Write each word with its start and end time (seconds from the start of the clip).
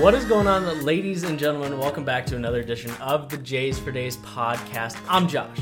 What 0.00 0.14
is 0.14 0.24
going 0.24 0.46
on, 0.46 0.82
ladies 0.82 1.24
and 1.24 1.38
gentlemen? 1.38 1.78
Welcome 1.78 2.06
back 2.06 2.24
to 2.26 2.36
another 2.36 2.60
edition 2.60 2.90
of 3.02 3.28
the 3.28 3.36
Jays 3.36 3.78
for 3.78 3.92
Days 3.92 4.16
podcast. 4.16 4.98
I'm 5.06 5.28
Josh. 5.28 5.58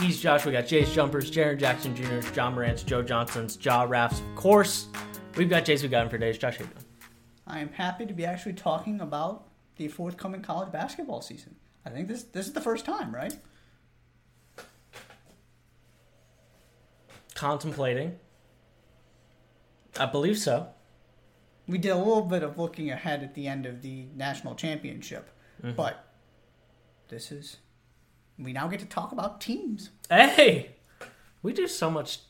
He's 0.00 0.20
Josh. 0.20 0.44
We 0.44 0.50
got 0.50 0.66
Jays 0.66 0.92
Jumpers, 0.92 1.30
Jaren 1.30 1.60
Jackson 1.60 1.94
Jr., 1.94 2.18
John 2.32 2.56
Morantz, 2.56 2.84
Joe 2.84 3.02
Johnson's, 3.02 3.54
Jaw 3.54 3.84
Rafts, 3.84 4.18
of 4.18 4.34
course. 4.34 4.88
We've 5.36 5.48
got 5.48 5.64
Jays 5.64 5.82
We've 5.82 5.92
got 5.92 6.02
him 6.02 6.08
for 6.08 6.18
days. 6.18 6.38
Josh, 6.38 6.56
how 6.56 6.64
you 6.64 6.70
doing? 6.70 6.84
I 7.46 7.60
am 7.60 7.68
happy 7.68 8.04
to 8.04 8.12
be 8.12 8.24
actually 8.24 8.54
talking 8.54 9.00
about 9.00 9.46
the 9.76 9.86
forthcoming 9.86 10.42
college 10.42 10.72
basketball 10.72 11.22
season. 11.22 11.54
I 11.86 11.90
think 11.90 12.08
this 12.08 12.24
this 12.24 12.48
is 12.48 12.54
the 12.54 12.60
first 12.60 12.84
time, 12.84 13.14
right? 13.14 13.38
Contemplating. 17.36 18.18
I 20.00 20.06
believe 20.06 20.36
so. 20.36 20.66
We 21.68 21.78
did 21.78 21.90
a 21.90 21.96
little 21.96 22.22
bit 22.22 22.42
of 22.42 22.58
looking 22.58 22.90
ahead 22.90 23.22
at 23.22 23.34
the 23.34 23.46
end 23.46 23.66
of 23.66 23.82
the 23.82 24.06
national 24.16 24.54
championship, 24.54 25.30
mm-hmm. 25.62 25.76
but 25.76 26.12
this 27.08 27.30
is 27.30 27.58
we 28.38 28.52
now 28.52 28.68
get 28.68 28.80
to 28.80 28.86
talk 28.86 29.12
about 29.12 29.40
teams. 29.40 29.90
Hey, 30.08 30.76
we 31.42 31.52
do 31.52 31.66
so 31.66 31.90
much. 31.90 32.20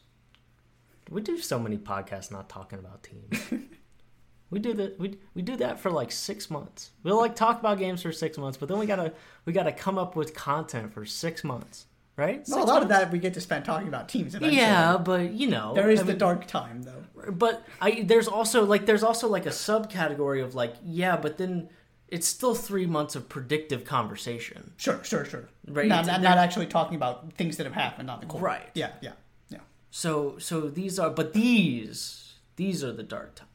We 1.11 1.21
do 1.21 1.39
so 1.39 1.59
many 1.59 1.77
podcasts 1.77 2.31
not 2.31 2.49
talking 2.49 2.79
about 2.79 3.03
teams. 3.03 3.67
we 4.51 4.59
do 4.59 4.73
that. 4.75 4.99
We 4.99 5.19
we 5.35 5.43
do 5.43 5.57
that 5.57 5.79
for 5.79 5.91
like 5.91 6.11
six 6.11 6.51
months. 6.51 6.91
We'll 7.03 7.19
like 7.19 7.37
talk 7.37 7.61
about 7.61 7.79
games 7.79 8.03
for 8.03 8.13
six 8.13 8.39
months, 8.39 8.57
but 8.57 8.69
then 8.69 8.79
we 8.79 8.87
gotta 8.87 9.13
we 9.45 9.53
gotta 9.53 9.73
come 9.73 9.99
up 9.99 10.17
with 10.17 10.35
content 10.35 10.93
for 10.93 11.05
six 11.05 11.45
months, 11.45 11.87
right? 12.19 12.45
Well, 12.49 12.65
a 12.65 12.67
lot 12.67 12.83
of 12.83 12.89
that 12.91 13.11
we 13.11 13.19
get 13.19 13.35
to 13.35 13.41
spend 13.41 13.65
talking 13.65 13.89
about 13.89 14.09
teams. 14.09 14.35
Eventually. 14.35 14.61
Yeah, 14.61 14.99
but 14.99 15.33
you 15.33 15.47
know, 15.47 15.73
there 15.75 15.89
is 15.89 16.01
I 16.01 16.03
the 16.03 16.09
mean, 16.13 16.19
dark 16.19 16.47
time 16.47 16.83
though. 16.83 17.33
but 17.33 17.65
I 17.81 18.03
there's 18.03 18.29
also 18.29 18.65
like 18.67 18.85
there's 18.85 19.03
also 19.03 19.29
like 19.29 19.47
a 19.47 19.51
subcategory 19.51 20.43
of 20.43 20.55
like 20.55 20.75
yeah, 20.85 21.17
but 21.17 21.39
then 21.39 21.71
it's 22.09 22.27
still 22.27 22.55
three 22.55 22.87
months 22.87 23.15
of 23.17 23.29
predictive 23.29 23.85
conversation. 23.85 24.73
Sure, 24.79 25.03
sure, 25.05 25.25
sure. 25.27 25.49
Right, 25.67 25.87
Not, 25.87 26.07
not, 26.07 26.23
not 26.23 26.39
actually 26.39 26.67
talking 26.67 26.97
about 26.97 27.35
things 27.35 27.59
that 27.59 27.65
have 27.65 27.75
happened 27.75 28.11
on 28.11 28.21
the 28.21 28.27
court. 28.27 28.43
Right. 28.43 28.69
Yeah, 28.75 28.93
yeah, 29.03 29.13
yeah. 29.51 29.59
So 29.91 30.39
so 30.39 30.63
these 30.69 30.99
are 30.99 31.11
but 31.11 31.33
these 31.33 32.35
these 32.57 32.83
are 32.83 32.93
the 32.93 33.03
dark 33.03 33.35
times. 33.37 33.49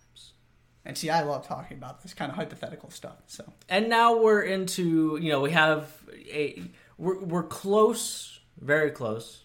And 0.86 0.98
see, 0.98 1.09
I 1.09 1.22
love 1.23 1.48
talking 1.48 1.77
about 1.77 2.02
this 2.03 2.14
kind 2.14 2.30
of 2.30 2.36
hypothetical 2.36 2.89
stuff. 2.92 3.16
So 3.27 3.53
And 3.70 3.88
now 3.89 4.17
we're 4.17 4.42
into 4.42 5.17
you 5.22 5.31
know 5.31 5.42
we 5.42 5.52
have 5.52 5.92
a 6.31 6.61
we're 6.98 7.20
we're 7.23 7.44
close, 7.44 8.33
very 8.59 8.91
close. 8.91 9.43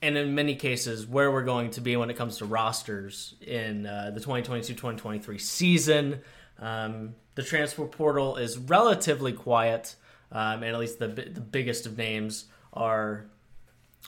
And 0.00 0.16
in 0.16 0.34
many 0.34 0.54
cases, 0.54 1.06
where 1.06 1.30
we're 1.32 1.42
going 1.44 1.70
to 1.72 1.80
be 1.80 1.96
when 1.96 2.08
it 2.08 2.14
comes 2.16 2.38
to 2.38 2.44
rosters 2.44 3.34
in 3.40 3.84
uh, 3.84 4.12
the 4.14 4.20
2022-2023 4.20 5.40
season, 5.40 6.20
um, 6.60 7.14
the 7.34 7.42
transfer 7.42 7.84
portal 7.84 8.36
is 8.36 8.58
relatively 8.58 9.32
quiet, 9.32 9.96
um, 10.30 10.62
and 10.62 10.66
at 10.66 10.78
least 10.78 10.98
the 11.00 11.08
the 11.08 11.40
biggest 11.40 11.86
of 11.86 11.96
names 11.98 12.44
are 12.72 13.26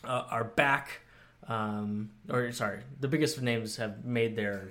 uh, 0.04 0.24
are 0.30 0.44
back. 0.44 1.00
Um, 1.48 2.10
or 2.28 2.52
sorry, 2.52 2.80
the 3.00 3.08
biggest 3.08 3.36
of 3.36 3.42
names 3.42 3.76
have 3.76 4.04
made 4.04 4.36
their. 4.36 4.68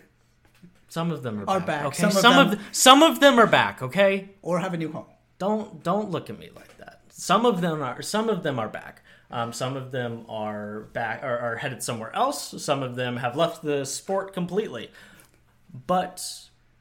Some 0.88 1.12
of 1.12 1.22
them 1.22 1.42
are, 1.42 1.50
Are 1.50 1.60
back. 1.60 1.68
back. 1.68 1.86
Okay, 1.88 1.98
Some 1.98 2.08
of 2.12 2.14
some 2.18 2.38
of 2.40 2.50
them- 2.52 2.60
th- 2.60 2.76
some 2.76 3.04
of 3.04 3.20
them 3.20 3.40
are 3.40 3.48
back. 3.48 3.82
Okay, 3.82 4.30
or 4.42 4.60
have 4.60 4.74
a 4.74 4.78
new 4.78 4.92
home. 4.92 5.06
don't 5.38 5.84
don't 5.84 6.12
look 6.12 6.30
at 6.30 6.40
me 6.40 6.50
like 6.56 6.78
that. 6.78 6.79
Some 7.20 7.46
of 7.46 7.60
them 7.60 7.82
are 7.82 8.02
some 8.02 8.30
of 8.30 8.44
them 8.44 8.60
are 8.60 8.70
back. 8.70 9.04
Um, 9.30 9.52
some 9.52 9.76
of 9.76 9.92
them 9.92 10.26
are 10.30 10.82
back 10.94 11.22
are, 11.22 11.38
are 11.38 11.56
headed 11.58 11.84
somewhere 11.84 12.16
else. 12.16 12.64
Some 12.64 12.82
of 12.82 12.96
them 12.96 13.18
have 13.18 13.36
left 13.36 13.62
the 13.62 13.86
sport 13.86 14.32
completely. 14.34 14.90
But 15.86 16.24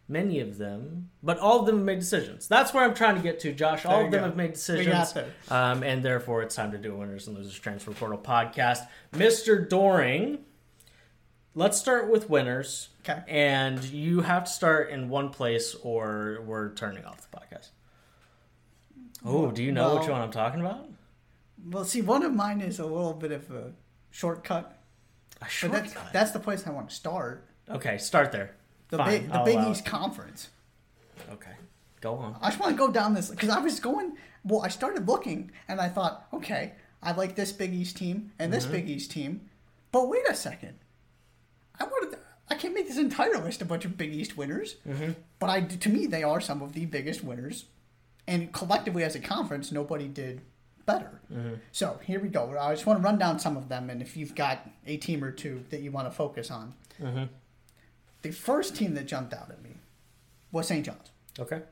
many 0.06 0.39
of 0.39 0.56
them, 0.56 1.11
but 1.25 1.39
all 1.39 1.61
of 1.61 1.67
them 1.67 1.78
have 1.78 1.84
made 1.84 1.98
decisions. 1.98 2.47
That's 2.47 2.72
where 2.72 2.84
I'm 2.84 2.95
trying 2.95 3.17
to 3.17 3.22
get 3.22 3.41
to, 3.41 3.53
Josh. 3.53 3.84
All 3.84 4.05
of 4.05 4.12
them 4.12 4.20
go. 4.20 4.27
have 4.27 4.36
made 4.36 4.53
decisions. 4.53 5.12
Um, 5.50 5.83
and 5.83 6.05
therefore, 6.05 6.42
it's 6.42 6.55
time 6.55 6.70
to 6.70 6.78
do 6.78 6.95
a 6.95 6.97
winners 6.97 7.27
and 7.27 7.36
losers 7.36 7.58
transfer 7.58 7.91
portal 7.91 8.19
podcast. 8.19 8.86
Mr. 9.12 9.68
Doring, 9.68 10.39
let's 11.57 11.79
start 11.79 12.08
with 12.08 12.30
winners. 12.30 12.91
Okay. 13.01 13.23
And 13.27 13.83
you 13.85 14.20
have 14.20 14.45
to 14.45 14.51
start 14.51 14.91
in 14.91 15.08
one 15.08 15.30
place, 15.30 15.74
or 15.83 16.42
we're 16.46 16.73
turning 16.74 17.05
off 17.05 17.29
the 17.29 17.36
podcast. 17.36 17.70
Oh, 19.24 19.51
do 19.51 19.62
you 19.62 19.73
know 19.73 19.96
which 19.96 20.08
one 20.08 20.20
I'm 20.20 20.30
talking 20.30 20.61
about? 20.61 20.89
Well, 21.67 21.84
see, 21.84 22.02
one 22.02 22.23
of 22.23 22.33
mine 22.33 22.61
is 22.61 22.79
a 22.79 22.86
little 22.86 23.14
bit 23.14 23.33
of 23.33 23.51
a 23.51 23.73
shortcut, 24.11 24.79
A 25.36 25.40
but 25.40 25.51
shortcut. 25.51 25.83
that's 25.83 26.12
that's 26.12 26.30
the 26.30 26.40
place 26.40 26.67
I 26.67 26.70
want 26.70 26.90
to 26.90 26.95
start. 26.95 27.46
okay, 27.68 27.98
start 27.98 28.33
there. 28.33 28.55
The 28.90 28.98
Fine, 28.98 29.11
big 29.11 29.29
the 29.29 29.34
I'll 29.34 29.45
Big 29.45 29.58
East 29.68 29.84
Conference. 29.84 30.48
Okay, 31.33 31.52
go 32.01 32.14
on. 32.14 32.36
I 32.40 32.48
just 32.48 32.61
want 32.61 32.73
to 32.73 32.79
go 32.79 32.90
down 32.90 33.14
this 33.14 33.30
because 33.30 33.48
I 33.48 33.58
was 33.58 33.80
going. 33.80 34.17
Well, 34.45 34.62
I 34.62 34.68
started 34.68 35.06
looking 35.06 35.50
and 35.67 35.80
I 35.80 35.89
thought, 35.89 36.27
okay, 36.33 36.73
I 37.02 37.12
like 37.12 37.35
this 37.35 37.52
Big 37.52 37.74
East 37.74 37.96
team 37.96 38.33
and 38.39 38.52
this 38.52 38.64
mm-hmm. 38.64 38.73
Big 38.73 38.89
East 38.89 39.11
team, 39.11 39.42
but 39.92 40.08
wait 40.08 40.27
a 40.29 40.35
second, 40.35 40.79
I 41.79 41.85
wanted. 41.85 42.18
I 42.50 42.55
can't 42.55 42.73
make 42.73 42.89
this 42.89 42.96
entire 42.96 43.36
list 43.39 43.61
a 43.61 43.67
bunch 43.67 43.85
of 43.85 43.98
Big 43.98 44.14
East 44.14 44.36
winners, 44.36 44.77
mm-hmm. 44.89 45.12
but 45.39 45.50
I 45.50 45.61
to 45.62 45.89
me 45.89 46.06
they 46.06 46.23
are 46.23 46.40
some 46.40 46.62
of 46.62 46.73
the 46.73 46.86
biggest 46.86 47.23
winners, 47.23 47.67
and 48.28 48.52
collectively 48.52 49.02
as 49.02 49.16
a 49.16 49.20
conference, 49.20 49.72
nobody 49.72 50.06
did 50.06 50.42
better. 50.86 51.20
Mm-hmm. 51.33 51.55
So 51.72 51.98
here 52.05 52.20
we 52.20 52.28
go. 52.28 52.56
I 52.61 52.74
just 52.74 52.86
want 52.86 53.00
to 53.00 53.05
run 53.05 53.18
down 53.18 53.39
some 53.39 53.56
of 53.56 53.68
them, 53.68 53.90
and 53.90 54.00
if 54.00 54.16
you've 54.16 54.34
got 54.34 54.68
a 54.86 54.98
team 54.98 55.24
or 55.24 55.33
two 55.33 55.64
that 55.70 55.80
you 55.80 55.90
want 55.90 56.06
to 56.06 56.11
focus 56.11 56.50
on, 56.50 56.74
mm-hmm. 57.00 57.24
the 58.22 58.30
first 58.30 58.77
team 58.77 58.94
that 58.94 59.06
jumped 59.06 59.33
out 59.33 59.50
at 59.50 59.62
me 59.62 59.78
was 60.52 60.68
St. 60.68 60.84
John's. 60.84 61.11
Okay. 61.38 61.62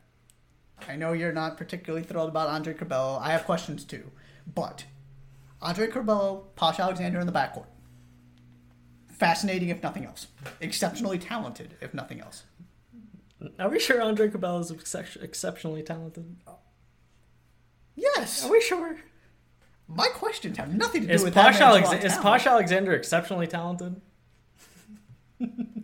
I 0.89 0.97
know 0.97 1.13
you're 1.13 1.33
not 1.33 1.57
particularly 1.57 2.05
thrilled 2.05 2.29
about 2.29 2.49
Andre 2.49 2.75
Curbelo. 2.75 3.21
I 3.21 3.33
have 3.33 3.45
questions 3.45 3.85
too. 3.85 4.11
But 4.53 4.85
Andre 5.61 5.89
Curbelo, 5.89 6.45
Posh 6.55 6.79
Alexander 6.79 7.21
in 7.21 7.27
the 7.27 7.33
backcourt. 7.33 7.67
Fascinating, 9.09 9.71
if 9.71 9.83
nothing 9.83 10.05
else. 10.05 10.27
Exceptionally 10.61 11.19
talented, 11.19 11.75
if 11.81 11.95
nothing 11.95 12.21
else. 12.21 12.45
Are 13.59 13.69
we 13.69 13.79
sure 13.79 14.01
Andre 14.03 14.29
Curbelo 14.29 14.61
is 14.61 14.71
excep- 14.71 15.23
exceptionally 15.23 15.83
talented? 15.83 16.37
Yes. 17.95 18.45
Are 18.45 18.51
we 18.51 18.61
sure? 18.61 18.97
My 19.89 20.09
questions 20.09 20.57
have 20.59 20.75
nothing 20.75 21.03
to 21.03 21.09
do 21.09 21.13
Is 21.15 21.23
with 21.23 21.35
Posh, 21.35 21.59
that 21.59 21.63
Alex- 21.63 22.05
is. 22.05 22.17
Posh 22.17 22.47
Alexander 22.47 22.93
exceptionally 22.95 23.47
talented? 23.47 24.01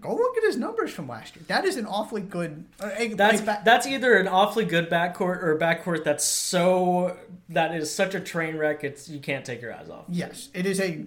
Go 0.00 0.14
look 0.16 0.36
at 0.38 0.42
his 0.44 0.56
numbers 0.56 0.90
from 0.92 1.06
last 1.06 1.36
year. 1.36 1.44
That 1.46 1.64
is 1.66 1.76
an 1.76 1.86
awfully 1.86 2.22
good. 2.22 2.64
uh, 2.80 2.90
a- 2.96 3.14
That's 3.14 3.40
a 3.42 3.60
that's 3.64 3.86
either 3.86 4.16
an 4.16 4.26
awfully 4.26 4.64
good 4.64 4.88
backcourt 4.90 5.42
or 5.42 5.52
a 5.52 5.58
backcourt 5.60 6.04
that's 6.04 6.24
so 6.24 7.16
that 7.50 7.74
is 7.74 7.94
such 7.94 8.14
a 8.14 8.20
train 8.20 8.56
wreck. 8.56 8.82
It's 8.82 9.08
you 9.08 9.20
can't 9.20 9.44
take 9.44 9.60
your 9.60 9.72
eyes 9.74 9.90
off. 9.90 10.06
Yes, 10.08 10.48
it 10.54 10.64
is 10.66 10.80
a 10.80 11.04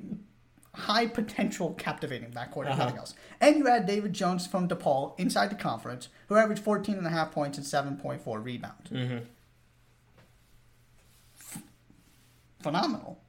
high 0.75 1.07
potential, 1.07 1.73
captivating 1.73 2.31
backcourt, 2.31 2.67
Uh-huh. 2.67 2.75
nothing 2.83 2.97
else. 2.97 3.13
And 3.41 3.57
you 3.57 3.67
add 3.67 3.85
David 3.85 4.13
Jones 4.13 4.45
from 4.47 4.67
DePaul 4.67 5.17
inside 5.19 5.49
the 5.49 5.55
conference, 5.55 6.09
who 6.27 6.35
averaged 6.35 6.61
14 6.63 6.95
and 6.97 7.07
a 7.07 7.09
half 7.09 7.31
points 7.31 7.57
and 7.57 7.65
7.4 7.65 8.43
rebounds. 8.43 8.91
F- 11.39 11.63
Phenomenal. 12.61 13.21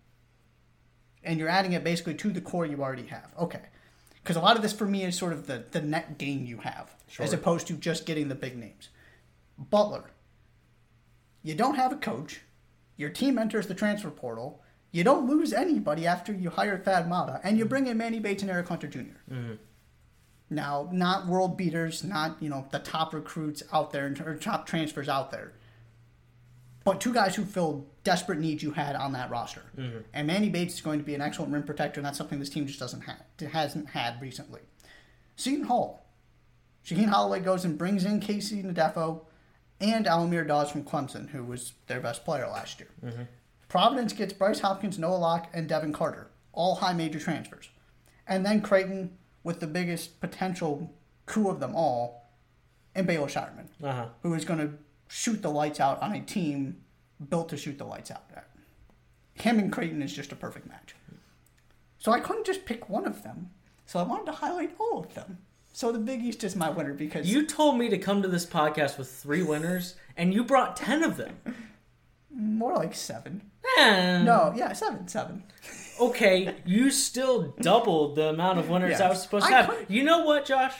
And 1.22 1.38
you're 1.38 1.48
adding 1.48 1.72
it 1.72 1.82
basically 1.84 2.14
to 2.14 2.30
the 2.30 2.40
core 2.40 2.66
you 2.66 2.82
already 2.82 3.06
have. 3.06 3.30
Okay. 3.38 3.62
Because 4.22 4.36
a 4.36 4.40
lot 4.40 4.56
of 4.56 4.62
this 4.62 4.72
for 4.72 4.86
me 4.86 5.04
is 5.04 5.16
sort 5.16 5.32
of 5.32 5.46
the, 5.46 5.64
the 5.70 5.80
net 5.80 6.18
gain 6.18 6.46
you 6.46 6.58
have, 6.58 6.94
as 7.20 7.32
opposed 7.32 7.66
to 7.68 7.74
just 7.74 8.06
getting 8.06 8.28
the 8.28 8.34
big 8.34 8.56
names. 8.56 8.88
Butler, 9.58 10.10
you 11.42 11.54
don't 11.54 11.76
have 11.76 11.92
a 11.92 11.96
coach. 11.96 12.40
Your 12.96 13.10
team 13.10 13.38
enters 13.38 13.66
the 13.68 13.74
transfer 13.74 14.10
portal. 14.10 14.62
You 14.92 15.04
don't 15.04 15.28
lose 15.28 15.52
anybody 15.52 16.06
after 16.06 16.32
you 16.32 16.50
hire 16.50 16.78
Thad 16.78 17.08
Matta, 17.08 17.40
and 17.44 17.58
you 17.58 17.64
bring 17.64 17.86
in 17.86 17.98
Manny 17.98 18.18
Bates 18.18 18.42
and 18.42 18.50
Eric 18.50 18.68
Hunter 18.68 18.86
junior 18.86 19.20
mm-hmm. 19.30 19.54
Now, 20.48 20.88
not 20.92 21.26
world 21.26 21.56
beaters, 21.56 22.04
not 22.04 22.36
you 22.40 22.48
know 22.48 22.66
the 22.70 22.78
top 22.78 23.12
recruits 23.12 23.62
out 23.72 23.90
there 23.90 24.14
or 24.24 24.36
top 24.36 24.66
transfers 24.66 25.08
out 25.08 25.32
there, 25.32 25.52
but 26.84 27.00
two 27.00 27.12
guys 27.12 27.34
who 27.34 27.44
filled 27.44 27.84
desperate 28.04 28.38
needs 28.38 28.62
you 28.62 28.70
had 28.70 28.94
on 28.94 29.12
that 29.12 29.28
roster. 29.28 29.64
Mm-hmm. 29.76 29.98
And 30.14 30.26
Manny 30.26 30.48
Bates 30.48 30.74
is 30.74 30.80
going 30.80 31.00
to 31.00 31.04
be 31.04 31.16
an 31.16 31.20
excellent 31.20 31.52
rim 31.52 31.64
protector, 31.64 31.98
and 31.98 32.06
that's 32.06 32.16
something 32.16 32.38
this 32.38 32.48
team 32.48 32.66
just 32.66 32.78
doesn't 32.78 33.00
have, 33.00 33.50
hasn't 33.52 33.90
had 33.90 34.22
recently. 34.22 34.60
Seton 35.34 35.64
Hall, 35.64 36.06
Shaheen 36.84 37.08
Holloway 37.08 37.40
goes 37.40 37.64
and 37.64 37.76
brings 37.76 38.04
in 38.04 38.20
KC 38.20 38.64
Ndefo 38.64 39.22
and 39.80 40.06
Al-Amir 40.06 40.44
Dawes 40.44 40.70
from 40.70 40.84
Clemson, 40.84 41.30
who 41.30 41.42
was 41.42 41.72
their 41.88 42.00
best 42.00 42.24
player 42.24 42.46
last 42.46 42.78
year. 42.78 42.88
Mm-hmm. 43.04 43.22
Providence 43.68 44.12
gets 44.12 44.32
Bryce 44.32 44.60
Hopkins, 44.60 44.98
Noah 44.98 45.16
Locke, 45.16 45.48
and 45.52 45.68
Devin 45.68 45.92
Carter, 45.92 46.30
all 46.52 46.76
high 46.76 46.92
major 46.92 47.18
transfers. 47.18 47.68
And 48.26 48.44
then 48.46 48.60
Creighton, 48.60 49.16
with 49.42 49.60
the 49.60 49.66
biggest 49.66 50.20
potential 50.20 50.92
coup 51.26 51.48
of 51.48 51.60
them 51.60 51.74
all, 51.74 52.30
and 52.94 53.06
Baylor 53.06 53.26
Scheierman, 53.28 53.68
Uh 53.82 53.92
huh. 53.92 54.06
who 54.22 54.34
is 54.34 54.44
going 54.44 54.60
to 54.60 54.74
shoot 55.08 55.42
the 55.42 55.50
lights 55.50 55.80
out 55.80 56.00
on 56.02 56.12
a 56.14 56.20
team 56.20 56.78
built 57.28 57.48
to 57.50 57.56
shoot 57.56 57.78
the 57.78 57.84
lights 57.84 58.10
out. 58.10 58.22
Him 59.34 59.58
and 59.58 59.70
Creighton 59.72 60.00
is 60.02 60.12
just 60.12 60.32
a 60.32 60.36
perfect 60.36 60.66
match. 60.66 60.94
So 61.98 62.12
I 62.12 62.20
couldn't 62.20 62.46
just 62.46 62.64
pick 62.64 62.88
one 62.88 63.06
of 63.06 63.22
them. 63.22 63.50
So 63.84 63.98
I 63.98 64.02
wanted 64.02 64.26
to 64.26 64.32
highlight 64.32 64.74
all 64.78 65.00
of 65.00 65.14
them. 65.14 65.38
So 65.72 65.92
the 65.92 65.98
Big 65.98 66.22
East 66.22 66.42
is 66.42 66.56
my 66.56 66.70
winner 66.70 66.94
because 66.94 67.30
You 67.30 67.44
told 67.46 67.78
me 67.78 67.88
to 67.90 67.98
come 67.98 68.22
to 68.22 68.28
this 68.28 68.46
podcast 68.46 68.96
with 68.96 69.10
three 69.10 69.42
winners, 69.42 69.94
and 70.16 70.32
you 70.32 70.42
brought 70.42 70.76
ten 70.76 71.02
of 71.02 71.16
them. 71.16 71.36
more 72.36 72.74
like 72.76 72.94
seven. 72.94 73.42
Eh, 73.78 74.22
No, 74.22 74.52
yeah, 74.54 74.72
seven, 74.72 75.08
seven. 75.08 75.42
Okay, 76.00 76.54
you 76.66 76.90
still 76.90 77.54
doubled 77.60 78.16
the 78.16 78.28
amount 78.28 78.58
of 78.58 78.68
winners 78.68 79.00
I 79.00 79.08
was 79.08 79.22
supposed 79.22 79.46
to 79.46 79.52
I 79.52 79.56
have. 79.62 79.70
could- 79.70 79.86
You 79.88 80.04
know 80.04 80.24
what, 80.24 80.44
Josh? 80.44 80.74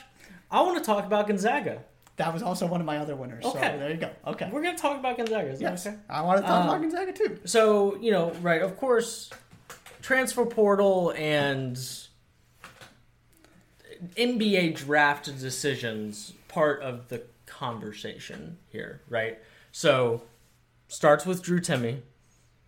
I 0.51 0.61
want 0.63 0.79
to 0.79 0.85
talk 0.85 1.05
about 1.07 1.27
Gonzaga. 1.27 1.83
That 2.17 2.33
was 2.33 2.43
also 2.43 2.67
one 2.67 2.81
of 2.81 2.87
my 2.87 2.99
other 2.99 3.15
winners. 3.17 3.45
Okay. 3.45 3.73
So 3.73 3.79
there 3.79 3.91
you 3.91 3.97
go. 3.97 4.11
Okay. 4.27 4.49
We're 4.53 4.63
going 4.63 4.77
to 4.77 4.81
talk 4.81 4.99
about 4.99 5.17
Gonzaga. 5.19 5.49
Is 5.51 5.59
that 5.59 5.71
Yes. 5.73 5.87
okay? 5.87 5.97
I 6.09 6.23
want 6.23 6.41
to 6.41 6.47
talk 6.47 6.63
Um, 6.63 6.69
about 6.69 6.81
Gonzaga 6.81 7.13
too. 7.13 7.41
So, 7.45 7.97
you 7.97 8.11
know, 8.11 8.31
right, 8.41 8.63
of 8.63 8.77
course, 8.79 9.29
transfer 10.01 10.47
portal 10.47 11.13
and 11.17 11.79
NBA 14.17 14.75
draft 14.77 15.27
decisions 15.39 16.33
part 16.49 16.83
of 16.83 17.09
the 17.09 17.23
conversation 17.47 18.59
here, 18.69 19.03
right? 19.09 19.39
So, 19.73 20.23
starts 20.89 21.27
with 21.27 21.43
Drew 21.43 21.61
Timme, 21.61 22.01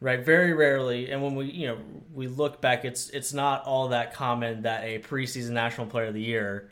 right? 0.01 0.25
Very 0.25 0.53
rarely, 0.53 1.11
and 1.11 1.23
when 1.23 1.35
we, 1.35 1.47
you 1.47 1.67
know, 1.67 1.79
we 2.13 2.27
look 2.27 2.61
back, 2.61 2.85
it's 2.85 3.09
it's 3.11 3.33
not 3.33 3.65
all 3.65 3.89
that 3.89 4.13
common 4.15 4.63
that 4.63 4.85
a 4.85 4.99
preseason 5.01 5.51
National 5.51 5.87
Player 5.87 6.07
of 6.07 6.15
the 6.15 6.23
Year 6.23 6.71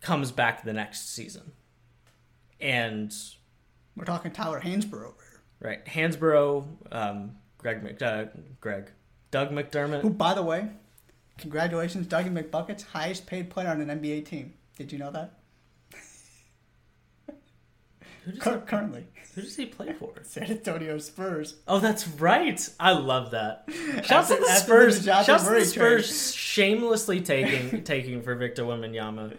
comes 0.00 0.32
back 0.32 0.64
the 0.64 0.72
next 0.72 1.14
season, 1.14 1.52
and 2.60 3.14
We're 3.96 4.04
talking 4.04 4.32
Tyler 4.32 4.60
Hansbrough 4.60 5.06
over 5.06 5.16
here. 5.30 5.40
Right, 5.60 5.86
Hansbrough, 5.86 6.64
um, 6.90 7.36
Greg, 7.58 7.82
Mc, 7.84 8.02
uh, 8.02 8.24
Greg, 8.60 8.90
Doug 9.30 9.50
McDermott. 9.50 10.00
Who, 10.00 10.10
by 10.10 10.34
the 10.34 10.42
way, 10.42 10.68
congratulations, 11.38 12.08
Dougie 12.08 12.32
McBuckets, 12.32 12.84
highest 12.86 13.26
paid 13.26 13.48
player 13.48 13.68
on 13.68 13.80
an 13.80 14.00
NBA 14.00 14.26
team. 14.26 14.54
Did 14.76 14.90
you 14.90 14.98
know 14.98 15.12
that? 15.12 15.38
Who 18.24 18.32
does, 18.32 18.40
Cur- 18.40 18.60
he, 18.60 18.66
currently, 18.66 19.06
who 19.34 19.42
does 19.42 19.56
he 19.56 19.66
play 19.66 19.92
for? 19.92 20.12
San 20.22 20.44
Antonio 20.44 20.98
Spurs. 20.98 21.56
Oh, 21.66 21.78
that's 21.80 22.06
right. 22.06 22.68
I 22.78 22.92
love 22.92 23.32
that. 23.32 23.64
Shouts 24.04 24.28
to 24.28 24.36
the 24.36 24.46
Spurs. 24.54 25.04
Shouts 25.04 25.26
to 25.44 25.50
the 25.50 25.64
Spurs 25.64 26.34
shamelessly 26.34 27.20
taking 27.20 27.82
taking 27.84 28.22
for 28.22 28.34
Victor 28.34 28.62
Wembanyama. 28.62 29.36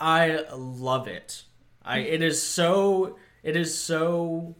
I 0.00 0.44
love 0.54 1.08
it. 1.08 1.44
I 1.82 1.98
it 2.00 2.22
is 2.22 2.42
so 2.42 3.16
it 3.42 3.56
is 3.56 3.76
so 3.76 4.56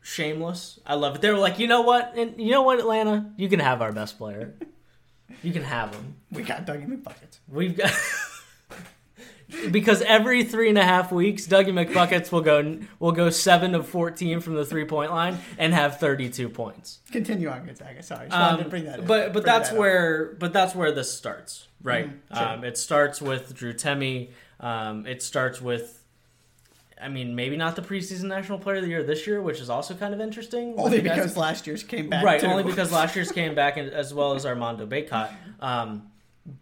shameless. 0.00 0.80
I 0.84 0.94
love 0.94 1.16
it. 1.16 1.20
They 1.20 1.30
were 1.30 1.38
like, 1.38 1.58
you 1.58 1.68
know 1.68 1.82
what, 1.82 2.14
and 2.16 2.40
you 2.40 2.50
know 2.50 2.62
what, 2.62 2.78
Atlanta, 2.80 3.30
you 3.36 3.48
can 3.48 3.60
have 3.60 3.80
our 3.82 3.92
best 3.92 4.18
player. 4.18 4.54
You 5.42 5.52
can 5.52 5.62
have 5.62 5.94
him. 5.94 6.16
We 6.30 6.42
got 6.42 6.66
Dougie 6.66 6.86
McBuckets. 6.86 7.38
We've 7.48 7.76
got 7.76 7.92
because 9.70 10.02
every 10.02 10.44
three 10.44 10.68
and 10.68 10.78
a 10.78 10.84
half 10.84 11.12
weeks, 11.12 11.46
Dougie 11.46 11.68
McBuckets 11.72 12.30
will 12.32 12.40
go 12.40 12.78
will 12.98 13.12
go 13.12 13.30
seven 13.30 13.74
of 13.74 13.86
fourteen 13.88 14.40
from 14.40 14.54
the 14.54 14.64
three 14.64 14.84
point 14.84 15.10
line 15.10 15.38
and 15.58 15.72
have 15.74 15.98
thirty 16.00 16.28
two 16.30 16.48
points. 16.48 17.00
Continue 17.10 17.48
on 17.48 17.64
Gonzaga. 17.66 18.02
Sorry, 18.02 18.26
just 18.28 18.38
wanted 18.38 18.58
Um, 18.58 18.64
to 18.64 18.68
bring 18.70 18.84
that 18.84 19.00
in. 19.00 19.06
but 19.06 19.32
but 19.32 19.44
that's 19.44 19.68
that 19.70 19.74
up. 19.74 19.80
where 19.80 20.34
but 20.38 20.52
that's 20.52 20.74
where 20.74 20.92
this 20.92 21.12
starts, 21.12 21.68
right? 21.82 22.08
Mhm, 22.30 22.36
sure. 22.38 22.48
um, 22.48 22.64
it 22.64 22.76
starts 22.78 23.20
with 23.22 23.54
Drew 23.54 23.72
Timme. 23.72 24.30
Um, 24.60 25.06
it 25.06 25.22
starts 25.22 25.60
with. 25.60 25.98
I 27.00 27.08
mean, 27.08 27.34
maybe 27.34 27.56
not 27.56 27.74
the 27.74 27.82
preseason 27.82 28.24
National 28.24 28.60
Player 28.60 28.76
of 28.76 28.82
the 28.84 28.88
Year 28.88 29.02
this 29.02 29.26
year, 29.26 29.42
which 29.42 29.58
is 29.58 29.68
also 29.68 29.92
kind 29.94 30.14
of 30.14 30.20
interesting. 30.20 30.74
only 30.78 30.82
with 30.82 31.02
the 31.02 31.08
guys- 31.08 31.16
because 31.18 31.36
last 31.36 31.66
year's 31.66 31.82
came 31.82 32.08
back. 32.08 32.24
right 32.24 32.40
too. 32.40 32.46
only 32.46 32.62
because 32.62 32.92
last 33.00 33.16
year's 33.16 33.32
came 33.32 33.56
back 33.56 33.76
and, 33.76 33.90
as 33.90 34.14
well 34.14 34.34
as 34.34 34.46
Armando 34.46 34.86
Bacot 34.86 35.28
um, 35.58 36.04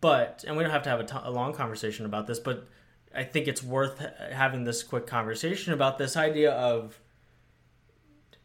but 0.00 0.42
and 0.48 0.56
we 0.56 0.62
don't 0.62 0.72
have 0.72 0.82
to 0.84 0.88
have 0.88 1.00
a 1.00 1.04
to- 1.04 1.28
a 1.28 1.30
long 1.30 1.52
conversation 1.52 2.06
about 2.06 2.26
this 2.26 2.38
but 2.38 2.66
i 3.14 3.22
think 3.22 3.46
it's 3.48 3.62
worth 3.62 4.04
having 4.32 4.64
this 4.64 4.82
quick 4.82 5.06
conversation 5.06 5.72
about 5.72 5.98
this 5.98 6.16
idea 6.16 6.52
of 6.52 7.00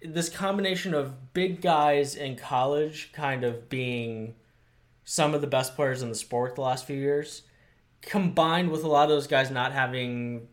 this 0.02 0.30
combination 0.30 0.94
of 0.94 1.34
big 1.34 1.62
guys 1.62 2.16
in 2.16 2.36
college 2.36 3.12
kind 3.14 3.44
of 3.44 3.70
being 3.70 4.36
some 5.04 5.34
of 5.34 5.42
the 5.42 5.48
best 5.48 5.76
players 5.76 6.02
in 6.02 6.10
the 6.10 6.16
sport 6.16 6.56
the 6.56 6.62
last 6.62 6.86
few 6.86 6.98
years 6.98 7.44
combined 8.02 8.70
with 8.70 8.84
a 8.84 8.88
lot 8.88 9.04
of 9.04 9.10
those 9.10 9.28
guys 9.28 9.50
not 9.52 9.72
having 9.72 10.48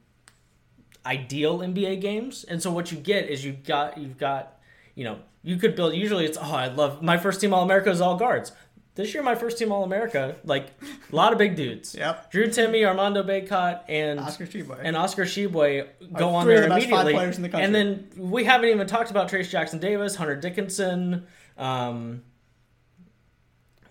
ideal 1.05 1.59
NBA 1.59 2.01
games. 2.01 2.45
And 2.45 2.63
so 2.63 2.71
what 2.71 2.91
you 2.93 2.99
get 2.99 3.29
is 3.29 3.45
you've 3.45 3.65
got 3.65 3.99
you've 3.99 4.19
got 4.19 4.59
you 4.95 5.05
know 5.05 5.19
you 5.43 5.57
could 5.57 5.77
build. 5.77 5.95
Usually 5.95 6.25
it's 6.25 6.39
oh 6.41 6.55
I 6.55 6.69
love 6.69 7.03
my 7.03 7.17
first 7.17 7.41
team 7.41 7.53
All 7.55 7.63
America 7.63 7.91
is 7.91 8.01
all 8.01 8.17
guards. 8.17 8.53
This 8.95 9.15
year 9.15 9.23
my 9.23 9.35
first 9.35 9.57
team 9.59 9.73
All 9.73 9.85
America 9.85 10.37
like 10.45 10.67
a 11.11 11.17
lot 11.17 11.33
of 11.33 11.39
big 11.39 11.57
dudes. 11.57 11.95
Yep. 11.99 12.31
Drew 12.31 12.47
Timme, 12.49 12.87
Armando 12.87 13.23
Bacot, 13.23 13.81
and 13.89 14.21
Oscar 14.21 14.47
Tshiebwe. 14.47 14.79
and 14.83 14.97
Oscar 14.97 15.25
Tshiebwe 15.25 15.87
go 16.13 16.31
Are 16.35 16.43
on 16.43 16.47
there 16.47 16.69
the 16.69 16.77
immediately. 16.77 17.15
players 17.15 17.37
in 17.39 17.43
the 17.43 17.57
and 17.57 17.75
then 17.75 18.09
we 18.17 18.45
haven't 18.45 18.69
even 18.69 18.87
talked 18.87 19.11
about 19.11 19.31
Trayce 19.31 19.49
Jackson-Davis, 19.49 20.17
Hunter 20.17 20.37
Dickinson. 20.37 21.27
Um, 21.57 22.23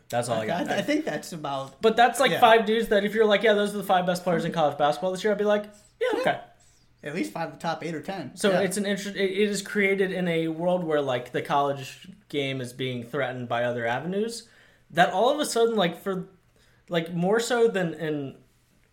that's 0.10 0.28
all 0.30 0.40
I 0.40 0.44
I, 0.44 0.48
got. 0.48 0.70
I 0.70 0.82
think 0.82 1.06
that's 1.06 1.32
about 1.32 1.82
but 1.82 1.96
that's 1.96 2.20
like 2.20 2.32
Yeah. 2.32 2.40
five 2.40 2.66
dudes 2.66 2.90
that 2.90 3.06
if 3.06 3.14
you're 3.16 3.26
like, 3.26 3.44
yeah, 3.44 3.54
those 3.54 3.74
are 3.74 3.78
the 3.78 3.84
five 3.84 4.06
best 4.06 4.24
players 4.24 4.46
in 4.46 4.52
college 4.52 4.78
basketball 4.78 5.12
this 5.12 5.24
year, 5.24 5.32
I'd 5.34 5.40
be 5.40 5.46
like, 5.46 5.66
yeah, 6.02 6.20
okay. 6.20 6.40
at 7.04 7.16
least 7.16 7.32
five 7.32 7.48
of 7.48 7.54
the 7.56 7.60
top 7.60 7.84
eight 7.84 7.96
or 7.96 8.02
ten. 8.02 8.36
So 8.36 8.52
Yeah. 8.52 8.60
it's 8.60 8.78
an 8.78 8.86
interest. 8.86 9.16
It 9.18 9.32
it 9.32 9.50
is 9.50 9.62
created 9.62 10.12
in 10.12 10.28
a 10.28 10.48
world 10.50 10.84
where 10.84 11.02
like 11.02 11.32
the 11.32 11.42
college 11.42 12.08
game 12.30 12.60
is 12.62 12.74
being 12.74 13.04
threatened 13.04 13.48
by 13.48 13.64
other 13.64 13.86
avenues. 13.88 14.48
That 14.92 15.12
all 15.12 15.30
of 15.30 15.40
a 15.40 15.46
sudden, 15.46 15.76
like 15.76 16.02
for, 16.02 16.30
like 16.90 17.14
more 17.14 17.40
so 17.40 17.68
than 17.68 17.94
in, 17.94 18.36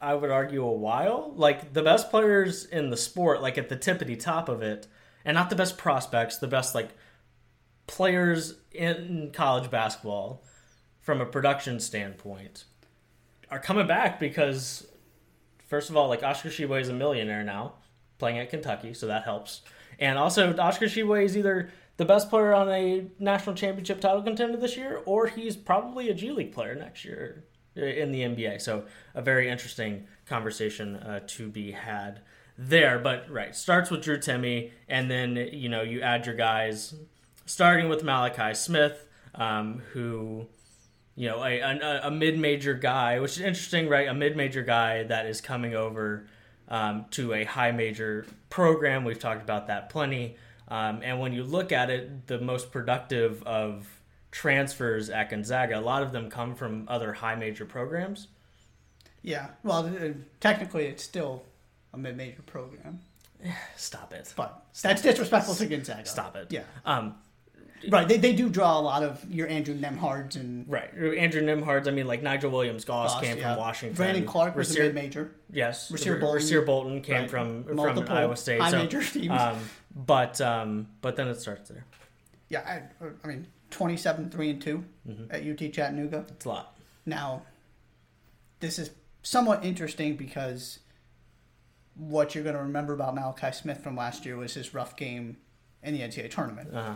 I 0.01 0.15
would 0.15 0.31
argue 0.31 0.65
a 0.65 0.73
while. 0.73 1.33
Like 1.37 1.73
the 1.73 1.83
best 1.83 2.11
players 2.11 2.65
in 2.65 2.91
the 2.91 2.97
sport, 2.97 3.43
like 3.43 3.59
at 3.59 3.69
the 3.69 3.77
tippity 3.77 4.19
top 4.19 4.49
of 4.49 4.63
it, 4.63 4.87
and 5.25 5.35
not 5.35 5.51
the 5.51 5.57
best 5.57 5.77
prospects, 5.77 6.39
the 6.39 6.47
best 6.47 6.75
like 6.75 6.91
players 7.87 8.55
in 8.71 9.31
college 9.33 9.71
basketball 9.71 10.45
from 11.01 11.21
a 11.21 11.27
production 11.27 11.81
standpoint 11.81 12.65
are 13.51 13.59
coming 13.59 13.87
back 13.87 14.21
because 14.21 14.87
first 15.67 15.91
of 15.91 15.97
all, 15.97 16.09
like 16.09 16.23
Oscar 16.23 16.49
Tshiebwe 16.49 16.81
is 16.81 16.89
a 16.89 16.93
millionaire 16.93 17.45
now, 17.45 17.75
playing 18.19 18.39
at 18.39 18.51
Kentucky, 18.51 18.95
so 18.95 19.07
that 19.07 19.25
helps. 19.25 19.63
And 19.99 20.19
also, 20.19 20.57
Oscar 20.57 20.87
Tshiebwe 20.87 21.25
is 21.25 21.37
either 21.37 21.71
the 21.99 22.05
best 22.05 22.31
player 22.31 22.55
on 22.55 22.71
a 22.71 23.07
national 23.19 23.55
championship 23.55 24.01
title 24.01 24.23
contender 24.23 24.57
this 24.57 24.77
year, 24.77 25.03
or 25.05 25.27
he's 25.27 25.57
probably 25.57 26.09
a 26.09 26.15
G 26.15 26.31
League 26.31 26.53
player 26.53 26.75
next 26.75 27.05
year 27.05 27.45
in 27.75 28.11
the 28.13 28.23
NBA. 28.23 28.61
So 28.63 28.85
a 29.15 29.21
very 29.21 29.51
interesting 29.51 30.07
conversation 30.25 30.97
uh, 30.97 31.21
to 31.27 31.49
be 31.49 31.73
had 31.73 32.21
there. 32.57 32.99
But 32.99 33.31
right, 33.31 33.55
starts 33.55 33.91
with 33.91 34.03
Drew 34.03 34.19
Timme, 34.19 34.71
and 34.89 35.11
then 35.11 35.37
you 35.53 35.69
know 35.69 35.83
you 35.83 36.01
add 36.01 36.25
your 36.25 36.37
guys, 36.37 36.95
starting 37.47 37.89
with 37.89 38.03
Malachi 38.03 38.55
Smith, 38.55 39.09
um, 39.35 39.83
who 39.93 40.47
you 41.19 41.29
know, 41.29 41.45
a, 41.45 41.59
a, 41.59 42.01
a 42.05 42.11
mid-major 42.13 42.75
guy, 42.75 43.19
which 43.19 43.33
is 43.33 43.41
interesting, 43.41 43.89
right? 43.89 44.07
A 44.07 44.15
mid-major 44.15 44.63
guy 44.63 45.03
that 45.03 45.27
is 45.27 45.41
coming 45.41 45.75
over 45.75 46.29
um, 46.69 47.07
to 47.11 47.35
a 47.35 47.43
high-major 47.43 48.25
program. 48.51 49.03
We've 49.03 49.19
talked 49.19 49.43
about 49.43 49.67
that 49.67 49.91
plenty. 49.91 50.37
Um, 50.69 51.01
and 51.03 51.19
when 51.19 51.33
you 51.33 51.45
look 51.45 51.73
at 51.73 51.91
it, 51.91 52.27
the 52.27 52.39
most 52.41 52.71
productive 52.71 53.43
of 53.45 53.87
transfers 54.31 55.09
at 55.11 55.31
Gonzaga, 55.31 55.79
a 55.79 55.81
lot 55.81 56.03
of 56.03 56.13
them 56.13 56.29
come 56.31 56.55
from 56.55 56.85
other 56.89 57.13
high-major 57.15 57.65
programs. 57.65 58.29
yeah. 59.23 59.49
Well, 59.63 59.87
uh, 59.87 60.13
technically, 60.41 60.87
it's 60.87 61.03
still 61.03 61.43
a 61.95 61.99
mid-major 61.99 62.43
program, 62.43 63.01
Stop 63.77 64.13
it. 64.13 64.33
but 64.37 64.63
that's 64.83 65.01
disrespectful 65.03 65.55
to 65.55 65.67
Gonzaga. 65.67 66.05
Stop 66.07 66.37
it. 66.37 66.49
Yeah. 66.53 66.65
Um, 66.85 67.15
Right. 67.89 68.09
They, 68.09 68.17
they 68.17 68.33
do 68.33 68.49
draw 68.49 68.79
a 68.79 68.83
lot 68.83 69.03
of 69.03 69.25
your 69.31 69.49
Andrew 69.49 69.75
Nembhards 69.75 70.37
and 70.37 70.69
right. 70.69 70.91
Andrew 70.95 71.43
Nembhards. 71.43 71.87
I 71.87 71.93
mean, 71.93 72.07
like 72.07 72.23
Nigel 72.23 72.51
Williams-Goss 72.51 73.15
Goss, 73.15 73.23
came 73.23 73.39
yeah. 73.39 73.51
from 73.55 73.59
Washington. 73.59 73.97
Brandon 73.97 74.27
Clarke 74.27 74.57
was 74.57 74.75
a 74.75 74.79
Rashir- 74.81 74.85
mid-major. 74.87 75.31
Yes, 75.53 75.91
Rashir 75.91 76.19
Bolton. 76.21 76.41
Rashir 76.43 76.67
Bolton 76.67 77.01
came 77.03 77.17
Right. 77.23 77.31
from 77.31 77.65
from 77.65 78.09
Iowa 78.11 78.37
State. 78.37 78.61
high 78.61 78.71
so, 78.71 78.79
major 78.79 79.03
teams. 79.03 79.31
Um, 79.31 79.59
but 79.95 80.41
um, 80.41 80.89
but 81.01 81.17
then 81.17 81.29
it 81.29 81.41
starts 81.41 81.69
there. 81.71 81.85
Yeah. 82.49 82.83
I, 83.01 83.07
I 83.25 83.27
mean, 83.27 83.47
27, 83.71 84.31
3 84.31 84.51
and 84.51 84.63
2 84.63 84.85
Mm-hmm. 85.09 85.35
at 85.35 85.63
UT 85.63 85.73
Chattanooga. 85.73 86.25
It's 86.31 86.45
a 86.45 86.49
lot. 86.49 86.77
Now, 87.07 87.43
this 88.61 88.79
is 88.79 88.91
somewhat 89.23 89.65
interesting 89.65 90.17
because 90.17 90.79
what 91.97 92.35
you're 92.35 92.45
going 92.45 92.57
to 92.57 92.63
remember 92.63 92.93
about 92.93 93.15
Malachi 93.15 93.53
Smith 93.53 93.83
from 93.83 93.97
last 93.97 94.25
year 94.25 94.37
was 94.37 94.55
his 94.55 94.73
rough 94.75 94.97
game 94.97 95.37
in 95.83 95.95
the 95.95 96.01
NCAA 96.01 96.31
tournament. 96.31 96.75
Uh-huh. 96.75 96.95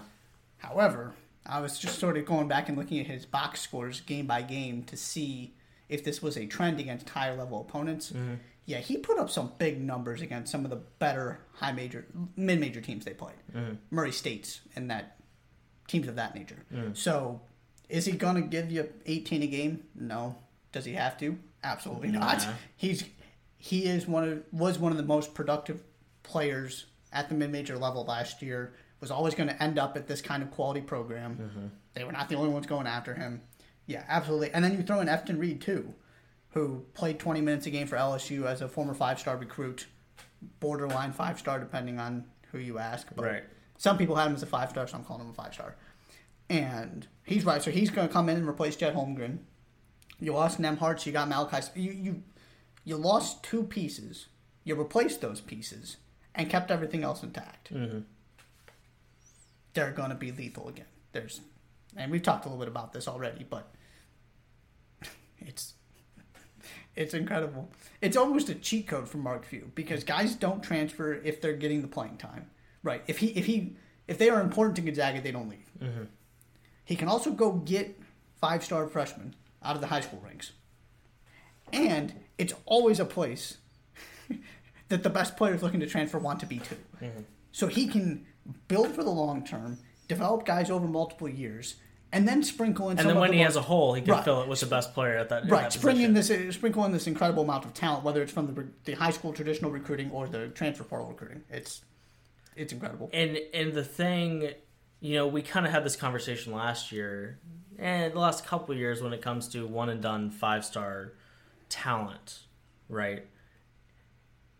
However, 0.62 1.12
I 1.44 1.60
was 1.60 1.78
just 1.78 1.98
sort 1.98 2.16
of 2.16 2.24
going 2.24 2.48
back 2.48 2.68
and 2.68 2.78
looking 2.78 3.00
at 3.00 3.06
his 3.06 3.26
box 3.26 3.60
scores 3.60 4.00
game 4.00 4.26
by 4.26 4.42
game 4.42 4.84
to 4.84 4.96
see 4.96 5.54
if 5.88 6.04
this 6.04 6.22
was 6.22 6.36
a 6.36 6.46
trend 6.46 6.78
against 6.78 7.08
higher 7.08 7.36
level 7.36 7.60
opponents. 7.60 8.10
Mm-hmm. 8.10 8.34
Yeah, 8.64 8.78
he 8.78 8.96
put 8.96 9.18
up 9.18 9.28
some 9.28 9.52
big 9.58 9.80
numbers 9.80 10.22
against 10.22 10.52
some 10.52 10.64
of 10.64 10.70
the 10.70 10.76
better 10.76 11.40
high 11.54 11.72
major, 11.72 12.06
mid 12.36 12.60
major 12.60 12.80
teams 12.80 13.04
they 13.04 13.12
played. 13.12 13.34
Mm-hmm. 13.54 13.74
Murray 13.90 14.12
States 14.12 14.60
and 14.76 14.90
that 14.90 15.16
teams 15.88 16.06
of 16.06 16.14
that 16.16 16.34
nature. 16.36 16.64
Mm-hmm. 16.72 16.94
So, 16.94 17.40
is 17.88 18.04
he 18.04 18.12
going 18.12 18.36
to 18.36 18.42
give 18.42 18.70
you 18.70 18.88
18 19.04 19.42
a 19.42 19.46
game? 19.48 19.84
No. 19.96 20.36
Does 20.70 20.84
he 20.84 20.92
have 20.92 21.18
to? 21.18 21.36
Absolutely 21.64 22.08
not. 22.08 22.38
Nah. 22.38 22.52
He's 22.76 23.04
he 23.58 23.84
is 23.84 24.06
one 24.06 24.28
of 24.28 24.42
was 24.52 24.78
one 24.78 24.92
of 24.92 24.98
the 24.98 25.04
most 25.04 25.34
productive 25.34 25.82
players 26.22 26.86
at 27.12 27.28
the 27.28 27.34
mid 27.34 27.50
major 27.50 27.76
level 27.76 28.04
last 28.04 28.42
year. 28.42 28.74
Was 29.02 29.10
always 29.10 29.34
going 29.34 29.48
to 29.48 29.62
end 29.62 29.78
up 29.78 29.96
at 29.96 30.06
this 30.06 30.22
kind 30.22 30.42
of 30.42 30.50
quality 30.52 30.80
program. 30.80 31.36
Mm-hmm. 31.36 31.66
They 31.94 32.04
were 32.04 32.12
not 32.12 32.28
the 32.30 32.36
only 32.36 32.50
ones 32.50 32.66
going 32.66 32.86
after 32.86 33.14
him. 33.14 33.42
Yeah, 33.86 34.04
absolutely. 34.08 34.50
And 34.52 34.64
then 34.64 34.72
you 34.76 34.82
throw 34.84 35.00
in 35.00 35.08
Efton 35.08 35.38
Reid 35.40 35.60
too, 35.60 35.92
who 36.50 36.84
played 36.94 37.18
20 37.18 37.40
minutes 37.40 37.66
a 37.66 37.70
game 37.70 37.86
for 37.88 37.96
LSU 37.96 38.46
as 38.46 38.62
a 38.62 38.68
former 38.68 38.94
five 38.94 39.18
star 39.18 39.36
recruit, 39.36 39.86
borderline 40.60 41.12
five 41.12 41.38
star 41.38 41.58
depending 41.58 41.98
on 41.98 42.24
who 42.52 42.58
you 42.58 42.78
ask. 42.78 43.08
But 43.14 43.24
Right. 43.24 43.44
some 43.76 43.98
people 43.98 44.14
had 44.14 44.28
him 44.28 44.34
as 44.34 44.42
a 44.42 44.46
five 44.46 44.70
star, 44.70 44.86
so 44.86 44.96
I'm 44.96 45.04
calling 45.04 45.24
him 45.24 45.30
a 45.30 45.34
five 45.34 45.52
star. 45.52 45.74
And 46.48 47.06
he's 47.24 47.44
right. 47.44 47.60
So 47.62 47.70
he's 47.70 47.90
going 47.90 48.06
to 48.06 48.12
come 48.12 48.28
in 48.28 48.36
and 48.36 48.48
replace 48.48 48.76
Chet 48.76 48.94
Holmgren. 48.94 49.38
You 50.20 50.32
lost 50.34 50.60
Nembhard. 50.60 51.04
You 51.04 51.12
got 51.12 51.28
Malachi. 51.28 51.80
You 51.80 51.92
you 51.92 52.22
you 52.84 52.96
lost 52.96 53.42
two 53.42 53.64
pieces. 53.64 54.26
You 54.64 54.76
replaced 54.76 55.20
those 55.20 55.40
pieces 55.40 55.96
and 56.36 56.48
kept 56.48 56.70
everything 56.70 57.02
else 57.02 57.22
intact. 57.24 57.72
Mm-hmm. 57.74 58.00
They're 59.74 59.92
going 59.92 60.10
to 60.10 60.16
be 60.16 60.32
lethal 60.32 60.68
again. 60.68 60.86
There's, 61.12 61.40
and 61.96 62.10
we've 62.10 62.22
talked 62.22 62.44
a 62.44 62.48
little 62.48 62.60
bit 62.60 62.68
about 62.68 62.92
this 62.92 63.08
already, 63.08 63.46
but 63.48 63.72
it's 65.38 65.74
it's 66.94 67.14
incredible. 67.14 67.70
It's 68.00 68.16
almost 68.16 68.48
a 68.48 68.54
cheat 68.54 68.86
code 68.86 69.08
for 69.08 69.18
Mark 69.18 69.44
Few 69.44 69.70
because 69.74 70.04
guys 70.04 70.34
don't 70.34 70.62
transfer 70.62 71.14
if 71.14 71.40
they're 71.40 71.54
getting 71.54 71.82
the 71.82 71.88
playing 71.88 72.18
time. 72.18 72.50
Right. 72.82 73.02
If 73.06 73.18
he 73.18 73.28
if 73.28 73.46
he 73.46 73.76
if 74.08 74.18
they 74.18 74.28
are 74.28 74.40
important 74.40 74.76
to 74.76 74.82
Gonzaga, 74.82 75.20
they 75.20 75.32
don't 75.32 75.48
leave. 75.48 75.70
Mm-hmm. 75.80 76.04
He 76.84 76.96
can 76.96 77.08
also 77.08 77.30
go 77.30 77.52
get 77.52 77.98
five 78.40 78.64
star 78.64 78.86
freshmen 78.86 79.34
out 79.62 79.74
of 79.74 79.80
the 79.80 79.86
high 79.86 80.00
school 80.00 80.20
ranks. 80.24 80.52
And 81.72 82.12
it's 82.36 82.52
always 82.66 83.00
a 83.00 83.04
place 83.04 83.56
that 84.88 85.02
the 85.02 85.10
best 85.10 85.36
players 85.36 85.62
looking 85.62 85.80
to 85.80 85.86
transfer 85.86 86.18
want 86.18 86.40
to 86.40 86.46
be 86.46 86.58
to. 86.58 86.76
So 87.52 87.66
he 87.66 87.86
can 87.86 88.26
build 88.68 88.88
for 88.94 89.02
the 89.04 89.10
long 89.10 89.44
term, 89.44 89.78
develop 90.08 90.44
guys 90.44 90.70
over 90.70 90.86
multiple 90.86 91.28
years, 91.28 91.76
and 92.12 92.28
then 92.28 92.42
sprinkle 92.42 92.90
in 92.90 92.98
And 92.98 93.08
then 93.08 93.18
when 93.18 93.32
he 93.32 93.38
most- 93.38 93.46
has 93.46 93.56
a 93.56 93.62
hole, 93.62 93.94
he 93.94 94.02
can 94.02 94.12
Right. 94.12 94.24
fill 94.24 94.42
it 94.42 94.48
with 94.48 94.60
the 94.60 94.66
best 94.66 94.92
player 94.92 95.16
at 95.16 95.28
that. 95.30 95.48
Right, 95.48 95.62
that 95.62 95.72
spring 95.72 96.00
in 96.00 96.12
this, 96.12 96.28
sprinkle 96.54 96.84
in 96.84 96.92
this 96.92 97.06
incredible 97.06 97.42
amount 97.44 97.64
of 97.64 97.72
talent, 97.72 98.04
whether 98.04 98.22
it's 98.22 98.32
from 98.32 98.54
the, 98.54 98.66
the 98.84 98.92
high 98.94 99.10
school 99.10 99.32
traditional 99.32 99.70
recruiting 99.70 100.10
or 100.10 100.28
the 100.28 100.48
transfer 100.48 100.84
portal 100.84 101.08
recruiting. 101.08 101.42
It's 101.50 101.82
it's 102.54 102.72
incredible. 102.72 103.08
And 103.14 103.38
and 103.54 103.72
the 103.72 103.84
thing, 103.84 104.50
you 105.00 105.14
know, 105.14 105.26
we 105.26 105.40
kind 105.40 105.64
of 105.64 105.72
had 105.72 105.84
this 105.84 105.96
conversation 105.96 106.52
last 106.52 106.92
year 106.92 107.38
and 107.78 108.12
the 108.12 108.18
last 108.18 108.44
couple 108.44 108.72
of 108.74 108.78
years 108.78 109.00
when 109.00 109.14
it 109.14 109.22
comes 109.22 109.48
to 109.48 109.66
one 109.66 109.88
and 109.88 110.02
done 110.02 110.30
five 110.30 110.64
star 110.66 111.14
talent, 111.70 112.40
right? 112.90 113.26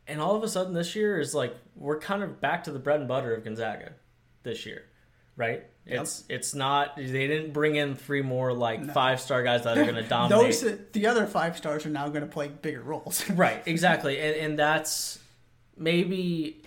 And 0.07 0.21
all 0.21 0.35
of 0.35 0.43
a 0.43 0.49
sudden 0.49 0.75
this 0.75 0.97
year 0.97 1.19
is 1.19 1.35
like 1.35 1.57
we're 1.77 1.99
kind 1.99 2.23
of 2.23 2.41
back 2.41 2.65
to 2.65 2.73
the 2.73 2.79
bread 2.79 3.01
and 3.01 3.09
butter 3.09 3.35
of 3.35 3.45
Gonzaga 3.45 3.93
this 4.43 4.67
year, 4.67 4.85
right? 5.37 5.65
Yep. 5.87 6.03
It's 6.03 6.25
it's 6.29 6.55
not 6.55 6.97
they 6.97 7.27
didn't 7.27 7.53
bring 7.53 7.77
in 7.77 7.97
three 7.97 8.23
more 8.23 8.53
like 8.53 8.93
five 8.93 9.21
star 9.21 9.43
guys 9.43 9.65
that 9.65 9.77
are 9.77 9.83
going 9.83 9.95
to 10.03 10.03
dominate. 10.03 10.45
Those 10.45 10.65
uh, 10.65 10.77
the 10.93 11.07
other 11.07 11.27
five 11.27 11.57
stars 11.57 11.85
are 11.87 11.91
now 11.91 12.09
going 12.09 12.23
to 12.23 12.31
play 12.31 12.49
bigger 12.49 12.83
roles. 12.83 13.29
right 13.31 13.63
exactly 13.67 14.21
and 14.21 14.37
and 14.37 14.59
that's 14.59 15.19
maybe 15.77 16.63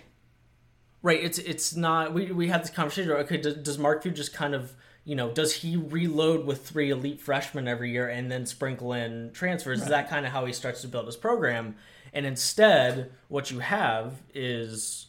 right 1.02 1.22
it's 1.22 1.38
it's 1.38 1.74
not 1.74 2.12
we 2.12 2.30
we 2.32 2.48
had 2.48 2.62
this 2.62 2.70
conversation 2.70 3.10
okay 3.10 3.38
does, 3.38 3.54
does 3.54 3.78
mark 3.78 4.02
Few 4.02 4.10
just 4.10 4.34
kind 4.34 4.54
of 4.54 4.74
you 5.04 5.14
know 5.14 5.30
does 5.30 5.54
he 5.54 5.76
reload 5.76 6.44
with 6.44 6.66
three 6.66 6.90
elite 6.90 7.20
freshmen 7.20 7.68
every 7.68 7.92
year 7.92 8.08
and 8.08 8.30
then 8.30 8.44
sprinkle 8.44 8.92
in 8.92 9.30
transfers 9.32 9.80
is 9.80 9.88
that 9.88 10.10
kind 10.10 10.26
of 10.26 10.32
how 10.32 10.44
he 10.44 10.52
starts 10.52 10.82
to 10.82 10.88
build 10.88 11.06
his 11.06 11.16
program 11.16 11.76
and 12.16 12.24
instead 12.26 13.12
what 13.28 13.50
you 13.50 13.58
have 13.60 14.14
is 14.34 15.06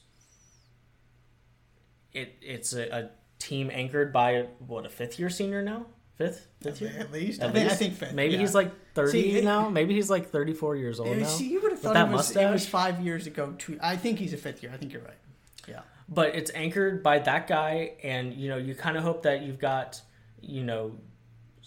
it 2.13 2.35
it's 2.41 2.73
a, 2.73 2.83
a 2.89 3.09
team 3.39 3.71
anchored 3.73 4.11
by 4.11 4.47
what 4.59 4.85
a 4.85 4.89
fifth 4.89 5.17
year 5.17 5.29
senior 5.29 5.61
now 5.61 5.85
fifth 6.17 6.47
fifth 6.61 6.81
year 6.81 6.93
At 6.99 7.11
least. 7.11 7.41
At 7.41 7.49
I 7.49 7.53
think, 7.53 7.71
I 7.71 7.75
think 7.75 7.93
fifth. 7.95 8.13
maybe 8.13 8.33
yeah. 8.33 8.39
he's 8.39 8.53
like 8.53 8.71
30 8.93 9.11
See, 9.11 9.37
it- 9.37 9.43
now 9.45 9.69
maybe 9.69 9.93
he's 9.93 10.09
like 10.09 10.29
34 10.29 10.75
years 10.75 10.99
old 10.99 11.17
now 11.17 11.25
See, 11.25 11.49
you 11.49 11.61
would 11.61 11.71
have 11.71 11.79
thought 11.79 11.93
that 11.93 12.09
it 12.09 12.11
was, 12.11 12.35
it 12.35 12.51
was 12.51 12.67
five 12.67 12.99
years 12.99 13.25
ago. 13.27 13.53
Too. 13.57 13.77
I 13.81 13.95
think 13.95 14.19
he's 14.19 14.33
a 14.33 14.37
fifth 14.37 14.61
year. 14.61 14.71
I 14.73 14.77
think 14.77 14.91
you're 14.91 15.03
right. 15.03 15.17
Yeah. 15.67 15.81
but 16.09 16.35
it's 16.35 16.51
anchored 16.55 17.03
by 17.03 17.19
that 17.19 17.47
guy 17.47 17.93
and 18.03 18.33
you 18.33 18.49
know 18.49 18.57
you 18.57 18.73
kind 18.75 18.97
of 18.97 19.03
hope 19.03 19.23
that 19.23 19.43
you've 19.43 19.59
got 19.59 20.01
you 20.41 20.63
know 20.63 20.93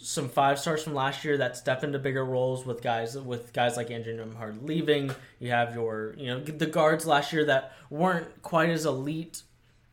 some 0.03 0.29
five 0.29 0.59
stars 0.59 0.83
from 0.83 0.95
last 0.95 1.25
year 1.25 1.37
that 1.37 1.57
step 1.57 1.85
into 1.85 1.99
bigger 1.99 2.25
roles 2.25 2.65
with 2.65 2.83
guys 2.83 3.17
with 3.19 3.53
guys 3.53 3.77
like 3.77 3.91
Andrew 3.91 4.17
Nembhard 4.17 4.67
leaving 4.67 5.11
you 5.39 5.51
have 5.51 5.75
your 5.75 6.15
you 6.17 6.27
know 6.29 6.41
the 6.41 6.67
guards 6.67 7.07
last 7.07 7.33
year 7.33 7.45
that 7.45 7.73
weren't 7.91 8.43
quite 8.43 8.71
as 8.71 8.87
elite 8.87 9.43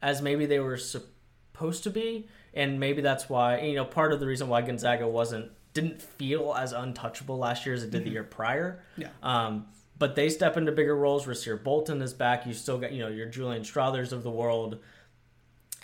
as 0.02 0.22
maybe 0.22 0.46
they 0.46 0.60
were 0.60 0.78
supposed 0.78 1.84
to 1.84 1.90
be 1.90 2.28
and 2.54 2.80
maybe 2.80 3.02
that's 3.02 3.28
why 3.30 3.60
you 3.60 3.76
know 3.76 3.84
part 3.86 4.14
of 4.14 4.20
the 4.20 4.28
reason 4.28 4.48
why 4.48 4.62
Gonzaga 4.62 5.08
wasn't 5.08 5.52
didn't 5.74 6.02
feel 6.02 6.56
as 6.58 6.72
untouchable 6.72 7.38
last 7.38 7.66
year 7.66 7.76
as 7.76 7.84
it 7.84 7.92
did 7.92 8.04
the 8.06 8.10
year 8.10 8.24
prior 8.24 8.82
Yeah. 8.96 9.10
um, 9.22 9.68
but 10.00 10.16
they 10.16 10.30
step 10.30 10.58
into 10.58 10.72
bigger 10.72 10.96
roles. 10.96 11.26
Rashir 11.26 11.62
Bolton 11.64 12.04
is 12.04 12.14
back. 12.14 12.46
You 12.46 12.54
still 12.54 12.78
got, 12.78 12.92
you 12.92 13.00
know, 13.00 13.08
your 13.08 13.26
Julian 13.26 13.64
Strawthers 13.64 14.12
of 14.12 14.22
the 14.22 14.30
world. 14.30 14.78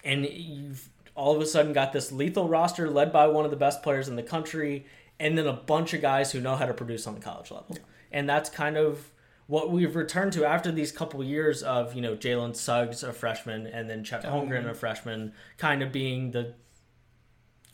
And 0.03 0.24
you've 0.25 0.88
all 1.15 1.36
of 1.36 1.41
a 1.41 1.46
sudden 1.46 1.74
got 1.74 1.93
this 1.93 2.12
lethal 2.12 2.48
roster 2.48 2.89
led 2.89 3.12
by 3.12 3.27
one 3.27 3.46
of 3.46 3.51
the 3.51 3.58
best 3.58 3.84
players 3.84 4.08
in 4.08 4.15
the 4.15 4.24
country, 4.24 4.86
and 5.20 5.38
then 5.38 5.48
a 5.48 5.53
bunch 5.53 5.93
of 5.93 6.01
guys 6.01 6.32
who 6.32 6.41
know 6.41 6.55
how 6.55 6.65
to 6.65 6.74
produce 6.74 7.05
on 7.08 7.15
the 7.15 7.22
college 7.22 7.51
level. 7.51 7.77
And 8.12 8.27
that's 8.27 8.50
kind 8.50 8.77
of 8.77 9.12
what 9.48 9.72
we've 9.72 9.96
returned 9.96 10.34
to 10.34 10.46
after 10.46 10.72
these 10.72 10.91
couple 10.91 11.24
years 11.24 11.62
of, 11.63 11.93
you 11.93 12.01
know, 12.01 12.15
Jalen 12.15 12.55
Suggs, 12.55 13.03
a 13.03 13.13
freshman, 13.13 13.67
and 13.67 13.89
then 13.89 14.03
Chet 14.03 14.24
Holmgren, 14.24 14.70
a 14.70 14.74
freshman, 14.74 15.34
kind 15.58 15.84
of 15.84 15.91
being 15.91 16.32
the 16.32 16.53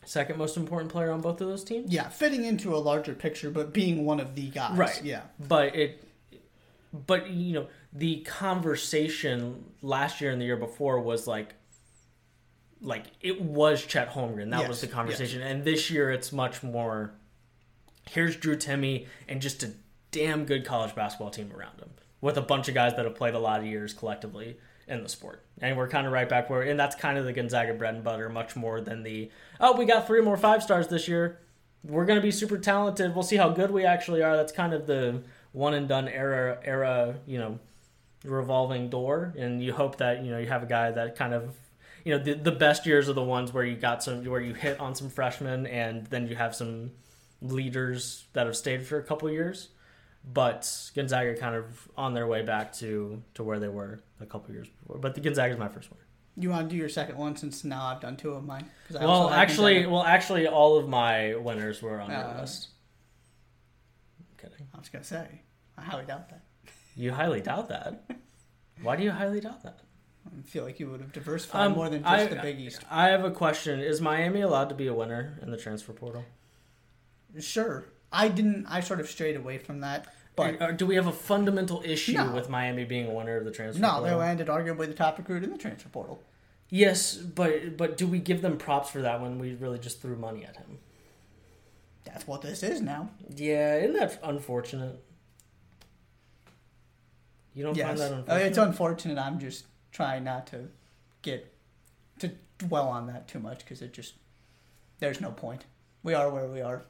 second 0.04 0.38
most 0.38 0.56
important 0.56 0.90
player 0.90 1.10
on 1.10 1.20
both 1.20 1.40
of 1.40 1.48
those 1.48 1.62
teams. 1.64 1.92
Yeah, 1.92 2.08
fitting 2.08 2.44
into 2.44 2.74
a 2.74 2.78
larger 2.78 3.14
picture, 3.14 3.50
but 3.50 3.72
being 3.72 4.04
one 4.04 4.20
of 4.20 4.34
the 4.34 4.48
guys. 4.48 4.76
Right. 4.76 5.00
Yeah. 5.04 5.22
But 5.38 5.76
it, 5.76 6.04
but 6.92 7.30
you 7.30 7.52
know, 7.52 7.68
the 7.92 8.20
conversation 8.22 9.64
last 9.82 10.20
year 10.20 10.30
and 10.32 10.40
the 10.40 10.46
year 10.46 10.56
before 10.56 11.00
was 11.00 11.26
like, 11.26 11.54
like 12.80 13.04
it 13.20 13.40
was 13.40 13.84
Chet 13.84 14.10
Holmgren. 14.10 14.50
That 14.50 14.68
was 14.68 14.80
the 14.80 14.86
conversation. 14.86 15.42
And 15.42 15.64
this 15.64 15.90
year 15.90 16.10
it's 16.10 16.32
much 16.32 16.62
more. 16.62 17.12
Here's 18.08 18.36
Drew 18.36 18.56
Timme 18.56 19.06
and 19.28 19.40
just 19.40 19.62
a 19.62 19.72
damn 20.10 20.44
good 20.44 20.64
college 20.64 20.94
basketball 20.94 21.30
team 21.30 21.52
around 21.56 21.78
him 21.78 21.90
with 22.20 22.36
a 22.36 22.42
bunch 22.42 22.68
of 22.68 22.74
guys 22.74 22.94
that 22.96 23.04
have 23.04 23.14
played 23.14 23.34
a 23.34 23.38
lot 23.38 23.60
of 23.60 23.66
years 23.66 23.92
collectively 23.92 24.56
in 24.88 25.02
the 25.02 25.08
sport. 25.08 25.44
And 25.60 25.76
we're 25.76 25.88
kind 25.88 26.06
of 26.06 26.12
right 26.12 26.28
back 26.28 26.50
where, 26.50 26.62
and 26.62 26.80
that's 26.80 26.96
kind 26.96 27.16
of 27.18 27.24
the 27.24 27.32
Gonzaga 27.32 27.74
bread 27.74 27.94
and 27.94 28.02
butter, 28.02 28.28
much 28.28 28.56
more 28.56 28.80
than 28.80 29.02
the 29.02 29.30
oh 29.60 29.76
we 29.76 29.84
got 29.84 30.06
three 30.06 30.22
more 30.22 30.36
five 30.36 30.62
stars 30.62 30.88
this 30.88 31.06
year 31.06 31.38
we're 31.84 32.04
going 32.04 32.18
to 32.18 32.22
be 32.22 32.30
super 32.30 32.58
talented. 32.58 33.14
We'll 33.14 33.22
see 33.22 33.36
how 33.36 33.50
good 33.50 33.70
we 33.70 33.84
actually 33.84 34.22
are. 34.22 34.36
That's 34.36 34.52
kind 34.52 34.74
of 34.74 34.86
the 34.86 35.22
one 35.52 35.74
and 35.74 35.88
done 35.88 36.08
era 36.08 36.58
era, 36.62 37.16
you 37.26 37.38
know, 37.38 37.58
revolving 38.24 38.90
door 38.90 39.34
and 39.38 39.62
you 39.62 39.72
hope 39.72 39.96
that, 39.96 40.22
you 40.22 40.30
know, 40.30 40.38
you 40.38 40.46
have 40.46 40.62
a 40.62 40.66
guy 40.66 40.90
that 40.90 41.16
kind 41.16 41.32
of 41.32 41.54
you 42.04 42.16
know, 42.16 42.22
the, 42.22 42.34
the 42.34 42.52
best 42.52 42.86
years 42.86 43.08
are 43.08 43.12
the 43.12 43.22
ones 43.22 43.52
where 43.52 43.64
you 43.64 43.76
got 43.76 44.02
some 44.02 44.24
where 44.24 44.40
you 44.40 44.54
hit 44.54 44.78
on 44.80 44.94
some 44.94 45.08
freshmen 45.10 45.66
and 45.66 46.06
then 46.06 46.26
you 46.26 46.36
have 46.36 46.54
some 46.54 46.92
leaders 47.42 48.26
that 48.32 48.46
have 48.46 48.56
stayed 48.56 48.86
for 48.86 48.98
a 48.98 49.02
couple 49.02 49.30
years. 49.30 49.68
But 50.22 50.90
Gonzaga 50.94 51.34
kind 51.36 51.54
of 51.54 51.88
on 51.96 52.12
their 52.14 52.26
way 52.26 52.42
back 52.42 52.72
to 52.74 53.22
to 53.34 53.42
where 53.42 53.58
they 53.58 53.68
were 53.68 54.02
a 54.20 54.26
couple 54.26 54.52
years 54.54 54.68
before. 54.68 54.98
But 54.98 55.14
the 55.14 55.20
Gonzaga's 55.20 55.58
my 55.58 55.68
first 55.68 55.90
one. 55.90 56.00
You 56.36 56.50
want 56.50 56.68
to 56.68 56.74
do 56.74 56.78
your 56.78 56.88
second 56.88 57.16
one 57.16 57.36
since 57.36 57.64
now 57.64 57.84
I've 57.86 58.00
done 58.00 58.16
two 58.16 58.32
of 58.32 58.44
mine 58.44 58.64
I 58.98 59.04
Well, 59.04 59.30
actually, 59.30 59.74
Gonzaga. 59.74 59.92
well, 59.94 60.04
actually, 60.04 60.46
all 60.46 60.78
of 60.78 60.88
my 60.88 61.34
winners 61.36 61.82
were 61.82 62.00
on 62.00 62.10
your 62.10 62.18
Uh, 62.20 62.40
list. 62.40 62.68
I'm 64.20 64.36
kidding. 64.50 64.66
I 64.74 64.78
was 64.78 64.88
gonna 64.88 65.04
say, 65.04 65.42
I 65.76 65.82
highly 65.82 66.04
doubt 66.04 66.28
that. 66.30 66.42
You 66.96 67.12
highly 67.12 67.40
doubt 67.40 67.68
that. 67.70 68.04
Why 68.82 68.96
do 68.96 69.02
you 69.02 69.10
highly 69.10 69.40
doubt 69.40 69.62
that? 69.64 69.80
I 70.26 70.42
feel 70.42 70.64
like 70.64 70.78
you 70.78 70.90
would 70.90 71.00
have 71.00 71.12
diversified 71.12 71.66
Um, 71.66 71.72
more 71.72 71.88
than 71.88 72.02
just 72.02 72.12
I- 72.12 72.26
the 72.26 72.36
Big 72.36 72.60
East. 72.60 72.82
I 72.90 73.08
have 73.08 73.24
a 73.24 73.30
question. 73.30 73.80
Is 73.80 74.00
Miami 74.00 74.40
allowed 74.42 74.68
to 74.68 74.74
be 74.74 74.86
a 74.86 74.94
winner 74.94 75.38
in 75.42 75.50
the 75.50 75.56
transfer 75.56 75.92
portal? 75.92 76.24
Sure, 77.38 77.84
I 78.12 78.28
didn't. 78.28 78.66
I 78.66 78.80
sort 78.80 79.00
of 79.00 79.08
strayed 79.08 79.36
away 79.36 79.58
from 79.58 79.80
that, 79.80 80.06
but 80.36 80.60
Or 80.60 80.72
do 80.72 80.84
we 80.86 80.94
have 80.96 81.06
a 81.06 81.12
fundamental 81.12 81.82
issue 81.84 82.12
No. 82.14 82.32
with 82.34 82.48
Miami 82.48 82.84
being 82.84 83.06
a 83.06 83.12
winner 83.14 83.36
of 83.36 83.44
the 83.44 83.50
transfer 83.50 83.80
portal? 83.82 84.00
no, 84.02 84.06
they 84.08 84.14
landed 84.14 84.48
arguably 84.48 84.86
the 84.88 84.94
top 84.94 85.16
recruit 85.18 85.42
in 85.44 85.50
the 85.50 85.58
transfer 85.58 85.88
portal. 85.88 86.22
Yes, 86.68 87.16
but 87.16 87.76
but 87.76 87.96
do 87.96 88.06
we 88.06 88.18
give 88.18 88.42
them 88.42 88.56
props 88.58 88.90
for 88.90 89.00
that 89.02 89.20
when 89.20 89.38
we 89.38 89.54
really 89.54 89.78
just 89.78 90.00
threw 90.02 90.16
money 90.16 90.44
at 90.44 90.56
him? 90.56 90.78
That's 92.04 92.26
what 92.26 92.42
this 92.42 92.62
is 92.62 92.80
now. 92.80 93.10
Yeah, 93.34 93.76
isn't 93.76 93.94
that 93.96 94.18
unfortunate? 94.22 95.02
You 97.54 97.64
don't 97.64 97.76
yes, 97.76 97.86
find 97.88 97.98
that 97.98 98.12
Uh, 98.12 98.16
unfortunate? 98.16 98.46
it's 98.46 98.58
unfortunate. 98.58 99.18
I'm 99.18 99.38
just 99.40 99.64
trying 99.92 100.24
not 100.24 100.46
to 100.48 100.68
get 101.22 101.52
to 102.18 102.32
dwell 102.58 102.88
on 102.88 103.06
that 103.06 103.28
too 103.28 103.38
much 103.38 103.60
because 103.60 103.82
it 103.82 103.92
just 103.92 104.14
there's 104.98 105.20
no 105.20 105.30
point. 105.30 105.64
We 106.02 106.14
are 106.14 106.30
where 106.30 106.46
we 106.46 106.60
are. 106.60 106.82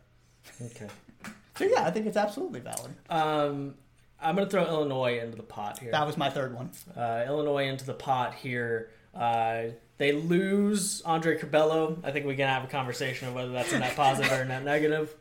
okay. 0.62 0.88
So 1.56 1.66
yeah, 1.66 1.84
I 1.84 1.90
think 1.90 2.06
it's 2.06 2.16
absolutely 2.16 2.60
valid. 2.60 2.92
Um, 3.10 3.74
I'm 4.18 4.34
going 4.34 4.46
to 4.46 4.50
throw 4.50 4.64
Illinois 4.64 5.18
into 5.20 5.36
the 5.36 5.42
pot 5.42 5.78
here. 5.78 5.90
That 5.90 6.06
was 6.06 6.16
my 6.16 6.30
third 6.30 6.54
one. 6.54 6.70
Uh, 6.96 7.24
Illinois 7.26 7.66
into 7.68 7.84
the 7.84 7.92
pot 7.92 8.34
here. 8.34 8.88
Uh, 9.14 9.64
they 9.98 10.12
lose 10.12 11.02
Andre 11.02 11.36
Curbelo. 11.38 11.98
I 12.02 12.12
think 12.12 12.24
we 12.24 12.34
can 12.34 12.48
have 12.48 12.64
a 12.64 12.66
conversation 12.66 13.28
of 13.28 13.34
whether 13.34 13.52
that's 13.52 13.74
a 13.74 13.78
net 13.78 13.94
positive 13.94 14.32
or 14.32 14.36
a 14.42 14.44
net 14.46 14.64
negative. 14.64 15.14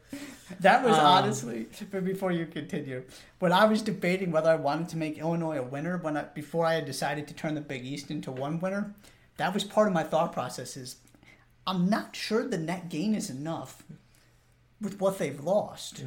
That 0.59 0.83
was 0.83 0.97
Um, 0.97 1.05
honestly, 1.05 1.67
but 1.91 2.03
before 2.03 2.31
you 2.31 2.45
continue, 2.45 3.03
when 3.39 3.51
I 3.51 3.65
was 3.65 3.81
debating 3.81 4.31
whether 4.31 4.49
I 4.49 4.55
wanted 4.55 4.89
to 4.89 4.97
make 4.97 5.17
Illinois 5.17 5.57
a 5.57 5.63
winner, 5.63 5.97
when 5.97 6.17
I, 6.17 6.23
before 6.23 6.65
I 6.65 6.75
had 6.75 6.85
decided 6.85 7.27
to 7.27 7.33
turn 7.33 7.55
the 7.55 7.61
Big 7.61 7.85
East 7.85 8.09
into 8.09 8.31
one 8.31 8.59
winner, 8.59 8.95
that 9.37 9.53
was 9.53 9.63
part 9.63 9.87
of 9.87 9.93
my 9.93 10.03
thought 10.03 10.33
process. 10.33 10.75
Is 10.75 10.97
I'm 11.67 11.89
not 11.89 12.15
sure 12.15 12.47
the 12.47 12.57
net 12.57 12.89
gain 12.89 13.13
is 13.13 13.29
enough 13.29 13.83
with 14.81 14.99
what 14.99 15.17
they've 15.19 15.39
lost, 15.43 16.03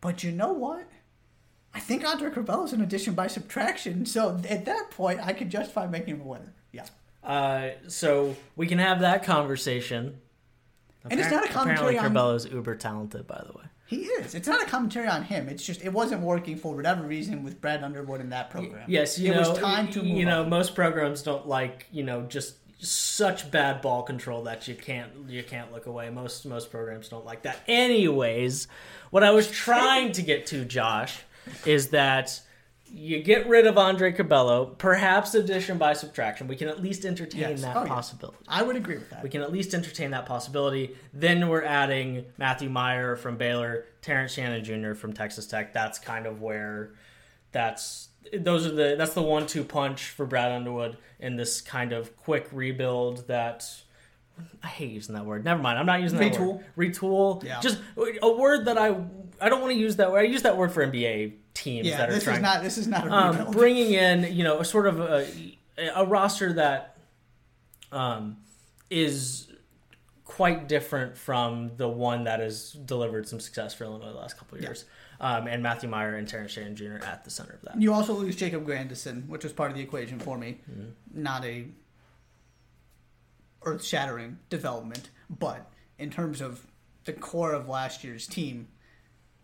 but 0.00 0.24
you 0.24 0.32
know 0.32 0.52
what? 0.52 0.88
I 1.74 1.80
think 1.80 2.04
Andre 2.04 2.30
Curbelo 2.30 2.64
is 2.64 2.72
an 2.72 2.82
addition 2.82 3.14
by 3.14 3.28
subtraction. 3.28 4.04
So 4.06 4.40
at 4.48 4.64
that 4.64 4.90
point, 4.90 5.20
I 5.22 5.32
could 5.32 5.50
justify 5.50 5.86
making 5.86 6.16
him 6.16 6.20
a 6.22 6.24
winner. 6.24 6.52
Yeah. 6.72 6.86
Uh, 7.22 7.70
so 7.88 8.36
we 8.56 8.66
can 8.66 8.78
have 8.78 9.00
that 9.00 9.22
conversation. 9.24 10.20
And 11.10 11.20
it's 11.20 11.30
not 11.30 11.44
a 11.44 11.48
commentary 11.52 11.96
Apparently, 11.96 11.98
on- 11.98 12.14
Curbelo's 12.14 12.50
uber 12.50 12.76
talented, 12.76 13.26
by 13.26 13.42
the 13.46 13.52
way. 13.56 13.64
He 13.86 14.04
is. 14.04 14.34
It's 14.34 14.48
not 14.48 14.62
a 14.62 14.66
commentary 14.66 15.06
on 15.06 15.22
him. 15.22 15.48
It's 15.48 15.62
just 15.64 15.84
it 15.84 15.92
wasn't 15.92 16.22
working 16.22 16.56
for 16.56 16.74
whatever 16.74 17.02
reason 17.04 17.42
with 17.42 17.60
Brad 17.60 17.84
Underwood 17.84 18.20
in 18.22 18.30
that 18.30 18.48
program. 18.48 18.84
Yes, 18.88 19.18
you 19.18 19.32
it 19.32 19.34
know, 19.34 19.50
was 19.50 19.58
time 19.58 19.88
to 19.88 19.98
move 20.02 20.06
you 20.16 20.24
know, 20.24 20.42
on. 20.44 20.48
most 20.48 20.74
programs 20.74 21.22
don't 21.22 21.46
like 21.46 21.88
you 21.92 22.02
know 22.02 22.22
just 22.22 22.54
such 22.82 23.50
bad 23.50 23.80
ball 23.82 24.02
control 24.02 24.44
that 24.44 24.66
you 24.66 24.74
can't 24.74 25.10
you 25.28 25.42
can't 25.42 25.72
look 25.72 25.86
away. 25.86 26.08
Most 26.08 26.46
most 26.46 26.70
programs 26.70 27.08
don't 27.10 27.26
like 27.26 27.42
that. 27.42 27.58
Anyways, 27.68 28.66
what 29.10 29.22
I 29.22 29.30
was 29.30 29.50
trying 29.50 30.12
to 30.12 30.22
get 30.22 30.46
to, 30.46 30.64
Josh, 30.64 31.20
is 31.66 31.88
that 31.88 32.40
you 32.94 33.22
get 33.22 33.48
rid 33.48 33.66
of 33.66 33.78
Andre 33.78 34.12
Curbelo, 34.12 34.76
perhaps 34.76 35.34
addition 35.34 35.78
by 35.78 35.94
subtraction. 35.94 36.46
We 36.46 36.56
can 36.56 36.68
at 36.68 36.82
least 36.82 37.06
entertain 37.06 37.40
Yes. 37.40 37.62
that 37.62 37.74
Oh, 37.76 37.86
possibility. 37.86 38.38
I 38.46 38.62
would 38.62 38.76
agree 38.76 38.96
with 38.98 39.08
that. 39.10 39.22
We 39.22 39.30
can 39.30 39.40
at 39.40 39.50
least 39.50 39.72
entertain 39.72 40.10
that 40.10 40.26
possibility. 40.26 40.94
Then 41.14 41.48
we're 41.48 41.64
adding 41.64 42.26
Matthew 42.36 42.68
Mayer 42.68 43.16
from 43.16 43.36
Baylor, 43.38 43.86
Terrence 44.02 44.32
Shannon 44.34 44.62
Jr. 44.62 44.92
from 44.94 45.14
Texas 45.14 45.46
Tech. 45.46 45.72
That's 45.72 45.98
kind 45.98 46.26
of 46.26 46.42
where 46.42 46.92
that's 47.50 48.08
those 48.32 48.66
are 48.66 48.70
the 48.72 48.94
that's 48.96 49.14
the 49.14 49.22
one 49.22 49.46
two 49.46 49.64
punch 49.64 50.10
for 50.10 50.24
Brad 50.26 50.52
Underwood 50.52 50.96
in 51.18 51.36
this 51.36 51.60
kind 51.60 51.92
of 51.92 52.16
quick 52.18 52.46
rebuild 52.52 53.26
that 53.28 53.64
I 54.62 54.66
hate 54.68 54.90
using 54.90 55.14
that 55.14 55.24
word. 55.26 55.44
Never 55.44 55.60
mind. 55.62 55.78
I'm 55.78 55.86
not 55.86 56.00
using 56.02 56.18
that 56.18 56.32
Retool. 56.32 56.56
word. 56.56 56.64
Retool. 56.94 57.44
Yeah. 57.44 57.60
Just 57.60 57.78
a 58.22 58.32
word 58.32 58.64
that 58.66 58.78
I 58.78 58.90
I 59.42 59.48
don't 59.48 59.60
want 59.60 59.72
to 59.72 59.78
use 59.78 59.96
that 59.96 60.12
word. 60.12 60.20
I 60.20 60.22
use 60.22 60.42
that 60.42 60.56
word 60.56 60.72
for 60.72 60.86
NBA 60.86 61.34
teams 61.54 61.86
yeah, 61.86 61.98
that 61.98 62.08
are 62.08 62.12
this 62.12 62.24
trying 62.24 62.36
is 62.36 62.42
not 62.42 62.62
this 62.62 62.78
is 62.78 62.86
not 62.86 63.06
a 63.06 63.12
um, 63.12 63.50
bringing 63.50 63.92
in 63.92 64.32
you 64.34 64.44
know 64.44 64.60
a 64.60 64.64
sort 64.64 64.86
of 64.86 65.00
a, 65.00 65.26
a 65.94 66.06
roster 66.06 66.52
that 66.54 66.96
um, 67.90 68.38
is 68.88 69.48
quite 70.24 70.68
different 70.68 71.16
from 71.18 71.72
the 71.76 71.88
one 71.88 72.24
that 72.24 72.40
has 72.40 72.72
delivered 72.72 73.28
some 73.28 73.40
success 73.40 73.74
for 73.74 73.84
Illinois 73.84 74.12
the 74.12 74.18
last 74.18 74.38
couple 74.38 74.56
of 74.56 74.62
years. 74.62 74.84
Um, 75.20 75.46
and 75.46 75.62
Matthew 75.62 75.88
Mayer 75.88 76.16
and 76.16 76.26
Terrence 76.26 76.52
Shannon 76.52 76.74
Jr. 76.74 77.04
at 77.04 77.22
the 77.22 77.30
center 77.30 77.52
of 77.52 77.62
that. 77.62 77.80
You 77.80 77.92
also 77.92 78.14
lose 78.14 78.34
Jacob 78.34 78.64
Grandison, 78.64 79.24
which 79.28 79.44
was 79.44 79.52
part 79.52 79.70
of 79.70 79.76
the 79.76 79.82
equation 79.82 80.18
for 80.18 80.38
me. 80.38 80.58
Mm-hmm. 80.70 81.22
Not 81.22 81.44
a 81.44 81.66
earth 83.64 83.84
shattering 83.84 84.38
development, 84.50 85.10
but 85.30 85.70
in 85.98 86.10
terms 86.10 86.40
of 86.40 86.66
the 87.04 87.12
core 87.12 87.52
of 87.52 87.68
last 87.68 88.02
year's 88.02 88.26
team, 88.26 88.68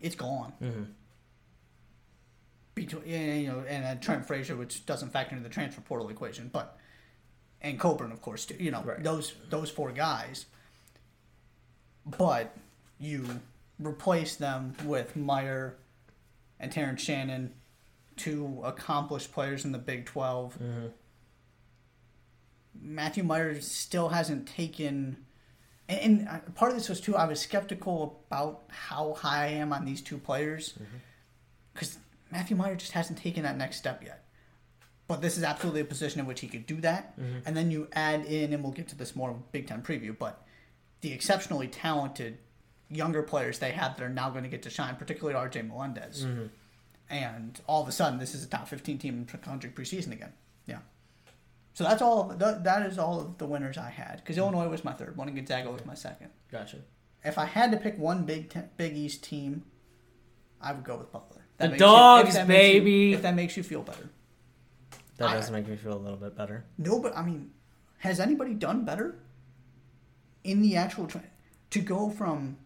it's 0.01 0.15
gone. 0.15 0.53
Mm-hmm. 0.61 0.83
Between 2.75 3.03
you 3.41 3.47
know, 3.47 3.63
and 3.67 3.83
uh, 3.85 3.95
Trent 4.01 4.25
Frazier, 4.25 4.55
which 4.55 4.85
doesn't 4.85 5.09
factor 5.09 5.35
into 5.35 5.47
the 5.47 5.53
transfer 5.53 5.81
portal 5.81 6.09
equation, 6.09 6.49
but 6.51 6.77
and 7.61 7.77
Cockburn, 7.77 8.11
of 8.13 8.21
course, 8.21 8.45
too. 8.45 8.55
You 8.57 8.71
know, 8.71 8.81
Right. 8.83 9.03
those 9.03 9.33
those 9.49 9.69
four 9.69 9.91
guys. 9.91 10.45
But 12.05 12.55
you 12.99 13.41
replace 13.79 14.35
them 14.37 14.75
with 14.85 15.15
Mayer 15.15 15.75
and 16.59 16.71
Terrence 16.71 17.01
Shannon, 17.01 17.53
two 18.15 18.61
accomplished 18.63 19.31
players 19.33 19.65
in 19.65 19.71
the 19.73 19.77
Big 19.77 20.05
12. 20.05 20.57
Matthew 22.81 23.23
Mayer 23.23 23.59
still 23.61 24.09
hasn't 24.09 24.47
taken. 24.47 25.17
And, 25.89 25.99
and 26.19 26.29
uh, 26.29 26.39
part 26.55 26.71
of 26.71 26.77
this 26.77 26.87
was 26.87 27.01
too, 27.01 27.17
I 27.17 27.25
was 27.25 27.41
skeptical 27.41 28.23
about 28.27 28.63
how 28.69 29.15
high 29.15 29.45
I 29.45 29.47
am 29.47 29.73
on 29.73 29.83
these 29.83 30.01
two 30.01 30.17
players. 30.17 30.73
Mm-hmm. 30.73 30.97
Because 31.73 31.97
Matthew 32.31 32.55
Mayer 32.55 32.75
just 32.75 32.91
hasn't 32.91 33.19
taken 33.19 33.43
that 33.43 33.57
next 33.57 33.77
step 33.77 34.03
yet. 34.03 34.23
But 35.07 35.21
this 35.21 35.37
is 35.37 35.43
absolutely 35.43 35.81
a 35.81 35.85
position 35.85 36.19
in 36.19 36.27
which 36.27 36.39
he 36.39 36.47
could 36.47 36.67
do 36.67 36.75
that. 36.81 37.19
Mm-hmm. 37.19 37.39
And 37.45 37.57
then 37.57 37.71
you 37.71 37.87
add 37.93 38.25
in, 38.25 38.53
and 38.53 38.63
we'll 38.63 38.71
get 38.71 38.87
to 38.89 38.95
this 38.95 39.15
more 39.15 39.35
Big 39.51 39.67
Ten 39.67 39.81
preview, 39.81 40.15
but 40.17 40.45
the 41.01 41.11
exceptionally 41.11 41.67
talented 41.67 42.37
younger 42.89 43.23
players 43.23 43.59
they 43.59 43.71
have 43.71 43.97
that 43.97 44.03
are 44.03 44.09
now 44.09 44.29
going 44.29 44.43
to 44.43 44.49
get 44.49 44.61
to 44.63 44.69
shine, 44.69 44.95
particularly 44.95 45.35
RJ 45.35 45.67
Melendez. 45.67 46.25
Mm-hmm. 46.25 46.45
And 47.09 47.59
all 47.65 47.81
of 47.81 47.87
a 47.87 47.91
sudden, 47.91 48.19
this 48.19 48.35
is 48.35 48.43
a 48.43 48.47
top 48.47 48.67
15 48.67 48.99
team 48.99 49.13
in 49.15 49.25
the 49.25 49.37
country 49.37 49.71
preseason 49.71 50.11
again. 50.11 50.33
So 51.79 51.85
that's 51.85 52.01
all. 52.01 52.25
That, 52.25 52.65
that 52.65 52.85
is 52.85 52.99
all 52.99 53.21
of 53.21 53.37
the 53.37 53.45
winners 53.45 53.77
I 53.77 53.89
had. 53.89 54.17
Because 54.17 54.35
hmm. 54.35 54.41
Illinois 54.41 54.67
was 54.67 54.83
my 54.83 54.91
third 54.91 55.15
one, 55.15 55.29
and 55.29 55.37
Gonzaga 55.37 55.71
was 55.71 55.85
my 55.85 55.93
second. 55.93 56.29
Gotcha. 56.51 56.79
If 57.23 57.37
I 57.37 57.45
had 57.45 57.71
to 57.71 57.77
pick 57.77 57.97
one 57.97 58.25
Big 58.25 58.49
Ten, 58.49 58.67
Big 58.75 58.97
East 58.97 59.23
team, 59.23 59.63
I 60.59 60.73
would 60.73 60.83
go 60.83 60.97
with 60.97 61.09
Butler. 61.09 61.45
That 61.55 61.67
The 61.67 61.75
you- 61.75 61.79
Dogs, 61.79 62.27
if 62.27 62.35
that 62.35 62.47
makes 62.49 62.73
you- 62.75 62.81
baby. 62.81 63.13
if 63.13 63.21
that 63.21 63.33
makes 63.33 63.55
you 63.55 63.63
feel 63.63 63.81
better. 63.81 64.09
That 65.15 65.29
I- 65.29 65.35
does 65.35 65.51
make 65.51 65.69
me 65.69 65.77
feel 65.77 65.93
a 65.93 66.03
little 66.03 66.17
bit 66.17 66.35
better. 66.35 66.65
No, 66.77 66.99
but 66.99 67.15
I 67.15 67.23
mean, 67.23 67.51
has 67.99 68.19
anybody 68.19 68.55
done 68.55 68.83
better 68.83 69.17
in 70.43 70.61
the 70.61 70.75
actual 70.75 71.07
tra- 71.07 71.23
to 71.69 71.79
go 71.79 72.09
from 72.09 72.57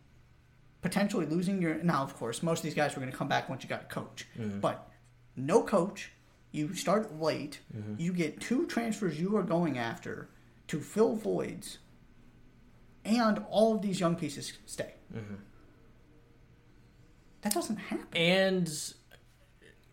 potentially 0.82 1.28
losing 1.28 1.62
your 1.62 1.76
now? 1.84 2.02
Of 2.02 2.16
course, 2.16 2.42
most 2.42 2.62
of 2.62 2.64
these 2.64 2.74
guys 2.74 2.96
were 2.96 3.02
going 3.02 3.12
to 3.12 3.18
come 3.18 3.28
back 3.28 3.48
once 3.48 3.62
you 3.62 3.70
got 3.70 3.84
a 3.84 3.94
coach, 3.94 4.28
mm-hmm. 4.36 4.60
but 4.60 4.90
no 5.36 5.62
coach. 5.62 6.14
You 6.54 6.74
start 6.76 7.20
late. 7.20 7.60
Mm-hmm. 7.76 7.96
You 7.98 8.14
get 8.14 8.40
two 8.40 8.66
transfers 8.68 9.20
you 9.20 9.36
are 9.36 9.44
going 9.44 9.78
after 9.78 10.30
to 10.68 10.80
fill 10.80 11.16
voids, 11.16 11.80
and 13.04 13.44
all 13.50 13.76
of 13.76 13.82
these 13.82 14.00
young 14.00 14.16
pieces 14.16 14.54
stay. 14.66 14.94
Mm-hmm. 15.14 15.34
That 17.42 17.54
doesn't 17.54 17.78
happen. 17.78 18.08
And 18.16 18.72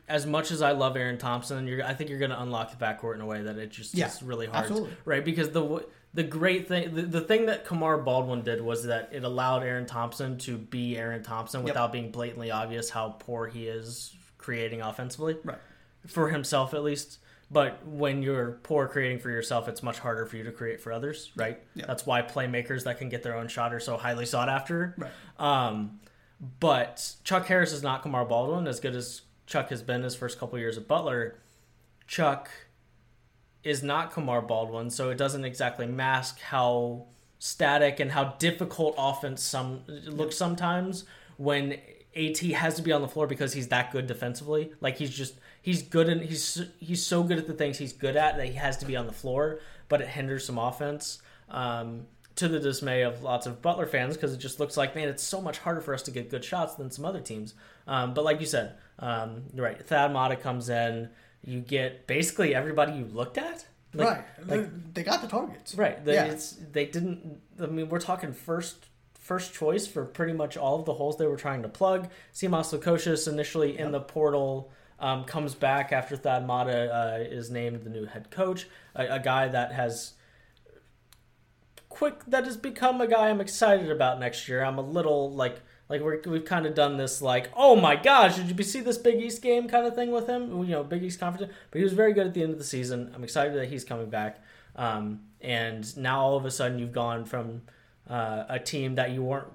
as 0.09 0.27
much 0.27 0.51
as 0.51 0.63
I 0.63 0.73
love 0.73 0.97
Aaron 0.97 1.19
Thompson, 1.19 1.67
you're, 1.67 1.85
I 1.85 1.95
think 1.95 2.11
you're 2.11 2.19
going 2.19 2.31
to 2.31 2.41
unlock 2.41 2.77
the 2.77 2.85
backcourt 2.85 3.15
in 3.17 3.21
a 3.21 3.27
way 3.27 3.43
that 3.43 3.57
it 3.59 3.71
just 3.71 3.95
Yeah, 3.95 4.09
is 4.09 4.23
really 4.23 4.47
hard, 4.47 4.65
absolutely. 4.67 4.97
right? 5.05 5.25
Because 5.25 5.51
the 5.51 5.87
the 6.13 6.25
great 6.25 6.67
thing, 6.67 6.95
the, 6.95 7.03
the 7.03 7.21
thing 7.21 7.47
that 7.47 7.65
Kamar 7.65 7.97
Baldwin 7.99 8.43
did 8.43 8.61
was 8.61 8.85
that 8.87 9.11
it 9.13 9.23
allowed 9.23 9.63
Aaron 9.63 9.87
Thompson 9.87 10.39
to 10.39 10.59
be 10.59 10.97
Aaron 10.99 11.23
Thompson 11.23 11.63
without 11.63 11.93
being 11.93 12.11
blatantly 12.11 12.51
obvious 12.51 12.91
how 12.91 13.11
poor 13.21 13.47
he 13.47 13.67
is 13.69 14.13
creating 14.37 14.81
offensively, 14.83 15.37
Right. 15.45 15.59
For 16.07 16.29
himself 16.29 16.75
at 16.75 16.83
least. 16.83 17.19
But 17.51 17.85
when 17.85 18.23
you're 18.23 18.61
poor 18.63 18.87
creating 18.87 19.19
for 19.19 19.29
yourself, 19.29 19.67
it's 19.67 19.83
much 19.83 19.99
harder 19.99 20.25
for 20.25 20.37
you 20.37 20.45
to 20.45 20.53
create 20.53 20.81
for 20.81 20.93
others, 20.93 21.33
right? 21.35 21.61
Yeah. 21.75 21.87
That's 21.87 22.07
why 22.07 22.23
playmakers 22.23 22.85
that 22.85 22.99
can 22.99 23.09
get 23.09 23.25
their 23.25 23.37
own 23.37 23.49
shot 23.49 23.75
are 23.75 23.81
so 23.81 23.97
highly 23.97 24.25
sought 24.25 24.49
after. 24.49 24.95
Right. 24.97 25.11
Um, 25.37 25.99
but 26.61 27.15
Chuck 27.25 27.47
Harris 27.47 27.73
is 27.73 27.83
not 27.83 28.03
Kamar 28.03 28.25
Baldwin, 28.25 28.69
as 28.69 28.79
good 28.79 28.95
as 28.95 29.23
Chuck 29.47 29.71
has 29.71 29.83
been 29.83 30.05
his 30.05 30.15
first 30.15 30.39
couple 30.39 30.59
years 30.61 30.79
at 30.79 30.87
Butler. 30.87 31.39
Chuck 32.07 32.49
is 33.65 33.83
not 33.83 34.13
Kamar 34.13 34.41
Baldwin, 34.41 34.89
so 34.89 35.11
it 35.11 35.19
doesn't 35.19 35.45
exactly 35.45 35.87
mask 35.87 36.41
how 36.41 37.07
static 37.41 37.99
and 37.99 38.13
how 38.13 38.25
difficult 38.39 38.95
offense 38.97 39.43
some 39.43 39.83
looks 39.87 40.37
sometimes 40.37 41.05
when 41.37 41.79
AT 42.17 42.39
has 42.39 42.75
to 42.75 42.83
be 42.83 42.93
on 42.93 43.03
the 43.03 43.09
floor 43.09 43.27
because 43.27 43.53
he's 43.55 43.69
that 43.69 43.91
good 43.91 44.07
defensively. 44.07 44.73
Like 44.81 44.99
he's 44.99 45.11
just 45.11 45.35
he's 45.63 45.83
good 45.83 46.09
and 46.09 46.23
he's 46.23 46.63
he's 46.79 47.05
so 47.05 47.23
good 47.23 47.39
at 47.39 47.47
the 47.47 47.55
things 47.55 47.79
he's 47.79 47.93
good 47.93 48.17
at 48.17 48.37
that 48.37 48.47
he 48.47 48.55
has 48.55 48.77
to 48.79 48.87
be 48.87 48.97
on 48.97 49.07
the 49.07 49.13
floor, 49.13 49.61
but 49.89 50.01
it 50.01 50.09
hinders 50.09 50.45
some 50.45 50.59
offense. 50.59 51.21
Um, 51.49 52.07
to 52.37 52.49
the 52.49 52.61
dismay 52.61 53.03
of 53.03 53.23
lots 53.23 53.47
of 53.47 53.61
Butler 53.61 53.87
fans 53.87 54.15
because 54.15 54.33
it 54.33 54.39
just 54.39 54.61
looks 54.61 54.77
like 54.77 54.95
man, 54.95 55.09
it's 55.09 55.23
so 55.23 55.43
much 55.43 55.59
harder 55.59 55.81
for 55.81 55.93
us 55.93 56.03
to 56.03 56.11
get 56.11 56.31
good 56.31 56.45
shots 56.45 56.75
than 56.75 56.91
some 56.91 57.05
other 57.05 57.21
teams. 57.21 57.55
Um, 57.87 58.15
but 58.15 58.25
like 58.25 58.41
you 58.41 58.47
said, 58.47 58.77
um, 58.99 59.43
you're 59.53 59.65
right. 59.65 59.87
Thad 59.87 60.13
Matta 60.13 60.37
comes 60.37 60.69
in, 60.69 61.11
you 61.45 61.61
get 61.61 62.07
basically 62.07 62.55
everybody 62.55 62.93
you 62.93 63.05
looked 63.05 63.37
at. 63.37 63.67
Like, 63.93 64.09
right. 64.09 64.25
like- 64.47 64.95
they 64.95 65.03
got 65.03 65.21
the 65.21 65.29
targets. 65.29 65.75
Right. 65.75 66.03
The, 66.05 66.13
Yeah. 66.13 66.25
It's 66.27 66.53
they 66.53 66.87
didn't. 66.87 67.41
I 67.61 67.67
mean, 67.67 67.89
we're 67.89 68.01
talking 68.01 68.33
first 68.33 68.87
first 69.19 69.53
choice 69.53 69.87
for 69.87 70.05
pretty 70.05 70.33
much 70.33 70.57
all 70.57 70.79
of 70.79 70.87
the 70.87 70.95
holes 70.95 71.17
they 71.17 71.27
were 71.27 71.37
trying 71.37 71.63
to 71.63 71.69
plug. 71.69 72.09
Simas 72.33 72.77
Lukosius 72.77 73.29
initially 73.29 73.79
in 73.79 73.93
the 73.93 74.01
portal 74.01 74.73
um, 75.01 75.25
comes 75.25 75.55
back 75.55 75.93
after 75.93 76.17
Thad 76.17 76.47
Matta 76.47 76.95
uh, 76.95 77.19
is 77.19 77.51
named 77.51 77.83
the 77.83 77.91
new 77.91 78.07
head 78.07 78.31
coach, 78.31 78.69
a, 78.95 79.07
a 79.07 79.19
guy 79.19 79.49
that 79.49 79.73
has 79.73 80.13
quick 81.89 82.25
that 82.27 82.45
has 82.45 82.57
become 82.57 83.01
a 83.01 83.07
guy 83.07 83.31
I'm 83.31 83.41
excited 83.41 83.91
about 83.91 84.21
next 84.21 84.49
year. 84.49 84.63
I'm 84.63 84.79
a 84.79 84.83
little 84.83 85.33
like 85.33 85.61
Like 85.89 86.03
we're, 86.03 86.21
we've 86.27 86.45
kind 86.45 86.67
of 86.67 86.75
done 86.75 86.99
this 86.99 87.21
like, 87.21 87.51
oh 87.57 87.75
my 87.75 87.97
gosh, 87.97 88.37
did 88.37 88.57
you 88.57 88.65
see 88.65 88.81
this 88.81 88.97
Big 88.97 89.21
East 89.21 89.43
game 89.43 89.69
kind 89.69 89.85
of 89.85 89.97
thing 89.97 90.13
with 90.13 90.29
him? 90.29 90.43
You 90.63 90.71
know, 90.71 90.85
Big 90.85 91.03
East 91.03 91.19
conference. 91.19 91.53
But 91.71 91.79
he 91.79 91.83
was 91.83 91.93
very 91.93 92.13
good 92.13 92.29
at 92.29 92.35
the 92.35 92.45
end 92.45 92.53
of 92.53 92.59
the 92.59 92.65
season. 92.65 93.11
I'm 93.13 93.25
excited 93.25 93.55
that 93.55 93.69
he's 93.69 93.85
coming 93.85 94.09
back. 94.09 94.41
Um, 94.77 95.23
and 95.41 95.83
now 95.97 96.21
all 96.21 96.37
of 96.37 96.45
a 96.45 96.51
sudden 96.51 96.79
you've 96.79 96.93
gone 96.93 97.25
from 97.25 97.63
uh, 98.09 98.45
a 98.49 98.61
team 98.61 98.95
that 98.95 99.11
you 99.11 99.25
weren't 99.25 99.49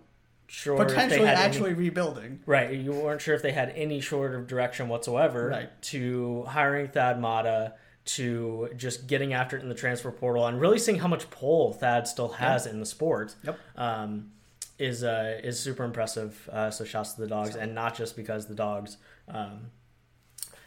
sure 0.48 0.78
Potentially 0.78 1.26
had 1.26 1.38
any- 1.38 1.46
actually 1.46 1.74
rebuilding. 1.74 2.42
Right. 2.46 2.72
You 2.74 2.92
weren't 2.94 3.22
sure 3.22 3.34
if 3.36 3.42
they 3.42 3.52
had 3.52 3.70
any 3.70 4.02
sort 4.02 4.36
of 4.36 4.48
direction 4.48 4.88
whatsoever 4.88 5.48
Right. 5.48 5.82
to 5.84 6.44
hiring 6.44 6.88
Thad 6.90 7.20
Matta 7.20 7.74
to 8.06 8.70
just 8.76 9.08
getting 9.08 9.34
after 9.34 9.58
it 9.58 9.64
in 9.64 9.70
the 9.70 9.74
transfer 9.76 10.12
portal 10.12 10.46
and 10.46 10.62
really 10.62 10.78
seeing 10.78 11.00
how 11.00 11.08
much 11.08 11.30
pull 11.32 11.74
Thad 11.74 12.08
still 12.08 12.30
has 12.34 12.68
in 12.68 12.80
the 12.80 12.86
sport. 12.86 13.36
Yep. 13.44 13.60
Um, 13.76 14.32
is 14.78 15.04
uh, 15.06 15.40
is 15.44 15.58
super 15.60 15.84
impressive. 15.86 16.50
Uh, 16.52 16.70
so 16.70 16.84
shouts 16.84 17.14
to 17.14 17.22
the 17.22 17.28
dogs, 17.28 17.56
and 17.56 17.74
not 17.74 17.96
just 17.96 18.16
because 18.18 18.46
the 18.48 18.54
dogs, 18.56 18.98
um, 19.30 19.72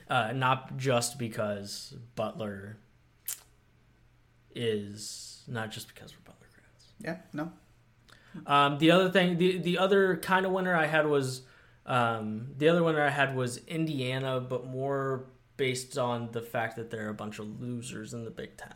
uh, 0.09 0.33
not 0.33 0.79
just 0.79 1.19
because 1.19 1.95
Butler 2.17 2.79
is 4.55 5.43
not 5.47 5.71
just 5.71 5.89
because 5.89 6.15
we're 6.15 6.23
Butler 6.33 6.49
grads. 6.55 6.93
Yeah, 7.01 7.19
no. 7.33 7.53
Um, 8.47 8.79
the 8.79 8.91
other 8.91 9.11
thing, 9.11 9.39
the 9.39 9.59
the 9.59 9.79
other 9.79 10.17
kind 10.17 10.47
of 10.47 10.53
winner 10.53 10.75
I 10.75 10.87
had 10.87 11.07
was 11.07 11.43
um, 11.87 12.49
the 12.57 12.69
other 12.69 12.83
winner 12.83 13.03
I 13.03 13.11
had 13.11 13.35
was 13.35 13.59
Indiana, 13.67 14.41
but 14.41 14.67
more 14.67 15.25
based 15.57 15.99
on 15.99 16.31
the 16.33 16.43
fact 16.43 16.77
that 16.77 16.91
there 16.91 17.07
are 17.07 17.11
a 17.11 17.15
bunch 17.15 17.39
of 17.39 17.61
losers 17.61 18.15
in 18.15 18.25
the 18.25 18.31
Big 18.31 18.57
Ten. 18.57 18.75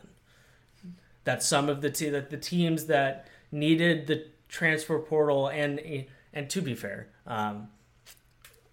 That 1.23 1.41
some 1.43 1.69
of 1.69 1.81
the 1.81 1.89
te- 1.89 2.09
that 2.09 2.31
the 2.31 2.37
teams 2.37 2.87
that 2.87 3.27
needed 3.51 4.07
the 4.07 4.25
transfer 4.49 4.99
portal 4.99 5.47
and 5.47 6.05
and 6.33 6.49
to 6.49 6.61
be 6.61 6.73
fair, 6.73 7.07
um, 7.27 7.69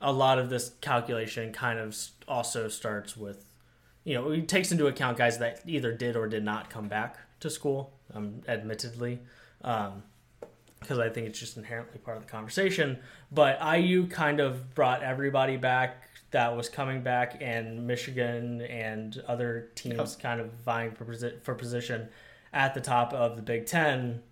a 0.01 0.12
lot 0.12 0.38
of 0.38 0.51
this 0.51 0.73
calculation 0.81 1.53
kind 1.53 1.79
of 1.79 1.97
also 2.27 2.69
starts 2.69 3.16
with 3.16 3.45
you 4.05 4.14
know 4.14 4.31
it 4.31 4.49
takes 4.49 4.73
into 4.73 4.87
account 4.87 5.19
guys 5.19 5.38
that 5.38 5.61
either 5.66 5.93
did 5.93 6.16
or 6.16 6.27
did 6.27 6.45
not 6.45 6.71
come 6.71 6.88
back 6.88 7.19
to 7.40 7.51
school, 7.51 7.93
um, 8.14 8.40
admittedly. 8.49 9.21
Um, 9.62 10.03
because 10.81 10.99
I 10.99 11.09
think 11.09 11.27
it's 11.27 11.38
just 11.38 11.57
inherently 11.57 11.99
part 11.99 12.16
of 12.16 12.25
the 12.25 12.31
conversation. 12.31 12.99
But 13.31 13.61
IU 13.62 14.07
kind 14.07 14.40
of 14.40 14.75
brought 14.75 15.03
everybody 15.03 15.57
back 15.57 16.09
that 16.31 16.57
was 16.57 16.69
coming 16.69 17.03
back, 17.03 17.38
and 17.40 17.87
Michigan 17.87 18.62
and 18.62 19.23
other 19.27 19.71
teams 19.75 20.16
kind 20.16 20.40
of 20.40 20.53
vying 20.64 20.93
for, 20.93 21.05
posi- 21.05 21.43
for 21.43 21.55
position 21.55 22.09
at 22.53 22.75
the 22.75 22.81
top 22.81 23.12
of 23.12 23.37
the 23.37 23.43
Big 23.43 23.66
Ten 23.66 24.23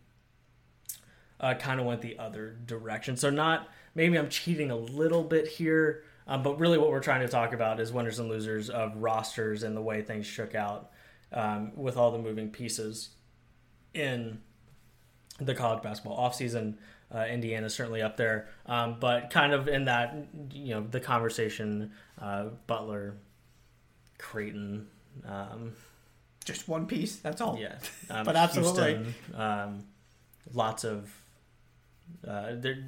uh, 1.40 1.54
kind 1.54 1.80
of 1.80 1.86
went 1.86 2.00
the 2.00 2.18
other 2.18 2.56
direction. 2.66 3.16
So, 3.16 3.30
not 3.30 3.68
maybe 3.94 4.16
I'm 4.16 4.28
cheating 4.28 4.70
a 4.70 4.76
little 4.76 5.24
bit 5.24 5.46
here, 5.46 6.04
um, 6.26 6.42
but 6.42 6.58
really 6.58 6.78
what 6.78 6.90
we're 6.90 7.00
trying 7.00 7.20
to 7.20 7.28
talk 7.28 7.52
about 7.52 7.80
is 7.80 7.92
winners 7.92 8.18
and 8.18 8.28
losers 8.28 8.70
of 8.70 8.96
rosters 8.96 9.62
and 9.62 9.76
the 9.76 9.82
way 9.82 10.02
things 10.02 10.26
shook 10.26 10.54
out 10.54 10.90
um, 11.32 11.72
with 11.74 11.96
all 11.96 12.10
the 12.10 12.18
moving 12.18 12.50
pieces 12.50 13.10
in 13.94 14.40
the 15.38 15.54
college 15.54 15.82
basketball 15.82 16.18
offseason. 16.18 16.74
Uh, 17.14 17.24
Indiana's 17.26 17.74
certainly 17.74 18.02
up 18.02 18.18
there, 18.18 18.48
um, 18.66 18.96
but 19.00 19.30
kind 19.30 19.54
of 19.54 19.66
in 19.66 19.86
that, 19.86 20.14
you 20.52 20.74
know, 20.74 20.82
the 20.90 21.00
conversation, 21.00 21.90
uh, 22.20 22.46
Butler, 22.66 23.14
Creighton, 24.18 24.88
um, 25.26 25.72
Just 26.44 26.68
one 26.68 26.86
piece. 26.86 27.16
That's 27.16 27.40
all. 27.40 27.58
yeah, 27.58 27.78
um, 28.10 28.24
But 28.26 28.36
absolutely. 28.36 28.96
Houston, 28.96 29.14
um, 29.40 29.84
lots 30.52 30.84
of 30.84 31.10
uh, 32.26 32.50
there. 32.54 32.84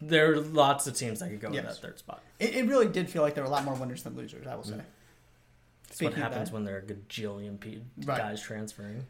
There 0.00 0.32
are 0.32 0.36
lots 0.40 0.86
of 0.86 0.94
teams 0.96 1.18
that 1.18 1.30
could 1.30 1.40
go 1.40 1.48
in 1.48 1.54
that 1.64 1.76
third 1.78 1.98
spot. 1.98 2.22
It, 2.38 2.54
it 2.54 2.66
really 2.68 2.86
did 2.86 3.10
feel 3.10 3.22
like 3.22 3.34
there 3.34 3.42
were 3.42 3.48
a 3.50 3.52
lot 3.52 3.64
more 3.64 3.74
winners 3.74 4.04
than 4.04 4.14
losers. 4.14 4.46
I 4.46 4.54
will 4.54 4.62
say. 4.62 4.76
That's 4.76 5.96
Speaking 5.96 6.20
what 6.20 6.30
happens 6.30 6.52
when 6.52 6.64
there 6.64 6.76
are 6.76 6.78
a 6.78 6.82
gajillion 6.82 7.58
pe- 7.58 7.78
Right. 8.04 8.18
guys 8.18 8.40
transferring. 8.40 9.04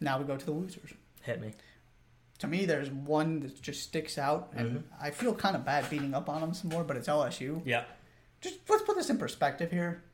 now 0.00 0.18
we 0.18 0.24
go 0.24 0.36
to 0.36 0.44
the 0.44 0.50
losers. 0.50 0.90
Hit 1.22 1.40
me. 1.40 1.52
To 2.40 2.46
me, 2.46 2.64
there's 2.66 2.90
one 2.90 3.40
that 3.40 3.60
just 3.60 3.82
sticks 3.82 4.16
out, 4.18 4.52
and 4.54 4.68
Mm-hmm. 4.68 5.04
I 5.04 5.10
feel 5.10 5.34
kind 5.34 5.56
of 5.56 5.64
bad 5.64 5.88
beating 5.90 6.14
up 6.14 6.28
on 6.28 6.40
them 6.40 6.54
some 6.54 6.70
more, 6.70 6.84
but 6.84 6.96
it's 6.96 7.08
LSU. 7.08 7.62
Yeah. 7.64 7.84
Just 8.40 8.58
let's 8.68 8.82
put 8.82 8.96
this 8.96 9.10
in 9.10 9.18
perspective 9.18 9.70
here. 9.72 10.04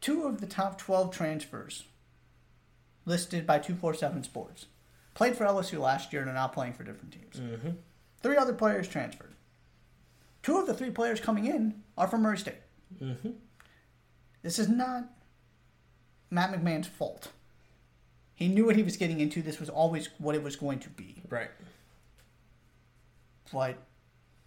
Two 0.00 0.24
of 0.24 0.40
the 0.40 0.46
top 0.46 0.78
12 0.78 1.10
transfers 1.14 1.84
listed 3.04 3.46
by 3.46 3.58
247 3.58 4.24
Sports 4.24 4.66
played 5.14 5.36
for 5.36 5.44
LSU 5.44 5.78
last 5.78 6.12
year 6.12 6.22
and 6.22 6.30
are 6.30 6.34
now 6.34 6.46
playing 6.46 6.72
for 6.72 6.84
different 6.84 7.12
teams. 7.12 7.36
Mm-hmm. 7.36 7.70
Three 8.22 8.36
other 8.36 8.54
players 8.54 8.88
transferred. 8.88 9.34
Two 10.42 10.56
of 10.58 10.66
the 10.66 10.72
three 10.74 10.90
players 10.90 11.20
coming 11.20 11.44
in 11.46 11.82
are 11.98 12.08
from 12.08 12.22
Murray 12.22 12.38
State. 12.38 12.62
Mm-hmm. 13.02 13.30
This 14.42 14.58
is 14.58 14.68
not 14.68 15.04
Matt 16.30 16.52
McMahon's 16.52 16.86
fault. 16.86 17.28
He 18.40 18.48
knew 18.48 18.64
what 18.66 18.74
he 18.74 18.82
was 18.82 18.96
getting 18.96 19.20
into. 19.20 19.42
This 19.42 19.60
was 19.60 19.68
always 19.68 20.08
what 20.18 20.34
it 20.34 20.42
was 20.42 20.56
going 20.56 20.78
to 20.80 20.88
be. 20.88 21.22
Right. 21.28 21.50
But 23.52 23.76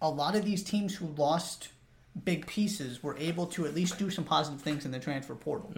a 0.02 0.10
lot 0.10 0.34
of 0.34 0.44
these 0.44 0.62
teams 0.62 0.94
who 0.96 1.06
lost 1.16 1.68
big 2.24 2.46
pieces 2.46 3.02
were 3.02 3.16
able 3.18 3.46
to 3.46 3.66
at 3.66 3.74
least 3.74 3.96
do 3.98 4.10
some 4.10 4.24
positive 4.24 4.60
things 4.60 4.84
in 4.84 4.90
the 4.90 4.98
transfer 4.98 5.34
portal 5.34 5.72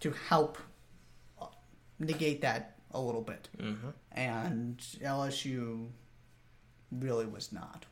to 0.00 0.10
help 0.28 0.58
uh, 1.40 1.46
negate 1.98 2.42
that 2.42 2.76
a 2.92 3.00
little 3.00 3.22
bit. 3.22 3.48
Mm-hmm. 3.58 3.88
And 4.12 4.78
LSU 5.02 5.88
really 6.92 7.26
was 7.26 7.50
not. 7.50 7.86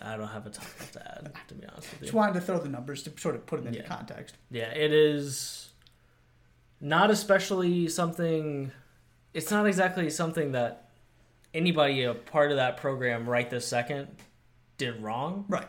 I 0.00 0.16
don't 0.16 0.28
have 0.28 0.46
a 0.46 0.50
ton 0.50 0.64
to 0.92 1.00
add, 1.18 1.32
to 1.48 1.54
be 1.54 1.66
honest 1.66 1.90
with 1.90 2.00
you. 2.00 2.06
Just 2.06 2.14
wanted 2.14 2.32
to 2.34 2.40
throw 2.40 2.58
the 2.58 2.70
numbers 2.70 3.02
to 3.02 3.12
sort 3.20 3.34
of 3.34 3.44
put 3.44 3.60
it 3.60 3.66
into 3.66 3.80
Yeah. 3.80 3.86
context. 3.86 4.36
Yeah, 4.50 4.70
it 4.70 4.92
is 4.92 5.68
not 6.82 7.10
especially 7.10 7.88
something. 7.88 8.70
It's 9.32 9.50
not 9.50 9.66
exactly 9.66 10.10
something 10.10 10.52
that 10.52 10.90
anybody 11.54 12.02
a 12.02 12.12
part 12.12 12.50
of 12.50 12.56
that 12.58 12.76
program 12.76 13.26
right 13.28 13.48
this 13.48 13.66
second 13.66 14.08
did 14.76 15.00
wrong, 15.02 15.44
Right. 15.48 15.68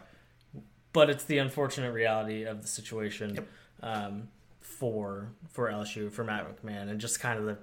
but 0.91 1.10
it's 1.10 1.23
the 1.26 1.38
unfortunate 1.38 1.91
reality 1.93 2.43
of 2.43 2.62
the 2.62 2.67
situation 2.67 3.36
Yep. 3.36 3.47
um, 3.84 4.28
for 4.60 5.30
for 5.49 5.69
LSU 5.69 6.10
for 6.12 6.23
Matt 6.23 6.45
McMahon 6.62 6.89
and 6.89 6.99
just 6.99 7.19
kind 7.19 7.39
of 7.39 7.45
the 7.45 7.58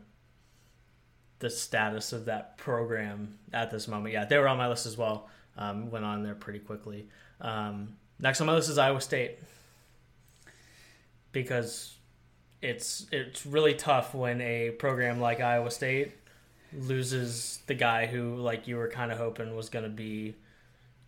the 1.40 1.50
status 1.50 2.12
of 2.12 2.26
that 2.26 2.56
program 2.58 3.38
at 3.52 3.70
this 3.70 3.88
moment. 3.88 4.12
Yeah, 4.12 4.26
they 4.26 4.36
were 4.38 4.46
on 4.48 4.58
my 4.58 4.68
list 4.68 4.84
as 4.86 4.96
well. 4.98 5.28
Um, 5.56 5.90
went 5.90 6.04
on 6.04 6.22
there 6.22 6.34
pretty 6.34 6.58
quickly. 6.60 7.08
Um, 7.40 7.96
next 8.18 8.40
on 8.42 8.46
my 8.46 8.52
list 8.54 8.68
is 8.68 8.76
Iowa 8.78 9.00
State 9.00 9.38
because 11.32 11.96
it's 12.62 13.06
it's 13.10 13.46
really 13.46 13.74
tough 13.74 14.14
when 14.14 14.40
a 14.40 14.70
program 14.70 15.20
like 15.20 15.40
Iowa 15.40 15.70
State 15.70 16.12
loses 16.72 17.60
the 17.66 17.74
guy 17.74 18.06
who 18.06 18.36
like 18.36 18.68
you 18.68 18.76
were 18.76 18.88
kind 18.88 19.10
of 19.10 19.18
hoping 19.18 19.56
was 19.56 19.68
going 19.68 19.84
to 19.84 19.90
be 19.90 20.34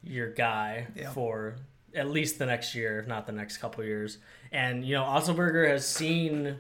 your 0.03 0.31
guy 0.31 0.87
Yeah. 0.97 1.11
for 1.11 1.57
at 1.95 2.09
least 2.11 2.39
the 2.39 2.47
next 2.47 2.75
year, 2.75 2.99
if 3.01 3.07
not 3.07 3.27
the 3.27 3.33
next 3.33 3.59
couple 3.59 3.85
years. 3.85 4.19
And 4.51 4.85
you 4.85 4.95
know, 4.95 5.05
Otzelberger 5.05 5.69
has 5.69 5.87
seen 5.87 6.57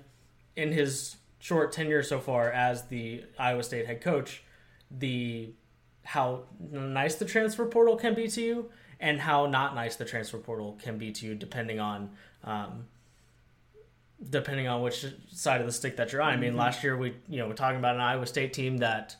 in 0.56 0.72
his 0.72 1.16
short 1.40 1.72
tenure 1.72 2.02
so 2.02 2.20
far 2.20 2.50
as 2.52 2.86
the 2.86 3.24
Iowa 3.38 3.62
State 3.62 3.86
head 3.86 4.00
coach 4.00 4.42
the 4.90 5.52
how 6.04 6.42
nice 6.60 7.14
the 7.14 7.24
transfer 7.24 7.64
portal 7.64 7.96
can 7.96 8.14
be 8.14 8.28
to 8.28 8.40
you 8.42 8.70
and 9.00 9.18
how 9.20 9.46
not 9.46 9.74
nice 9.74 9.96
the 9.96 10.04
transfer 10.04 10.36
portal 10.38 10.78
can 10.82 10.98
be 10.98 11.10
to 11.12 11.26
you 11.26 11.34
depending 11.34 11.80
on 11.80 12.10
um, 12.44 12.84
depending 14.28 14.68
on 14.68 14.82
which 14.82 15.04
side 15.30 15.60
of 15.60 15.66
the 15.66 15.72
stick 15.72 15.96
that 15.96 16.12
you're 16.12 16.22
on. 16.22 16.32
I 16.32 16.36
mean, 16.36 16.56
last 16.56 16.82
year 16.84 16.96
we 16.96 17.14
you 17.28 17.38
know 17.38 17.48
we're 17.48 17.54
talking 17.54 17.78
about 17.78 17.94
an 17.94 18.00
Iowa 18.00 18.26
State 18.26 18.52
team 18.52 18.78
that 18.78 19.16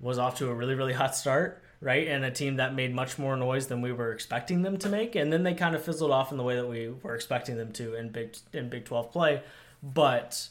was 0.00 0.18
off 0.18 0.38
to 0.38 0.48
a 0.48 0.54
really 0.54 0.74
really 0.74 0.92
hot 0.92 1.16
start, 1.16 1.62
right, 1.80 2.06
and 2.08 2.24
a 2.24 2.30
team 2.30 2.56
that 2.56 2.74
made 2.74 2.94
much 2.94 3.18
more 3.18 3.36
noise 3.36 3.66
than 3.66 3.80
we 3.80 3.92
were 3.92 4.12
expecting 4.12 4.62
them 4.62 4.76
to 4.78 4.88
make, 4.88 5.14
and 5.16 5.32
then 5.32 5.42
they 5.42 5.54
kind 5.54 5.74
of 5.74 5.82
fizzled 5.82 6.10
off 6.10 6.30
in 6.32 6.38
the 6.38 6.44
way 6.44 6.56
that 6.56 6.68
we 6.68 6.88
were 7.02 7.14
expecting 7.14 7.56
them 7.56 7.72
to 7.72 7.94
in 7.94 8.10
Big 8.10 8.36
in 8.52 8.68
Big 8.68 8.84
Twelve 8.84 9.10
play, 9.12 9.42
but 9.82 10.48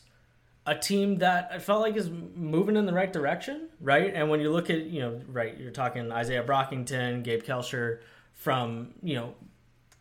a 0.67 0.75
team 0.75 1.17
that 1.19 1.49
I 1.53 1.59
felt 1.59 1.81
like 1.81 1.95
is 1.95 2.09
moving 2.09 2.75
in 2.75 2.87
the 2.87 2.93
right 2.93 3.13
direction, 3.13 3.69
right? 3.79 4.11
And 4.15 4.31
when 4.31 4.39
you 4.39 4.51
look 4.51 4.71
at, 4.71 4.81
you 4.85 4.99
know, 4.99 5.21
right, 5.27 5.55
you're 5.59 5.69
talking 5.69 6.11
Isaiah 6.11 6.43
Brockington, 6.43 7.21
Gabe 7.23 7.43
Kalscheur 7.43 7.99
from, 8.33 8.95
you 9.03 9.13
know, 9.13 9.35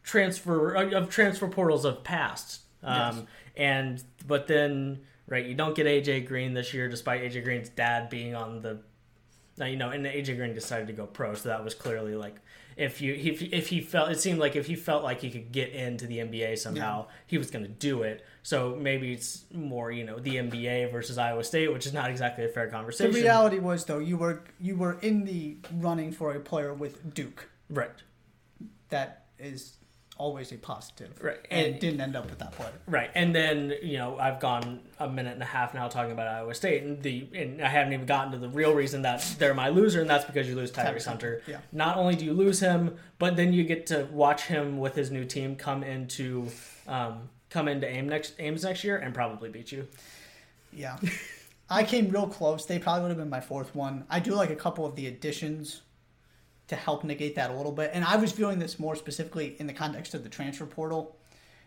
transfer 0.03 0.75
of 0.75 1.11
transfer 1.11 1.49
portals 1.49 1.85
of 1.85 2.03
past. 2.03 2.61
Um, 2.83 2.97
Yes. 2.97 3.27
And 3.57 4.03
but 4.27 4.47
then 4.47 5.01
right, 5.27 5.47
you 5.47 5.55
don't 5.55 5.75
get 5.75 5.87
AJ 5.87 6.27
Green 6.27 6.55
this 6.55 6.75
year 6.75 6.89
despite 6.89 7.23
AJ 7.23 7.45
Green's 7.45 7.69
dad 7.69 8.11
being 8.11 8.35
on 8.35 8.61
the 8.61 8.81
now, 9.57 9.67
you 9.67 9.77
know, 9.77 9.91
and 9.91 10.05
AJ 10.05 10.37
Green 10.37 10.53
decided 10.53 10.89
to 10.89 10.93
go 10.93 11.07
pro, 11.07 11.35
so 11.35 11.49
that 11.49 11.63
was 11.63 11.75
clearly 11.75 12.17
like 12.17 12.37
if 12.77 13.01
you 13.01 13.15
if, 13.15 13.41
if 13.41 13.69
he 13.69 13.81
felt 13.81 14.11
it 14.11 14.19
seemed 14.19 14.41
like 14.41 14.57
if 14.57 14.67
he 14.67 14.75
felt 14.75 15.05
like 15.05 15.21
he 15.21 15.31
could 15.31 15.53
get 15.53 15.71
into 15.71 16.07
the 16.07 16.19
NBA 16.19 16.59
somehow, 16.59 17.07
he 17.27 17.39
was 17.39 17.51
going 17.51 17.65
to 17.65 17.71
do 17.71 18.03
it. 18.03 18.25
So 18.43 18.75
maybe 18.75 19.13
it's 19.13 19.45
more 19.53 19.93
you 19.93 20.05
know 20.05 20.19
the 20.19 20.37
NBA 20.37 20.91
versus 20.91 21.19
Iowa 21.19 21.45
State, 21.45 21.73
which 21.73 21.87
is 21.87 21.93
not 21.93 22.11
exactly 22.11 22.45
a 22.45 22.49
fair 22.49 22.69
conversation. 22.69 23.13
The 23.13 23.21
reality 23.21 23.61
was 23.61 23.85
though 23.85 24.01
you 24.01 24.17
were 24.17 24.43
you 24.61 24.77
were 24.77 24.99
in 25.01 25.25
the 25.25 25.59
running 25.75 26.11
for 26.11 26.35
a 26.35 26.41
player 26.41 26.75
with 26.75 27.15
Duke. 27.15 27.49
right? 27.71 27.91
that 28.95 29.27
is 29.39 29.77
always 30.17 30.53
a 30.53 30.57
positive. 30.57 31.11
Right, 31.21 31.39
And, 31.51 31.67
and- 31.73 31.81
didn't 31.81 32.01
end 32.01 32.17
up 32.17 32.29
with 32.31 32.39
that 32.39 32.53
player. 32.53 32.73
Right, 32.87 33.11
and 33.15 33.35
then 33.35 33.75
you 33.83 33.99
know 33.99 34.19
I've 34.19 34.41
gone 34.41 34.81
a 34.99 35.09
minute 35.09 35.35
and 35.35 35.43
a 35.43 35.47
half 35.47 35.75
now 35.75 35.89
talking 35.89 36.13
about 36.13 36.29
Iowa 36.29 36.55
State, 36.55 36.83
and 36.83 37.03
the 37.03 37.29
and 37.35 37.61
I 37.63 37.69
haven't 37.69 37.93
even 37.93 38.07
gotten 38.07 38.33
to 38.33 38.39
the 38.39 38.49
real 38.49 38.75
reason 38.75 39.03
that 39.03 39.23
they're 39.39 39.55
my 39.55 39.69
loser, 39.69 40.01
and 40.01 40.09
that's 40.11 40.25
because 40.25 40.49
you 40.49 40.55
lose 40.55 40.71
Tyrese 40.71 40.95
Tyrese 40.95 41.07
Hunter. 41.07 41.43
Yeah. 41.47 41.59
Not 41.73 41.97
only 41.97 42.15
do 42.17 42.25
you 42.25 42.33
lose 42.33 42.61
him, 42.61 42.97
but 43.19 43.37
then 43.37 43.53
you 43.53 43.65
get 43.65 43.87
to 43.89 44.09
watch 44.13 44.43
him 44.45 44.79
with 44.79 44.95
his 44.95 45.11
new 45.11 45.25
team 45.25 45.57
come 45.57 45.83
into 45.83 46.49
um, 46.87 47.29
come 47.51 47.69
into 47.69 47.89
aim 47.89 48.09
next 48.09 48.35
Ames 48.39 48.65
next 48.65 48.85
year 48.85 48.97
and 48.97 49.15
probably 49.15 49.49
beat 49.49 49.73
you. 49.73 49.87
Yeah. 50.73 50.99
I 51.71 51.83
came 51.83 52.11
real 52.11 52.27
close. 52.29 52.67
They 52.67 52.79
probably 52.79 53.03
would 53.03 53.09
have 53.09 53.17
been 53.19 53.31
my 53.31 53.41
fourth 53.41 53.75
one. 53.75 54.05
I 54.11 54.21
do 54.21 54.35
like 54.35 54.51
a 54.51 54.57
couple 54.57 54.85
of 54.85 54.97
the 54.97 55.07
additions 55.07 55.81
to 56.69 56.77
help 56.77 57.05
negate 57.05 57.35
that 57.37 57.51
a 57.51 57.55
little 57.55 57.73
bit. 57.73 57.91
And 57.93 58.05
I 58.05 58.17
was 58.17 58.33
viewing 58.33 58.59
this 58.59 58.79
more 58.79 58.97
specifically 58.97 59.57
in 59.59 59.67
the 59.67 59.73
context 59.73 60.15
of 60.15 60.23
the 60.23 60.29
transfer 60.29 60.67
portal. 60.67 61.17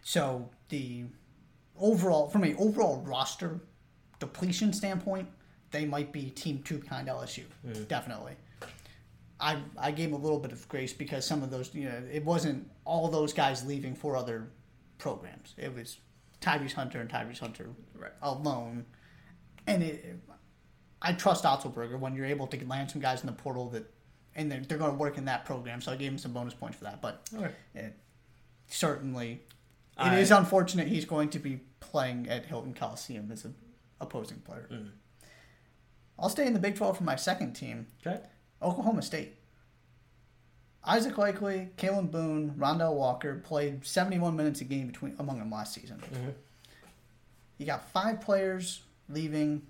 So 0.02 0.50
the 0.70 1.06
overall, 1.80 2.30
from 2.30 2.44
an 2.44 2.56
overall 2.58 3.02
roster 3.02 3.60
depletion 4.20 4.74
standpoint, 4.74 5.28
they 5.72 5.86
might 5.86 6.12
be 6.12 6.30
team 6.30 6.62
two 6.64 6.80
behind 6.80 7.08
LSU. 7.08 7.44
Mm-hmm. 7.66 7.84
Definitely. 7.84 8.34
I 9.40 9.58
I 9.78 9.92
gave 9.92 10.12
them 10.12 10.20
a 10.20 10.24
little 10.24 10.40
bit 10.40 10.52
of 10.52 10.68
grace 10.68 10.94
because 10.94 11.26
some 11.26 11.44
of 11.44 11.52
those, 11.52 11.74
you 11.76 11.86
know, 11.86 12.02
it 12.12 12.24
wasn't 12.26 12.68
all 12.86 13.08
those 13.10 13.34
guys 13.34 13.66
leaving 13.66 13.94
for 13.94 14.16
other 14.16 14.50
programs. 14.98 15.54
It 15.58 15.76
was 15.76 15.98
Tyrese 16.42 16.74
Hunter 16.74 17.02
and 17.02 17.10
Tyrese 17.10 17.40
Hunter 17.40 17.70
Right. 17.96 18.12
alone. 18.22 18.86
And 19.68 19.84
it, 19.84 20.20
I 21.02 21.14
trust 21.14 21.44
Otzelberger 21.44 22.00
when 22.00 22.16
you're 22.16 22.26
able 22.26 22.48
to 22.48 22.66
land 22.68 22.90
some 22.90 23.02
guys 23.02 23.22
in 23.22 23.28
the 23.28 23.34
portal 23.34 23.70
that, 23.70 23.92
and 24.38 24.50
they're, 24.52 24.62
they're 24.62 24.78
going 24.78 24.92
to 24.92 24.98
work 24.98 25.18
in 25.18 25.26
that 25.26 25.44
program. 25.44 25.82
So 25.82 25.92
I 25.92 25.96
gave 25.98 26.12
him 26.12 26.18
some 26.18 26.32
bonus 26.32 26.54
points 26.54 26.78
for 26.78 26.86
that. 26.86 27.02
But 27.02 27.28
Okay. 27.36 27.52
it, 27.76 27.94
certainly, 28.68 29.32
it 29.34 29.40
I- 29.98 30.20
is 30.20 30.32
unfortunate 30.32 30.88
he's 30.88 31.04
going 31.06 31.30
to 31.32 31.40
be 31.40 31.60
playing 31.82 32.30
at 32.30 32.46
Hilton 32.46 32.74
Coliseum 32.74 33.32
as 33.32 33.44
an 33.44 33.56
opposing 34.00 34.38
player. 34.40 34.70
Mm. 34.72 34.92
I'll 36.20 36.30
stay 36.30 36.48
in 36.48 36.54
the 36.54 36.60
Big 36.60 36.76
12 36.76 36.98
for 36.98 37.04
my 37.04 37.16
second 37.16 37.54
team, 37.54 37.88
Okay. 38.06 38.20
Oklahoma 38.62 39.02
State. 39.02 39.34
Isaac 40.84 41.16
Likekele, 41.16 41.72
Kalen 41.76 42.10
Boone, 42.12 42.52
Rondel 42.58 42.96
Walker 42.96 43.36
played 43.44 43.86
71 43.86 44.36
minutes 44.36 44.62
a 44.62 44.64
game 44.64 44.88
between 44.88 45.16
among 45.20 45.40
them 45.40 45.52
last 45.52 45.74
season. 45.74 46.00
Mhm. 46.00 46.34
You 47.58 47.66
got 47.66 47.90
five 47.90 48.22
players 48.22 48.82
leaving, 49.10 49.68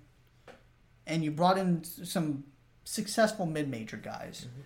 and 1.06 1.24
you 1.24 1.30
brought 1.30 1.58
in 1.58 1.82
some 1.84 2.44
successful 2.88 3.44
mid-major 3.44 3.98
guys. 3.98 4.46
Mm-hmm. 4.48 4.60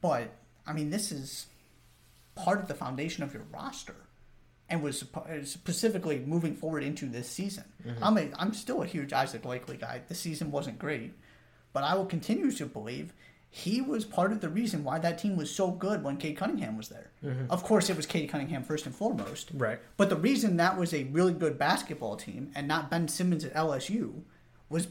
But 0.00 0.30
I 0.66 0.72
mean, 0.72 0.90
this 0.90 1.10
is 1.10 1.46
part 2.34 2.60
of 2.60 2.68
the 2.68 2.74
foundation 2.74 3.24
of 3.24 3.32
your 3.32 3.44
roster, 3.52 3.96
and 4.68 4.82
was 4.82 5.04
uh, 5.14 5.44
specifically 5.44 6.18
moving 6.20 6.54
forward 6.54 6.84
into 6.84 7.06
this 7.06 7.28
season. 7.28 7.64
Mm-hmm. 7.84 8.04
I'm 8.04 8.18
a, 8.18 8.28
I'm 8.38 8.54
still 8.54 8.82
a 8.82 8.86
huge 8.86 9.12
Isaac 9.12 9.42
Likekele 9.42 9.80
guy. 9.80 10.02
The 10.06 10.14
season 10.14 10.50
wasn't 10.50 10.78
great, 10.78 11.12
but 11.72 11.82
I 11.82 11.94
will 11.94 12.06
continue 12.06 12.52
to 12.52 12.66
believe 12.66 13.12
he 13.52 13.80
was 13.80 14.04
part 14.04 14.30
of 14.30 14.40
the 14.40 14.48
reason 14.48 14.84
why 14.84 15.00
that 15.00 15.18
team 15.18 15.36
was 15.36 15.52
so 15.52 15.72
good 15.72 16.04
when 16.04 16.18
Cade 16.18 16.36
Cunningham 16.36 16.76
was 16.76 16.88
there. 16.88 17.10
Mm-hmm. 17.24 17.50
Of 17.50 17.64
course, 17.64 17.90
it 17.90 17.96
was 17.96 18.06
Cade 18.06 18.30
Cunningham 18.30 18.62
first 18.62 18.86
and 18.86 18.94
foremost. 18.94 19.50
Right. 19.52 19.80
But 19.96 20.08
the 20.08 20.16
reason 20.16 20.56
that 20.58 20.78
was 20.78 20.94
a 20.94 21.04
really 21.04 21.32
good 21.32 21.58
basketball 21.58 22.14
team 22.16 22.52
and 22.54 22.68
not 22.68 22.90
Ben 22.90 23.08
Simmons 23.08 23.44
at 23.44 23.52
LSU 23.54 24.22
was 24.68 24.86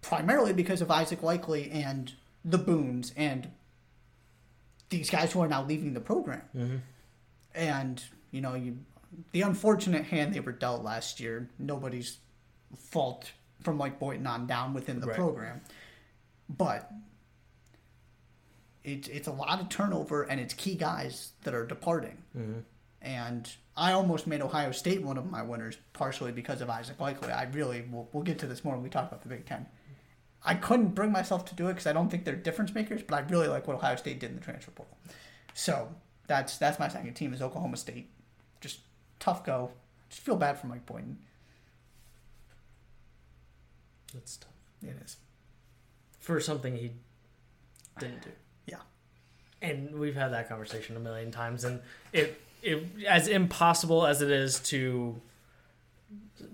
primarily 0.00 0.52
because 0.52 0.80
of 0.80 0.90
Isaac 0.90 1.20
Likekele 1.20 1.72
and 1.74 2.12
the 2.44 2.58
Boons 2.58 3.12
and 3.16 3.50
these 4.90 5.10
guys 5.10 5.32
who 5.32 5.40
are 5.40 5.48
now 5.48 5.64
leaving 5.64 5.92
the 5.94 6.00
program. 6.00 6.42
Mm-hmm. 6.56 6.76
And, 7.54 8.02
you 8.30 8.40
know, 8.40 8.54
you, 8.54 8.78
the 9.32 9.42
unfortunate 9.42 10.04
hand 10.04 10.34
they 10.34 10.40
were 10.40 10.52
dealt 10.52 10.82
last 10.82 11.20
year, 11.20 11.50
nobody's 11.58 12.18
fault 12.76 13.32
from 13.62 13.76
Mike 13.76 13.98
Boynton 13.98 14.26
on 14.26 14.46
down 14.46 14.72
within 14.74 15.00
the 15.00 15.06
Right. 15.08 15.16
program. 15.16 15.60
But 16.48 16.90
it's 18.84 19.08
it's 19.08 19.28
a 19.28 19.32
lot 19.32 19.60
of 19.60 19.68
turnover 19.68 20.22
and 20.22 20.40
it's 20.40 20.54
key 20.54 20.74
guys 20.74 21.32
that 21.42 21.54
are 21.54 21.66
departing. 21.66 22.16
Mm-hmm. 22.36 22.60
And 23.02 23.50
I 23.76 23.92
almost 23.92 24.26
made 24.26 24.40
Ohio 24.40 24.72
State 24.72 25.02
one 25.02 25.18
of 25.18 25.30
my 25.30 25.42
winners, 25.42 25.76
partially 25.92 26.32
because 26.32 26.60
of 26.60 26.70
Isaac 26.70 26.98
Likekele. 26.98 27.32
I 27.36 27.44
really, 27.52 27.84
we'll, 27.92 28.08
we'll 28.12 28.24
get 28.24 28.38
to 28.40 28.46
this 28.46 28.64
more 28.64 28.74
when 28.74 28.82
we 28.82 28.88
talk 28.88 29.08
about 29.08 29.22
the 29.22 29.28
Big 29.28 29.46
Ten. 29.46 29.66
I 30.44 30.54
couldn't 30.54 30.94
bring 30.94 31.10
myself 31.12 31.44
to 31.46 31.54
do 31.54 31.66
it 31.66 31.72
because 31.74 31.86
I 31.86 31.92
don't 31.92 32.08
think 32.08 32.24
they're 32.24 32.36
difference 32.36 32.74
makers, 32.74 33.02
but 33.02 33.16
I 33.16 33.20
really 33.28 33.48
like 33.48 33.66
what 33.66 33.76
Ohio 33.76 33.96
State 33.96 34.20
did 34.20 34.30
in 34.30 34.36
the 34.36 34.42
transfer 34.42 34.70
portal. 34.70 34.96
So 35.54 35.88
that's 36.26 36.58
that's 36.58 36.78
my 36.78 36.88
second 36.88 37.14
team 37.14 37.32
is 37.34 37.42
Oklahoma 37.42 37.76
State. 37.76 38.08
Just 38.60 38.80
tough 39.18 39.44
go. 39.44 39.70
Just 40.10 40.22
feel 40.22 40.36
bad 40.36 40.58
for 40.58 40.68
Mike 40.68 40.86
Boynton. 40.86 41.18
That's 44.14 44.36
tough 44.38 44.50
It 44.82 44.96
is. 45.04 45.16
for 46.20 46.40
something 46.40 46.74
he 46.76 46.92
didn't 47.98 48.22
do. 48.22 48.30
Yeah. 48.66 48.78
and 49.60 49.98
we've 49.98 50.14
had 50.14 50.32
that 50.32 50.48
conversation 50.48 50.96
a 50.96 51.00
million 51.00 51.30
times 51.30 51.64
and 51.64 51.80
it 52.12 52.40
it 52.62 52.84
as 53.06 53.28
impossible 53.28 54.06
as 54.06 54.22
it 54.22 54.30
is 54.30 54.60
to 54.60 55.20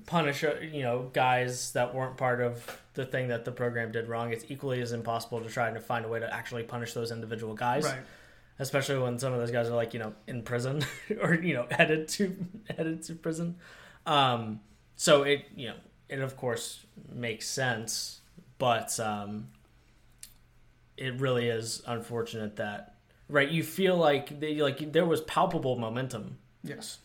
punish 0.07 0.43
uh, 0.45 0.55
you 0.61 0.83
know 0.83 1.11
guys 1.13 1.73
that 1.73 1.95
weren't 1.95 2.17
part 2.17 2.41
of 2.41 2.81
the 2.95 3.05
thing 3.05 3.29
that 3.29 3.45
the 3.45 3.53
program 3.53 3.93
did 3.93 4.09
wrong 4.09 4.33
it's 4.33 4.45
equally 4.49 4.81
as 4.81 4.93
impossible 4.93 5.41
to 5.41 5.49
try 5.49 5.71
to 5.71 5.81
find 5.81 6.05
a 6.05 6.09
way 6.09 6.19
to 6.19 6.35
actually 6.35 6.63
punish 6.63 6.93
those 6.95 7.11
individual 7.13 7.55
guys 7.55 7.85
Right. 7.85 8.01
especially 8.59 8.99
when 8.99 9.19
some 9.19 9.33
of 9.33 9.39
those 9.39 9.51
guys 9.51 9.69
are 9.69 9.75
like 9.77 9.95
you 9.95 10.01
know 10.01 10.13
in 10.27 10.43
prison 10.43 10.85
or 11.23 11.35
you 11.35 11.55
know 11.55 11.67
headed 11.71 12.09
to 12.09 12.37
headed 12.77 13.03
to 13.05 13.15
prison 13.15 13.57
um 14.07 14.61
so 14.97 15.23
it 15.23 15.45
you 15.55 15.69
know 15.69 15.77
it 16.09 16.21
of 16.21 16.37
course 16.37 16.85
makes 17.13 17.49
sense 17.49 18.21
but 18.59 18.99
um 19.01 19.49
it 20.97 21.21
really 21.21 21.49
is 21.49 21.83
unfortunate 21.87 22.57
that 22.57 22.95
right 23.29 23.51
you 23.51 23.63
feel 23.63 23.97
like 23.97 24.39
they, 24.41 24.57
like 24.57 24.93
there 24.93 25.07
was 25.07 25.21
palpable 25.23 25.77
momentum 25.79 26.39
Yes. 26.67 26.99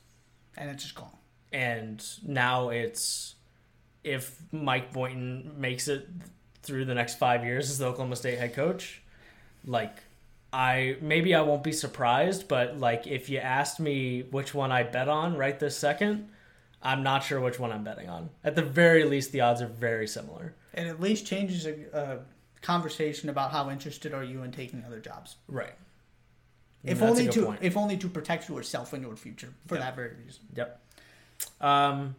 And 0.55 0.69
it's 0.69 0.83
just 0.83 0.95
gone. 0.95 1.11
And 1.51 2.03
now 2.25 2.69
it's 2.69 3.35
if 4.03 4.39
Mike 4.51 4.93
Boynton 4.93 5.53
makes 5.57 5.87
it 5.87 6.07
through 6.63 6.85
the 6.85 6.93
next 6.95 7.17
five 7.17 7.43
years 7.43 7.69
as 7.69 7.77
the 7.77 7.85
Oklahoma 7.85 8.15
State 8.15 8.37
head 8.39 8.53
coach, 8.53 9.01
like 9.65 9.95
I 10.53 10.97
maybe 11.01 11.35
I 11.35 11.41
won't 11.41 11.63
be 11.63 11.71
surprised, 11.71 12.47
but 12.47 12.77
like 12.79 13.07
if 13.07 13.29
you 13.29 13.39
asked 13.39 13.79
me 13.79 14.23
which 14.31 14.53
one 14.53 14.71
I 14.71 14.83
bet 14.83 15.07
on 15.09 15.35
right 15.37 15.59
this 15.59 15.77
second, 15.77 16.29
I'm 16.81 17.03
not 17.03 17.23
sure 17.23 17.39
which 17.39 17.59
one 17.59 17.71
I'm 17.71 17.83
betting 17.83 18.09
on. 18.09 18.29
At 18.43 18.55
the 18.55 18.61
very 18.61 19.03
least, 19.03 19.31
the 19.31 19.41
odds 19.41 19.61
are 19.61 19.67
very 19.67 20.07
similar. 20.07 20.55
It 20.73 20.87
at 20.87 21.01
least 21.01 21.25
changes 21.25 21.65
a, 21.65 21.75
a 21.93 22.19
conversation 22.61 23.29
about 23.29 23.51
how 23.51 23.69
interested 23.69 24.13
are 24.13 24.23
you 24.23 24.43
in 24.43 24.51
taking 24.51 24.83
other 24.85 24.99
jobs. 24.99 25.35
Right. 25.47 25.73
If 26.83 27.01
only 27.01 27.27
to 27.27 27.45
point. 27.45 27.59
if 27.61 27.75
only 27.75 27.97
to 27.97 28.07
protect 28.07 28.47
yourself 28.47 28.93
and 28.93 29.03
your 29.03 29.15
future 29.17 29.49
for 29.67 29.75
Yeah. 29.75 29.81
that 29.81 29.95
very 29.95 30.13
reason. 30.23 30.43
Yep. 30.55 30.81
Um, 31.61 32.15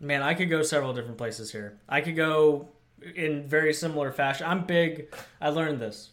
man, 0.00 0.22
I 0.22 0.34
could 0.34 0.50
go 0.50 0.62
several 0.62 0.92
different 0.92 1.18
places 1.18 1.52
here. 1.52 1.78
I 1.88 2.00
could 2.00 2.16
go 2.16 2.68
in 3.14 3.46
very 3.46 3.74
similar 3.74 4.12
fashion. 4.12 4.46
I'm 4.46 4.64
big. 4.64 5.14
I 5.40 5.50
learned 5.50 5.80
this. 5.80 6.10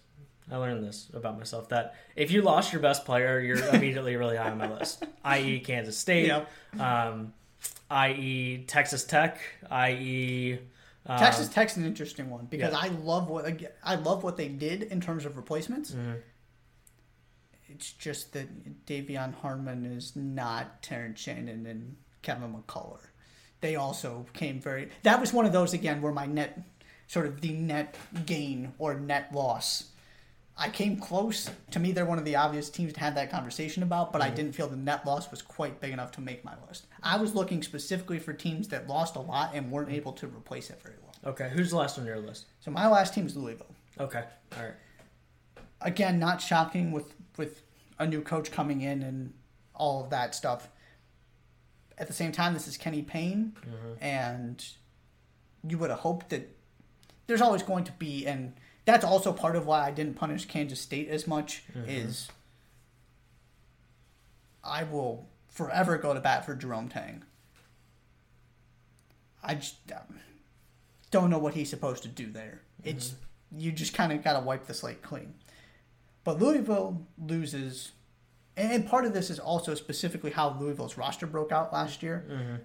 I 0.52 0.58
learned 0.58 0.84
this 0.84 1.08
about 1.14 1.38
myself 1.38 1.70
that 1.70 1.96
if 2.16 2.32
you 2.32 2.42
lost 2.42 2.74
your 2.74 2.82
best 2.82 3.06
player, 3.06 3.40
you're 3.40 3.64
immediately 3.74 4.16
really 4.16 4.36
high 4.36 4.50
on 4.50 4.58
my 4.58 4.72
list. 4.72 5.06
I.e., 5.24 5.60
Kansas 5.60 5.98
State. 5.98 6.28
Yep. 6.28 6.50
Um, 6.80 7.34
i.e., 7.90 8.66
Texas 8.68 9.06
Tech. 9.06 9.40
I.e., 9.70 10.60
um, 11.06 11.18
Texas 11.18 11.48
Tech's 11.48 11.78
an 11.78 11.86
interesting 11.86 12.30
one 12.30 12.46
because 12.46 12.74
yeah. 12.74 12.80
I 12.80 12.88
love 12.90 13.28
what 13.28 13.60
I 13.84 13.96
love 13.96 14.24
what 14.24 14.38
they 14.38 14.48
did 14.48 14.84
in 14.84 15.02
terms 15.02 15.26
of 15.26 15.36
replacements. 15.36 15.92
Mm-hmm. 15.92 16.12
It's 17.74 17.92
just 17.92 18.34
that 18.34 18.86
De'Vion 18.86 19.34
Harmon 19.34 19.86
is 19.86 20.16
not 20.16 20.82
Terrence 20.82 21.20
Shannon 21.20 21.66
and 21.66 21.96
Kevin 22.22 22.54
McCullar. 22.54 23.00
They 23.62 23.76
also 23.76 24.26
came 24.34 24.60
very. 24.60 24.90
That 25.04 25.20
was 25.20 25.34
one 25.34 25.46
of 25.46 25.54
those 25.54 25.74
again 25.74 26.02
where 26.02 26.12
my 26.12 26.26
net, 26.26 26.60
sort 27.08 27.28
of 27.28 27.42
the 27.42 27.52
net 27.52 27.96
gain 28.26 28.74
or 28.80 28.96
net 29.00 29.34
loss. 29.34 29.90
I 30.58 30.70
came 30.70 30.98
close. 30.98 31.50
To 31.72 31.80
me, 31.80 31.92
they're 31.92 32.06
one 32.06 32.20
of 32.20 32.26
the 32.26 32.36
obvious 32.36 32.70
teams 32.70 32.94
to 32.94 33.00
have 33.00 33.16
that 33.16 33.32
conversation 33.32 33.84
about, 33.84 34.12
but 34.12 34.22
I 34.22 34.30
didn't 34.30 34.54
feel 34.54 34.68
the 34.68 34.76
net 34.76 35.06
loss 35.06 35.32
was 35.32 35.42
quite 35.42 35.80
big 35.80 35.92
enough 35.92 36.12
to 36.14 36.22
make 36.22 36.44
my 36.44 36.54
list. 36.68 36.88
I 37.02 37.18
was 37.18 37.34
looking 37.34 37.64
specifically 37.64 38.20
for 38.20 38.34
teams 38.34 38.68
that 38.68 38.88
lost 38.88 39.16
a 39.16 39.22
lot 39.22 39.52
and 39.54 39.72
weren't 39.72 39.90
mm. 39.90 39.94
able 39.96 40.12
to 40.14 40.28
replace 40.28 40.70
it 40.70 40.82
very 40.84 40.98
well. 41.02 41.34
Okay, 41.34 41.50
who's 41.52 41.70
the 41.70 41.78
last 41.78 41.98
on 41.98 42.06
your 42.06 42.20
list? 42.20 42.46
So 42.60 42.70
my 42.70 42.88
last 42.88 43.14
team 43.14 43.26
is 43.26 43.36
Louisville. 43.36 43.74
Okay, 44.00 44.24
all 44.58 44.64
right. 44.64 44.74
Again, 45.82 46.20
not 46.20 46.42
shocking 46.42 46.92
with 46.92 47.14
with 47.38 47.62
a 48.00 48.06
new 48.08 48.22
coach 48.22 48.52
coming 48.52 48.82
in 48.82 49.02
and 49.02 49.34
all 49.76 50.04
of 50.04 50.10
that 50.12 50.36
stuff. 50.36 50.70
At 51.98 52.08
the 52.08 52.14
same 52.14 52.32
time, 52.32 52.54
this 52.54 52.68
is 52.68 52.78
Kenny 52.78 53.02
Payne, 53.02 53.54
and 54.02 54.64
you 55.68 55.78
would 55.78 55.90
have 55.92 56.00
hoped 56.00 56.30
that 56.30 56.50
there's 57.28 57.42
always 57.42 57.62
going 57.64 57.84
to 57.86 57.92
be, 57.94 58.26
and 58.26 58.54
that's 58.86 59.06
also 59.06 59.32
part 59.32 59.56
of 59.56 59.66
why 59.68 59.86
I 59.86 59.92
didn't 59.92 60.16
punish 60.16 60.46
Kansas 60.46 60.80
State 60.82 61.10
as 61.10 61.28
much. 61.28 61.64
Is 61.88 62.30
I 64.64 64.84
will 64.84 65.28
forever 65.50 65.98
go 65.98 66.14
to 66.14 66.20
bat 66.20 66.46
for 66.46 66.56
Jerome 66.56 66.90
Tang. 66.90 67.24
I 69.44 69.56
just 69.56 69.76
um, 69.92 70.20
don't 71.10 71.30
know 71.30 71.40
what 71.40 71.54
he's 71.56 71.70
supposed 71.70 72.04
to 72.04 72.10
do 72.10 72.32
there. 72.32 72.62
It's 72.84 73.14
you 73.58 73.72
just 73.72 73.94
kind 73.94 74.12
of 74.12 74.24
got 74.24 74.34
to 74.34 74.40
wipe 74.40 74.66
the 74.68 74.74
slate 74.74 75.02
clean. 75.02 75.34
But 76.24 76.40
Louisville 76.40 77.08
loses, 77.18 77.92
and 78.56 78.88
part 78.88 79.06
of 79.06 79.14
this 79.14 79.30
is 79.30 79.40
also 79.40 79.74
specifically 79.76 80.32
how 80.32 80.58
Louisville's 80.60 80.98
roster 80.98 81.26
broke 81.26 81.52
out 81.52 81.74
last 81.74 82.04
year. 82.04 82.26
Mm-hmm. 82.30 82.56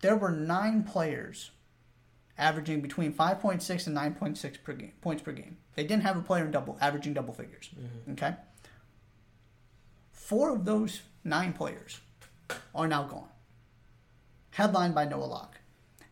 There 0.00 0.16
were 0.16 0.30
nine 0.30 0.84
players 0.84 1.50
averaging 2.38 2.80
between 2.80 3.12
5.6 3.12 3.86
and 3.86 3.96
9.6 3.96 4.62
per 4.62 4.72
game, 4.72 4.92
points 5.00 5.22
per 5.22 5.32
game. 5.32 5.58
They 5.74 5.84
didn't 5.84 6.02
have 6.02 6.16
a 6.16 6.22
player 6.22 6.44
in 6.44 6.50
double 6.50 6.78
averaging 6.80 7.14
double 7.14 7.34
figures. 7.34 7.70
Mm-hmm. 7.78 8.12
Okay? 8.12 8.34
Four 10.10 10.50
of 10.50 10.64
those 10.64 11.02
nine 11.24 11.52
players 11.52 12.00
are 12.74 12.88
now 12.88 13.04
gone. 13.04 13.28
Headlined 14.50 14.94
by 14.94 15.04
Noah 15.04 15.24
Locke 15.24 15.60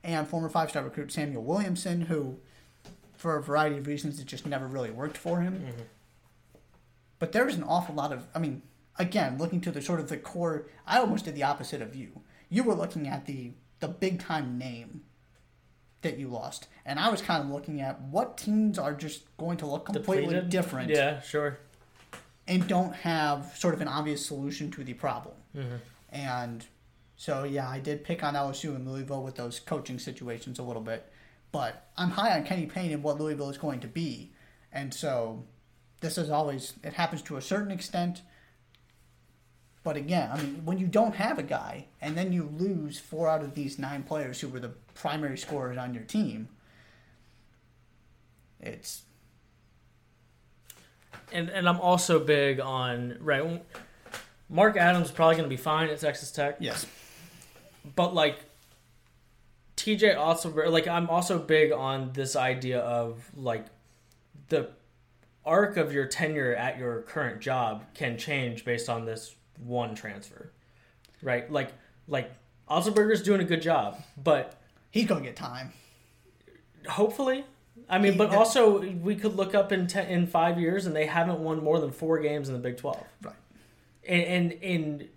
and 0.02 0.26
former 0.26 0.48
five 0.48 0.70
star 0.70 0.82
recruit 0.82 1.08
Samuell 1.08 1.42
Williamson, 1.42 2.02
who, 2.02 2.38
for 3.16 3.36
a 3.36 3.42
variety 3.42 3.78
of 3.78 3.86
reasons, 3.86 4.18
it 4.18 4.26
just 4.26 4.46
never 4.46 4.66
really 4.66 4.90
worked 4.90 5.16
for 5.16 5.40
him. 5.40 5.54
Mm-hmm. 5.54 5.82
But 7.20 7.30
there's 7.30 7.54
an 7.54 7.62
awful 7.62 7.94
lot 7.94 8.12
of, 8.12 8.26
I 8.34 8.40
mean, 8.40 8.62
again, 8.98 9.38
looking 9.38 9.60
to 9.60 9.70
the 9.70 9.80
sort 9.80 10.00
of 10.00 10.08
the 10.08 10.16
core, 10.16 10.66
I 10.86 10.98
almost 10.98 11.26
did 11.26 11.36
the 11.36 11.44
opposite 11.44 11.80
of 11.80 11.94
you. 11.94 12.22
You 12.48 12.64
were 12.64 12.74
looking 12.74 13.06
at 13.06 13.26
the 13.26 13.52
the 13.78 13.88
big 13.88 14.18
time 14.18 14.58
name 14.58 15.02
that 16.02 16.18
you 16.18 16.28
lost, 16.28 16.66
and 16.84 16.98
I 16.98 17.08
was 17.08 17.22
kind 17.22 17.42
of 17.44 17.50
looking 17.50 17.80
at 17.80 18.00
what 18.02 18.36
teams 18.36 18.78
are 18.78 18.92
just 18.92 19.22
going 19.38 19.56
to 19.58 19.66
look 19.66 19.86
completely 19.86 20.34
Depleted? 20.34 20.50
different 20.50 20.90
Yeah, 20.90 21.20
sure. 21.20 21.58
and 22.48 22.66
don't 22.66 22.94
have 22.94 23.54
sort 23.56 23.74
of 23.74 23.80
an 23.80 23.88
obvious 23.88 24.26
solution 24.26 24.70
to 24.72 24.84
the 24.84 24.94
problem. 24.94 25.34
Mm-hmm. 25.56 25.76
And 26.10 26.66
so, 27.16 27.44
yeah, 27.44 27.68
I 27.68 27.78
did 27.80 28.02
pick 28.02 28.22
on 28.22 28.34
LSU 28.34 28.74
and 28.74 28.90
Louisville 28.90 29.22
with 29.22 29.36
those 29.36 29.60
coaching 29.60 29.98
situations 29.98 30.58
a 30.58 30.62
little 30.62 30.82
bit. 30.82 31.10
But 31.52 31.88
I'm 31.96 32.10
high 32.10 32.36
on 32.36 32.44
Kenny 32.44 32.66
Payne 32.66 32.92
and 32.92 33.02
what 33.02 33.20
Louisville 33.20 33.50
is 33.50 33.58
going 33.58 33.80
to 33.80 33.88
be. 33.88 34.32
And 34.72 34.92
so, 34.92 35.44
this 36.00 36.18
is 36.18 36.30
always, 36.30 36.74
it 36.82 36.94
happens 36.94 37.22
to 37.22 37.36
a 37.36 37.42
certain 37.42 37.70
extent. 37.70 38.22
But 39.82 39.96
again, 39.96 40.30
I 40.32 40.36
mean, 40.36 40.62
when 40.64 40.78
you 40.78 40.86
don't 40.86 41.14
have 41.14 41.38
a 41.38 41.42
guy 41.42 41.86
and 42.00 42.16
then 42.16 42.32
you 42.32 42.50
lose 42.58 42.98
four 42.98 43.28
out 43.28 43.42
of 43.42 43.54
these 43.54 43.78
nine 43.78 44.02
players 44.02 44.40
who 44.40 44.48
were 44.48 44.60
the 44.60 44.72
primary 44.94 45.38
scorers 45.38 45.78
on 45.78 45.94
your 45.94 46.02
team, 46.02 46.48
it's 48.60 49.02
And 51.32 51.48
and 51.48 51.68
I'm 51.68 51.80
also 51.80 52.18
big 52.18 52.60
on 52.60 53.16
right. 53.20 53.62
Mark 54.50 54.76
Adams 54.76 55.06
is 55.06 55.12
probably 55.12 55.36
going 55.36 55.48
to 55.48 55.56
be 55.56 55.60
fine 55.60 55.88
at 55.88 55.98
Texas 55.98 56.30
Tech. 56.30 56.56
yes, 56.60 56.86
but 57.96 58.14
like 58.14 58.40
TJ 59.76 60.16
also 60.16 60.50
like 60.68 60.86
I'm 60.88 61.08
also 61.08 61.38
big 61.38 61.72
on 61.72 62.12
this 62.12 62.36
idea 62.36 62.80
of 62.80 63.30
like 63.34 63.64
the 64.48 64.68
arc 65.44 65.76
of 65.76 65.92
your 65.92 66.06
tenure 66.06 66.54
at 66.54 66.78
your 66.78 67.02
current 67.02 67.40
job 67.40 67.84
can 67.94 68.18
change 68.18 68.64
based 68.64 68.88
on 68.88 69.04
this 69.04 69.34
one 69.58 69.94
transfer. 69.94 70.50
Right? 71.22 71.50
Like 71.50 71.72
like 72.08 72.30
Otzelberger's 72.68 73.22
doing 73.22 73.40
a 73.40 73.44
good 73.44 73.62
job, 73.62 74.00
but 74.22 74.60
he's 74.90 75.06
going 75.06 75.22
to 75.22 75.28
get 75.28 75.36
time. 75.36 75.72
hopefully 76.88 77.44
I 77.88 77.98
mean, 77.98 78.12
He- 78.12 78.18
but 78.18 78.30
also 78.34 78.80
we 78.80 79.16
could 79.16 79.34
look 79.34 79.54
up 79.54 79.72
in 79.72 79.86
ten, 79.86 80.06
in 80.06 80.26
5 80.26 80.60
years 80.60 80.86
and 80.86 80.94
they 80.94 81.06
haven't 81.06 81.40
won 81.40 81.62
more 81.62 81.80
than 81.80 81.90
4 81.90 82.18
games 82.20 82.48
in 82.48 82.54
the 82.54 82.60
Big 82.60 82.76
12 82.76 83.04
Right. 83.22 83.34
and 84.06 84.22
and, 84.22 84.52
and 84.52 84.62
and 85.02 85.08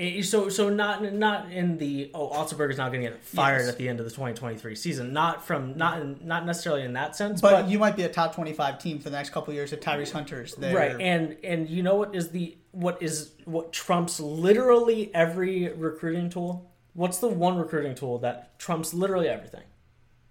Eh, 0.00 0.22
so 0.22 0.48
so 0.48 0.70
not 0.70 1.12
not 1.12 1.52
in 1.52 1.76
the 1.76 2.10
oh 2.14 2.30
Otzelberger's 2.30 2.78
not 2.78 2.90
going 2.90 3.04
to 3.04 3.10
get 3.10 3.22
fired 3.22 3.60
Yes. 3.60 3.68
at 3.68 3.76
the 3.76 3.86
end 3.86 4.00
of 4.00 4.06
the 4.06 4.10
2023 4.10 4.74
season 4.74 5.12
not 5.12 5.46
from 5.46 5.76
not 5.76 6.00
in, 6.00 6.18
not 6.24 6.46
necessarily 6.46 6.82
in 6.82 6.94
that 6.94 7.14
sense 7.16 7.42
But, 7.42 7.50
but, 7.62 7.68
you 7.70 7.78
might 7.78 7.96
be 7.96 8.04
a 8.04 8.08
top 8.08 8.34
25 8.34 8.78
team 8.78 8.98
for 8.98 9.10
the 9.10 9.16
next 9.16 9.30
couple 9.30 9.50
of 9.50 9.56
years 9.56 9.74
if 9.74 9.80
Tyrese 9.80 10.10
Hunter's 10.12 10.54
there. 10.54 10.74
right 10.74 10.96
and 10.98 11.36
and 11.44 11.68
you 11.68 11.82
know 11.82 11.96
what 11.96 12.14
is 12.14 12.30
the 12.30 12.56
what 12.70 13.02
is 13.02 13.32
what 13.44 13.72
trumps 13.74 14.18
literally 14.20 15.14
every 15.14 15.70
recruiting 15.74 16.30
tool 16.30 16.70
what's 16.94 17.18
the 17.18 17.28
one 17.28 17.58
recruiting 17.58 17.94
tool 17.94 18.18
that 18.20 18.58
trumps 18.58 18.94
literally 18.94 19.28
everything 19.28 19.64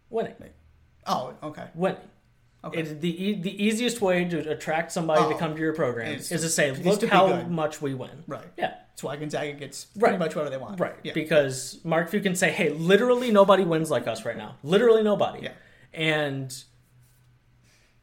winning 0.10 0.34
oh, 1.06 1.34
okay. 1.44 1.66
winning 1.76 2.02
Okay. 2.64 2.82
It's 2.82 2.92
the 3.00 3.24
e- 3.30 3.42
the 3.42 3.64
easiest 3.64 4.02
way 4.02 4.26
to 4.26 4.50
attract 4.52 4.92
somebody 4.92 5.22
Oh, 5.24 5.32
to 5.32 5.38
come 5.38 5.56
to 5.56 5.62
your 5.62 5.74
program 5.74 6.14
is- 6.16 6.28
to 6.30 6.38
say, 6.50 6.72
"Look 6.72 7.00
to 7.00 7.08
how 7.08 7.28
good." 7.28 7.50
much 7.50 7.82
we 7.82 7.94
win." 7.94 8.24
Right. 8.28 8.46
Yeah. 8.58 8.74
That's 8.90 9.02
why 9.04 9.16
Gonzaga 9.16 9.54
gets 9.54 9.88
Right. 9.96 10.10
pretty 10.10 10.18
much 10.18 10.36
whatever 10.36 10.50
they 10.50 10.58
want. 10.58 10.78
Right. 10.80 10.96
Yeah. 11.04 11.14
Because 11.14 11.80
Mark 11.86 12.10
Few 12.10 12.20
can 12.20 12.36
say, 12.36 12.52
hey, 12.52 12.70
literally 12.70 13.32
nobody 13.32 13.64
wins 13.64 13.90
like 13.90 14.08
us 14.08 14.26
right 14.26 14.36
now. 14.36 14.58
Literally 14.62 15.04
nobody. 15.04 15.44
Yeah. 15.44 15.52
And 15.94 16.54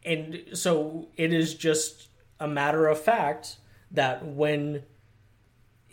and 0.04 0.42
so 0.54 1.08
it 1.16 1.32
is 1.32 1.54
just 1.54 2.08
a 2.40 2.48
matter 2.48 2.86
of 2.86 2.98
fact 3.00 3.56
that 3.90 4.24
when 4.24 4.84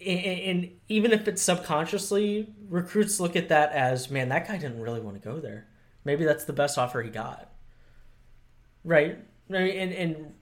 and 0.05 0.69
even 0.89 1.11
if 1.11 1.27
it's 1.27 1.41
subconsciously 1.41 2.53
recruits 2.69 3.19
look 3.19 3.35
at 3.35 3.49
that 3.49 3.71
as 3.71 4.09
man 4.11 4.29
that 4.29 4.47
guy 4.47 4.57
didn't 4.57 4.81
really 4.81 4.99
want 4.99 5.15
to 5.21 5.27
go 5.29 5.39
there 5.39 5.65
maybe 6.03 6.25
that's 6.25 6.43
the 6.43 6.51
best 6.53 6.77
offer 6.77 7.01
he 7.01 7.09
got 7.09 7.52
right 8.83 9.17
I 9.49 9.53
mean, 9.53 9.77
and 9.77 9.93
and 9.93 10.33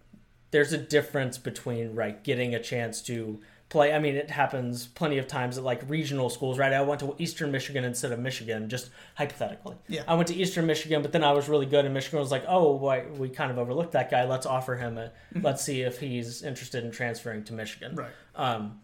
there's 0.52 0.74
a 0.74 0.78
difference 0.78 1.38
between 1.38 1.96
right 1.96 2.24
getting 2.24 2.54
a 2.56 2.62
chance 2.62 3.02
to 3.04 3.40
play. 3.70 3.94
I 3.94 4.00
mean, 4.00 4.16
it 4.16 4.30
happens 4.30 4.86
plenty 4.86 5.18
of 5.18 5.28
times 5.28 5.58
at 5.58 5.64
like 5.64 5.82
regional 5.90 6.30
schools, 6.30 6.58
right? 6.60 6.74
I 6.74 6.82
went 6.82 7.00
to 7.00 7.16
Eastern 7.18 7.52
Michigan 7.52 7.84
instead 7.84 8.12
of 8.12 8.20
Michigan, 8.20 8.70
just 8.70 8.90
hypothetically. 9.16 9.78
Yeah. 9.88 10.04
I 10.08 10.14
went 10.16 10.28
to 10.28 10.36
Eastern 10.36 10.66
Michigan, 10.66 11.02
but 11.02 11.12
then 11.12 11.24
I 11.24 11.32
was 11.32 11.50
really 11.50 11.66
good, 11.66 11.86
and 11.86 11.94
Michigan 11.94 12.20
was 12.20 12.32
like, 12.32 12.44
"Oh, 12.48 12.76
we 13.18 13.30
kind 13.30 13.52
of 13.52 13.58
overlooked 13.58 13.94
that 13.94 14.12
guy. 14.12 14.26
Let's 14.26 14.46
offer 14.46 14.76
him 14.76 14.98
a. 14.98 15.12
Let's 15.42 15.64
see 15.64 15.82
if 15.82 16.00
he's 16.00 16.44
interested 16.44 16.84
in 16.84 16.92
transferring 16.92 17.44
to 17.46 17.54
Michigan." 17.54 17.96
Right. 17.96 18.12
Um, 18.36 18.82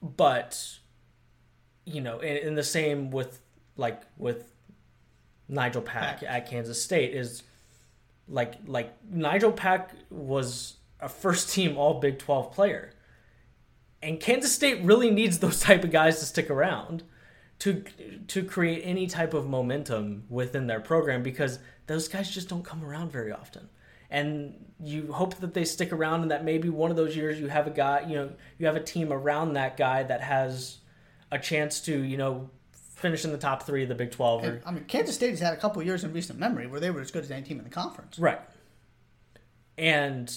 but 0.00 0.78
you 1.84 2.00
know, 2.00 2.20
and, 2.20 2.38
and 2.48 2.58
the 2.58 2.64
same 2.64 3.10
with 3.10 3.40
like 3.76 4.02
with 4.16 4.52
Nigel 5.48 5.82
Pack 5.82 6.20
Pack. 6.20 6.28
at 6.28 6.48
Kansas 6.48 6.82
State 6.82 7.14
is 7.14 7.42
like 8.28 8.54
like 8.66 8.94
Nigel 9.10 9.52
Pack 9.52 9.90
was 10.10 10.76
a 11.00 11.08
first 11.08 11.50
team 11.50 11.76
All 11.76 12.00
Big 12.00 12.18
Twelve 12.18 12.52
player, 12.52 12.92
and 14.02 14.20
Kansas 14.20 14.52
State 14.52 14.82
really 14.82 15.10
needs 15.10 15.38
those 15.38 15.60
type 15.68 15.84
of 15.84 15.90
guys 15.90 16.18
to 16.20 16.26
stick 16.26 16.50
around 16.50 17.02
to 17.60 17.84
to 18.28 18.44
create 18.44 18.82
any 18.84 19.06
type 19.06 19.34
of 19.34 19.48
momentum 19.48 20.24
within 20.28 20.66
their 20.66 20.80
program 20.80 21.22
because 21.22 21.58
those 21.86 22.08
guys 22.08 22.30
just 22.30 22.48
don't 22.48 22.64
come 22.64 22.84
around 22.84 23.10
very 23.10 23.32
often. 23.32 23.68
And 24.10 24.54
you 24.80 25.12
hope 25.12 25.34
that 25.36 25.52
they 25.52 25.64
stick 25.64 25.92
around 25.92 26.22
and 26.22 26.30
that 26.30 26.44
maybe 26.44 26.70
one 26.70 26.90
of 26.90 26.96
those 26.96 27.14
years 27.14 27.38
you 27.38 27.48
have 27.48 27.66
a 27.66 27.70
guy, 27.70 28.06
you 28.08 28.14
know, 28.14 28.32
you 28.58 28.66
have 28.66 28.76
a 28.76 28.82
team 28.82 29.12
around 29.12 29.54
that 29.54 29.76
guy 29.76 30.02
that 30.02 30.22
has 30.22 30.78
a 31.30 31.38
chance 31.38 31.80
to, 31.82 32.02
you 32.02 32.16
know, 32.16 32.48
finish 32.98 33.24
in 33.24 33.30
the 33.30 33.38
top 33.38 33.62
three 33.62 33.84
of 33.84 33.88
the 33.88 33.94
Big 33.94 34.10
12 34.10 34.44
or 34.44 34.46
And, 34.46 34.62
I 34.66 34.72
mean, 34.72 34.84
Kansas 34.84 35.14
State 35.14 35.30
has 35.30 35.40
had 35.40 35.54
a 35.54 35.56
couple 35.56 35.82
years 35.82 36.04
in 36.04 36.12
recent 36.12 36.38
memory 36.38 36.66
where 36.66 36.80
they 36.80 36.90
were 36.90 37.00
as 37.00 37.10
good 37.10 37.22
as 37.22 37.30
any 37.30 37.42
team 37.42 37.58
in 37.58 37.64
the 37.64 37.70
conference. 37.70 38.18
Right. 38.18 38.40
And 39.76 40.34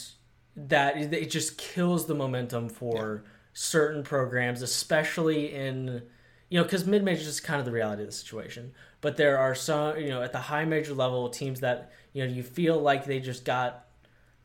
that 0.56 0.97
it 0.97 1.30
just 1.32 1.58
kills 1.58 2.06
the 2.06 2.13
momentum 2.13 2.69
for 2.69 3.24
certain 3.54 4.04
programs, 4.04 4.62
especially 4.62 5.54
in 5.54 6.04
you 6.50 6.60
know 6.60 6.63
because 6.63 6.86
mid 6.86 7.04
major 7.04 7.21
is 7.21 7.39
kind 7.39 7.60
of 7.60 7.65
the 7.65 7.71
reality 7.71 8.04
of 8.04 8.10
the 8.10 8.13
situation. 8.13 8.74
But 9.00 9.17
there 9.17 9.39
are 9.39 9.56
some 9.56 9.97
you 9.97 10.10
know 10.10 10.21
at 10.21 10.32
the 10.32 10.39
high 10.39 10.65
major 10.65 10.93
level 10.93 11.30
teams 11.30 11.62
that 11.62 11.91
you 12.13 12.26
know 12.26 12.32
you 12.32 12.43
feel 12.43 12.80
like 12.80 13.06
they 13.06 13.19
just 13.19 13.45
got 13.45 13.88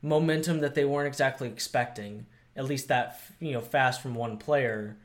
momentum 0.01 0.61
that 0.61 0.75
they 0.75 0.85
weren't 0.85 1.09
exactly 1.09 1.49
expecting, 1.49 2.27
at 2.55 2.65
least 2.65 2.89
that 2.89 3.21
you 3.41 3.53
know 3.53 3.61
fast 3.61 4.01
from 4.01 4.15
one 4.15 4.39
player, 4.39 4.97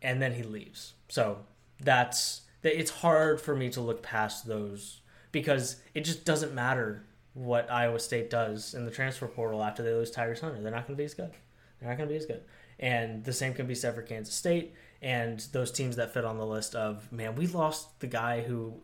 and 0.00 0.22
then 0.22 0.34
he 0.34 0.42
leaves. 0.42 0.94
So 1.08 1.44
that's 1.82 2.42
that 2.62 2.78
it's 2.78 2.90
hard 2.90 3.40
for 3.40 3.54
me 3.56 3.68
to 3.70 3.80
look 3.80 4.02
past 4.02 4.46
those 4.46 5.00
because 5.32 5.76
it 5.94 6.04
just 6.04 6.24
doesn't 6.24 6.54
matter 6.54 7.04
what 7.34 7.70
Iowa 7.70 7.98
State 7.98 8.30
does 8.30 8.74
in 8.74 8.84
the 8.84 8.90
transfer 8.90 9.26
portal 9.26 9.62
after 9.62 9.82
they 9.82 9.92
lose 9.92 10.12
Tyrese 10.12 10.40
Hunter. 10.40 10.60
They're 10.60 10.70
not 10.70 10.86
going 10.86 10.96
to 10.96 11.00
be 11.00 11.04
as 11.04 11.14
good. 11.14 11.32
They're 11.80 11.88
not 11.88 11.96
going 11.96 12.08
to 12.08 12.12
be 12.12 12.18
as 12.18 12.26
good. 12.26 12.42
And 12.78 13.24
the 13.24 13.32
same 13.32 13.54
can 13.54 13.66
be 13.66 13.74
said 13.74 13.94
for 13.94 14.02
Kansas 14.02 14.34
State 14.34 14.74
and 15.00 15.40
those 15.52 15.72
teams 15.72 15.96
that 15.96 16.14
fit 16.14 16.24
on 16.24 16.38
the 16.38 16.46
list 16.46 16.74
of 16.74 17.10
man, 17.10 17.34
we 17.34 17.46
lost 17.46 18.00
the 18.00 18.06
guy 18.06 18.42
who 18.42 18.74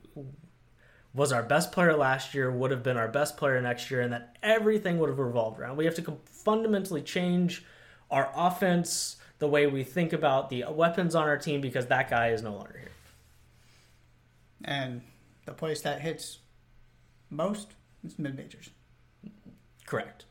was 1.14 1.32
our 1.32 1.42
best 1.42 1.72
player 1.72 1.96
last 1.96 2.34
year, 2.34 2.50
would 2.50 2.70
have 2.70 2.82
been 2.82 2.96
our 2.96 3.08
best 3.08 3.36
player 3.36 3.60
next 3.60 3.90
year, 3.90 4.00
and 4.00 4.12
that 4.12 4.36
everything 4.42 4.98
would 4.98 5.08
have 5.08 5.18
revolved 5.18 5.58
around. 5.58 5.76
We 5.76 5.84
have 5.84 5.94
to 5.94 6.18
fundamentally 6.26 7.02
change 7.02 7.64
our 8.10 8.30
offense, 8.34 9.16
the 9.38 9.48
way 9.48 9.66
we 9.66 9.84
think 9.84 10.12
about 10.12 10.50
the 10.50 10.64
weapons 10.70 11.14
on 11.14 11.24
our 11.24 11.38
team, 11.38 11.60
because 11.60 11.86
that 11.86 12.10
guy 12.10 12.28
is 12.30 12.42
no 12.42 12.52
longer 12.54 12.76
here. 12.78 12.90
And 14.64 15.02
the 15.46 15.52
place 15.52 15.80
that 15.82 16.00
hits 16.00 16.38
most 17.30 17.68
is 18.04 18.18
mid 18.18 18.36
majors. 18.36 18.70
Correct. 19.86 20.24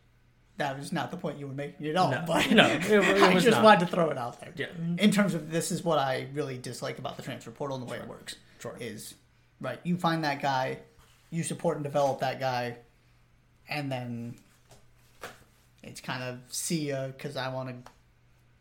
that 0.58 0.78
was 0.78 0.92
not 0.92 1.10
the 1.12 1.18
point 1.18 1.40
you 1.40 1.48
were 1.48 1.54
making 1.54 1.88
at 1.88 1.96
all. 1.96 2.12
No, 2.12 2.24
but 2.28 2.52
no, 2.52 2.66
it- 2.68 2.86
it 2.92 3.24
I 3.24 3.34
just 3.34 3.48
not. 3.48 3.64
wanted 3.64 3.86
to 3.88 3.92
throw 3.96 4.10
it 4.10 4.18
out 4.18 4.40
there. 4.40 4.52
Yeah. 4.56 4.68
Mm-hmm. 4.68 5.00
In 5.00 5.12
terms 5.12 5.34
of 5.34 5.50
this 5.52 5.72
is 5.72 5.84
what 5.84 5.98
I 6.00 6.28
really 6.34 6.58
dislike 6.58 7.00
about 7.00 7.16
the 7.18 7.24
transfer 7.24 7.52
portal 7.52 7.78
and 7.78 7.88
the 7.88 7.92
way 7.92 7.98
it 7.98 8.08
works. 8.08 8.36
Sure. 8.60 8.76
Is 8.80 9.16
right. 9.62 9.80
You 9.84 9.98
find 9.98 10.24
that 10.24 10.42
guy, 10.42 10.80
you 11.32 11.44
support 11.44 11.78
and 11.78 11.84
develop 11.84 12.20
that 12.20 12.40
guy, 12.40 12.78
and 13.70 13.92
then 13.92 14.36
it's 15.84 16.02
kind 16.02 16.24
of 16.24 16.40
see 16.50 16.90
ya 16.90 17.08
because 17.08 17.38
I 17.38 17.50
want 17.54 17.70
to 17.86 17.92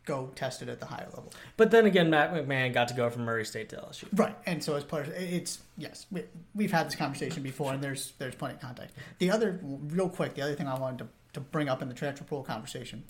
go 0.07 0.31
test 0.35 0.63
it 0.63 0.69
at 0.69 0.81
the 0.81 0.87
higher 0.87 1.07
level. 1.07 1.33
But 1.57 1.71
then 1.71 1.85
again, 1.85 2.09
Matt 2.09 2.33
McMahon 2.33 2.73
got 2.73 2.89
to 2.89 2.95
go 2.95 3.11
from 3.11 3.25
Murray 3.25 3.45
State 3.45 3.69
to 3.71 3.77
LSU. 3.77 4.05
Right, 4.15 4.37
and 4.47 4.65
so 4.65 4.75
as 4.77 4.85
players, 4.85 5.09
it's 5.09 5.59
yes, 5.77 6.07
we, 6.11 6.23
we've 6.55 6.73
had 6.73 6.87
this 6.87 6.95
conversation 6.95 7.43
before, 7.43 7.75
and 7.75 7.83
there's 7.83 8.13
there's 8.19 8.35
plenty 8.35 8.55
of 8.55 8.61
context. 8.61 8.97
The 9.19 9.31
other, 9.31 9.61
real 9.63 10.09
quick, 10.09 10.35
the 10.35 10.43
other 10.43 10.55
thing 10.55 10.69
I 10.69 10.79
wanted 10.79 10.99
to, 11.01 11.09
to 11.35 11.41
bring 11.41 11.69
up 11.69 11.83
in 11.83 11.89
the 11.89 11.95
transfer 11.95 12.25
pool 12.25 12.43
conversation. 12.43 13.05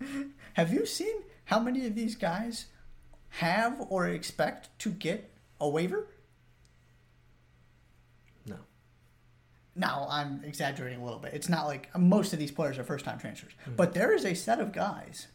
have 0.52 0.72
you 0.72 0.86
seen 0.86 1.22
how 1.46 1.58
many 1.58 1.86
of 1.86 1.94
these 1.94 2.14
guys 2.14 2.66
have 3.30 3.86
or 3.88 4.06
expect 4.06 4.78
to 4.80 4.90
get 4.90 5.30
a 5.60 5.68
waiver? 5.68 6.06
Now 9.76 10.06
I'm 10.08 10.42
exaggerating 10.44 11.00
a 11.00 11.04
little 11.04 11.18
bit. 11.18 11.34
It's 11.34 11.48
not 11.48 11.66
like 11.66 11.96
most 11.98 12.32
of 12.32 12.38
these 12.38 12.52
players 12.52 12.78
are 12.78 12.84
first 12.84 13.04
time 13.04 13.18
transfers, 13.18 13.52
hmm. 13.64 13.74
but 13.74 13.94
there 13.94 14.12
is 14.12 14.24
a 14.24 14.34
set 14.34 14.60
of 14.60 14.72
guys. 14.72 15.26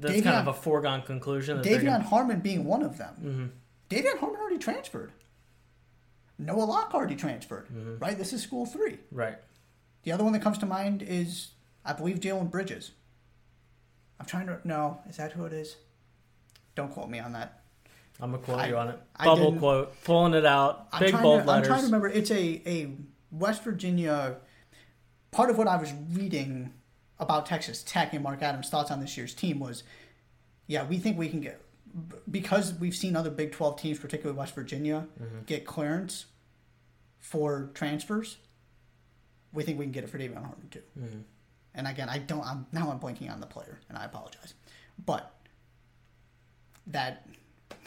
That's 0.00 0.22
kind 0.22 0.36
of 0.36 0.48
a 0.48 0.52
foregone 0.58 1.02
conclusion. 1.02 1.58
De'Vion 1.62 1.84
gonna- 1.84 2.04
Harmon 2.04 2.40
being 2.40 2.64
one 2.64 2.82
of 2.82 2.96
them. 2.96 3.14
Mm-hmm. 3.20 3.46
De'Vion 3.90 4.18
Harmon 4.18 4.40
already 4.40 4.58
transferred. 4.58 5.12
Noah 6.38 6.64
Locke 6.64 6.94
already 6.94 7.16
transferred. 7.16 7.68
Mm-hmm. 7.68 7.98
Right? 7.98 8.16
This 8.16 8.32
is 8.32 8.42
school 8.42 8.66
three. 8.66 8.98
right. 9.10 9.38
The 10.04 10.12
other 10.12 10.22
one 10.22 10.34
that 10.34 10.42
comes 10.42 10.58
to 10.58 10.66
mind 10.66 11.02
is, 11.02 11.52
I 11.82 11.94
believe, 11.94 12.20
Jalen 12.20 12.50
Bridges. 12.50 12.90
I'm 14.20 14.26
trying 14.26 14.46
to. 14.48 14.60
No, 14.62 15.00
is 15.08 15.16
that 15.16 15.32
who 15.32 15.46
it 15.46 15.52
is? 15.52 15.76
Don't 16.74 16.92
quote 16.92 17.08
me 17.08 17.18
on 17.18 17.32
that. 17.32 17.63
I'm 18.20 18.30
gonna 18.30 18.42
quote 18.42 18.58
I- 18.60 18.68
you 18.68 18.76
on 18.76 18.88
it. 18.88 19.00
Bubble 19.22 19.54
quote, 19.56 20.02
pulling 20.04 20.34
it 20.34 20.44
out, 20.46 20.88
I'm 20.92 21.00
big 21.00 21.12
bold 21.20 21.42
to, 21.42 21.46
letters. 21.46 21.48
I'm 21.68 21.72
trying 21.72 21.80
to 21.80 21.86
remember. 21.86 22.08
It's 22.08 22.30
a, 22.30 22.62
a 22.66 22.92
West 23.30 23.62
Virginia. 23.64 24.36
Part 25.30 25.50
of 25.50 25.58
what 25.58 25.66
I 25.66 25.76
was 25.76 25.92
reading 26.12 26.72
about 27.18 27.46
Texas 27.46 27.82
Tech 27.82 28.12
and 28.12 28.22
Mark 28.22 28.42
Adams' 28.42 28.68
thoughts 28.68 28.90
on 28.90 29.00
this 29.00 29.16
year's 29.16 29.34
team 29.34 29.58
was, 29.58 29.82
yeah, 30.66 30.84
we 30.86 30.98
think 30.98 31.18
we 31.18 31.28
can 31.28 31.40
get 31.40 31.60
because 32.30 32.74
we've 32.74 32.94
seen 32.94 33.14
other 33.16 33.30
Big 33.30 33.52
Twelve 33.52 33.80
teams, 33.80 33.98
particularly 33.98 34.36
West 34.38 34.54
Virginia, 34.54 35.06
Mm-hmm. 35.20 35.38
get 35.46 35.64
clearance 35.66 36.26
for 37.18 37.70
transfers. 37.74 38.36
We 39.52 39.62
think 39.62 39.78
we 39.78 39.84
can 39.84 39.92
get 39.92 40.04
it 40.04 40.10
for 40.10 40.18
De'Vion 40.18 40.34
Harmon 40.34 40.68
too. 40.70 40.82
Mm-hmm. 40.98 41.18
And 41.76 41.86
again, 41.88 42.08
I 42.08 42.18
don't. 42.18 42.44
I'm 42.44 42.66
now 42.72 42.90
I'm 42.90 42.98
blanking 43.00 43.30
on 43.32 43.40
the 43.40 43.46
player, 43.46 43.80
and 43.88 43.96
I 43.98 44.04
apologize, 44.04 44.54
but 45.04 45.32
that 46.88 47.26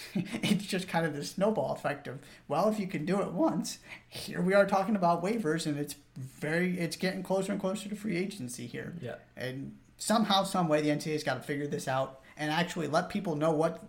it's 0.15 0.65
just 0.65 0.87
kind 0.87 1.05
of 1.05 1.15
the 1.15 1.23
snowball 1.23 1.73
effect 1.73 2.07
of 2.07 2.19
well, 2.47 2.69
if 2.69 2.79
you 2.79 2.87
can 2.87 3.05
do 3.05 3.21
it 3.21 3.31
once, 3.31 3.79
here 4.07 4.41
we 4.41 4.53
are 4.53 4.65
talking 4.65 4.95
about 4.95 5.23
waivers, 5.23 5.65
and 5.65 5.77
it's 5.77 5.95
very 6.15 6.79
it's 6.79 6.95
getting 6.95 7.23
closer 7.23 7.51
and 7.51 7.61
closer 7.61 7.89
to 7.89 7.95
free 7.95 8.17
agency 8.17 8.67
here. 8.67 8.95
Yeah. 9.01 9.15
And 9.35 9.75
somehow, 9.97 10.43
some 10.43 10.67
way, 10.67 10.81
the 10.81 10.89
NCAA's 10.89 11.23
got 11.23 11.35
to 11.35 11.41
figure 11.41 11.67
this 11.67 11.87
out 11.87 12.21
and 12.37 12.51
actually 12.51 12.87
let 12.87 13.09
people 13.09 13.35
know 13.35 13.51
what 13.51 13.83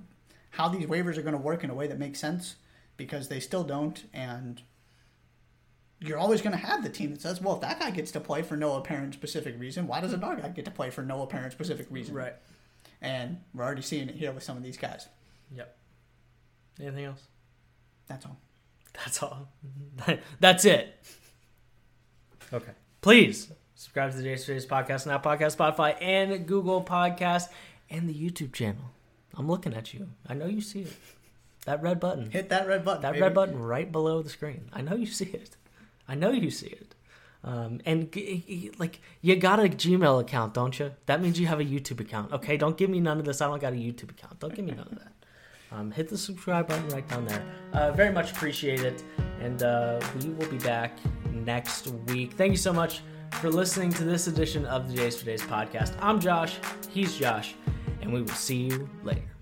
how 0.51 0.69
these 0.69 0.87
waivers 0.87 1.17
are 1.17 1.23
going 1.23 1.33
to 1.33 1.39
work 1.39 1.63
in 1.63 1.71
a 1.71 1.75
way 1.75 1.87
that 1.87 1.99
makes 1.99 2.19
sense 2.19 2.57
because 2.97 3.29
they 3.29 3.39
still 3.41 3.65
don't 3.65 4.05
and 4.13 4.63
you're 6.01 6.19
always 6.19 6.41
going 6.41 6.53
to 6.53 6.65
have 6.65 6.83
the 6.83 6.89
team 6.89 7.11
that 7.11 7.21
says, 7.21 7.41
well, 7.41 7.57
if 7.57 7.61
that 7.61 7.81
guy 7.81 7.91
gets 7.91 8.13
to 8.13 8.21
play 8.21 8.43
for 8.43 8.57
no 8.57 8.77
apparent 8.77 9.15
specific 9.15 9.59
reason, 9.59 9.87
why 9.87 10.01
does 10.01 10.13
another 10.13 10.37
guy 10.37 10.49
get 10.49 10.65
to 10.65 10.71
play 10.71 10.91
for 10.91 11.03
no 11.03 11.23
apparent 11.23 11.53
specific 11.53 11.87
reason? 11.91 12.15
Right. 12.15 12.35
And 13.01 13.39
we're 13.53 13.65
already 13.65 13.83
seeing 13.83 14.09
it 14.09 14.15
here 14.15 14.33
with 14.33 14.45
some 14.45 14.57
of 14.57 14.63
these 14.63 14.77
guys. 14.77 15.09
Yep. 15.57 15.77
Anything 16.81 17.05
else? 17.07 17.23
That's 18.07 18.25
all. 18.27 18.39
That's 18.95 19.23
all. 19.23 19.49
That's 20.41 20.65
it. 20.65 20.95
Okay. 22.53 22.73
Please 23.01 23.53
subscribe 23.75 24.11
to 24.13 24.17
the 24.17 24.23
Jason 24.23 24.55
Days 24.55 24.67
Podcast, 24.67 25.07
now 25.07 25.19
Podcast, 25.19 25.57
Spotify, 25.57 25.97
and 26.01 26.47
Google 26.47 26.83
Podcast, 26.83 27.49
and 27.91 28.09
the 28.09 28.15
YouTube 28.15 28.53
channel. 28.53 28.85
I'm 29.37 29.49
looking 29.49 29.75
at 29.75 29.95
you. 29.95 30.09
I 30.27 30.35
know 30.35 30.47
you 30.47 30.61
see 30.61 30.81
it. 30.83 30.93
That 31.67 31.83
red 31.83 32.01
button. 32.01 32.31
Hit 32.31 32.49
that 32.49 32.67
red 32.67 32.85
button. 32.85 33.03
That 33.03 33.13
baby. 33.13 33.23
red 33.23 33.35
button 33.35 33.59
right 33.59 33.91
below 33.91 34.23
the 34.23 34.31
screen. 34.31 34.71
I 34.73 34.81
know 34.81 34.95
you 34.97 35.07
see 35.07 35.27
it. 35.27 35.57
I 36.09 36.15
know 36.15 36.31
you 36.31 36.51
see 36.51 36.69
it. 36.69 36.95
Um, 37.45 37.81
and 37.85 38.11
g- 38.11 38.45
g- 38.49 38.71
like 38.79 39.01
you 39.21 39.37
got 39.37 39.61
a 39.61 39.65
Gmail 39.65 40.21
account, 40.21 40.55
don't 40.55 40.77
you? 40.79 40.93
That 41.07 41.21
means 41.21 41.39
you 41.39 41.47
have 41.47 41.61
a 41.61 41.65
YouTube 41.65 42.01
account. 42.01 42.33
Okay, 42.33 42.57
don't 42.57 42.77
give 42.77 42.91
me 42.91 42.99
none 43.01 43.19
of 43.19 43.25
this. 43.27 43.41
I 43.41 43.47
don't 43.47 43.61
got 43.61 43.75
a 43.75 43.77
YouTube 43.77 44.11
account. 44.11 44.41
Don't 44.41 44.55
give 44.55 44.65
me 44.65 44.73
none 44.73 44.89
of 44.89 44.99
that. 44.99 45.13
Um, 45.71 45.91
hit 45.91 46.09
the 46.09 46.19
subscribe 46.19 46.69
button 46.69 46.89
right 46.89 47.07
down 47.09 47.27
there. 47.27 47.45
Uh, 47.73 47.93
very 47.93 48.13
much 48.13 48.33
appreciate 48.33 48.81
it. 48.81 49.05
And 49.41 49.63
uh, 49.63 50.01
we 50.21 50.31
will 50.31 50.49
be 50.49 50.59
back 50.59 50.99
next 51.33 51.87
week. 52.09 52.33
Thank 52.33 52.53
you 52.53 52.57
so 52.57 52.73
much 52.73 53.03
for 53.41 53.51
listening 53.51 53.93
to 53.93 54.05
this 54.05 54.27
edition 54.27 54.65
of 54.67 54.89
the 54.89 54.95
Jays 54.95 55.19
for 55.19 55.27
Days 55.27 55.43
podcast. 55.43 55.95
I'm 56.01 56.19
Josh. 56.21 56.57
He's 56.91 57.17
Josh. 57.17 57.55
And 58.01 58.13
we 58.13 58.23
will 58.23 58.29
see 58.29 58.69
you 58.69 58.89
later. 59.03 59.38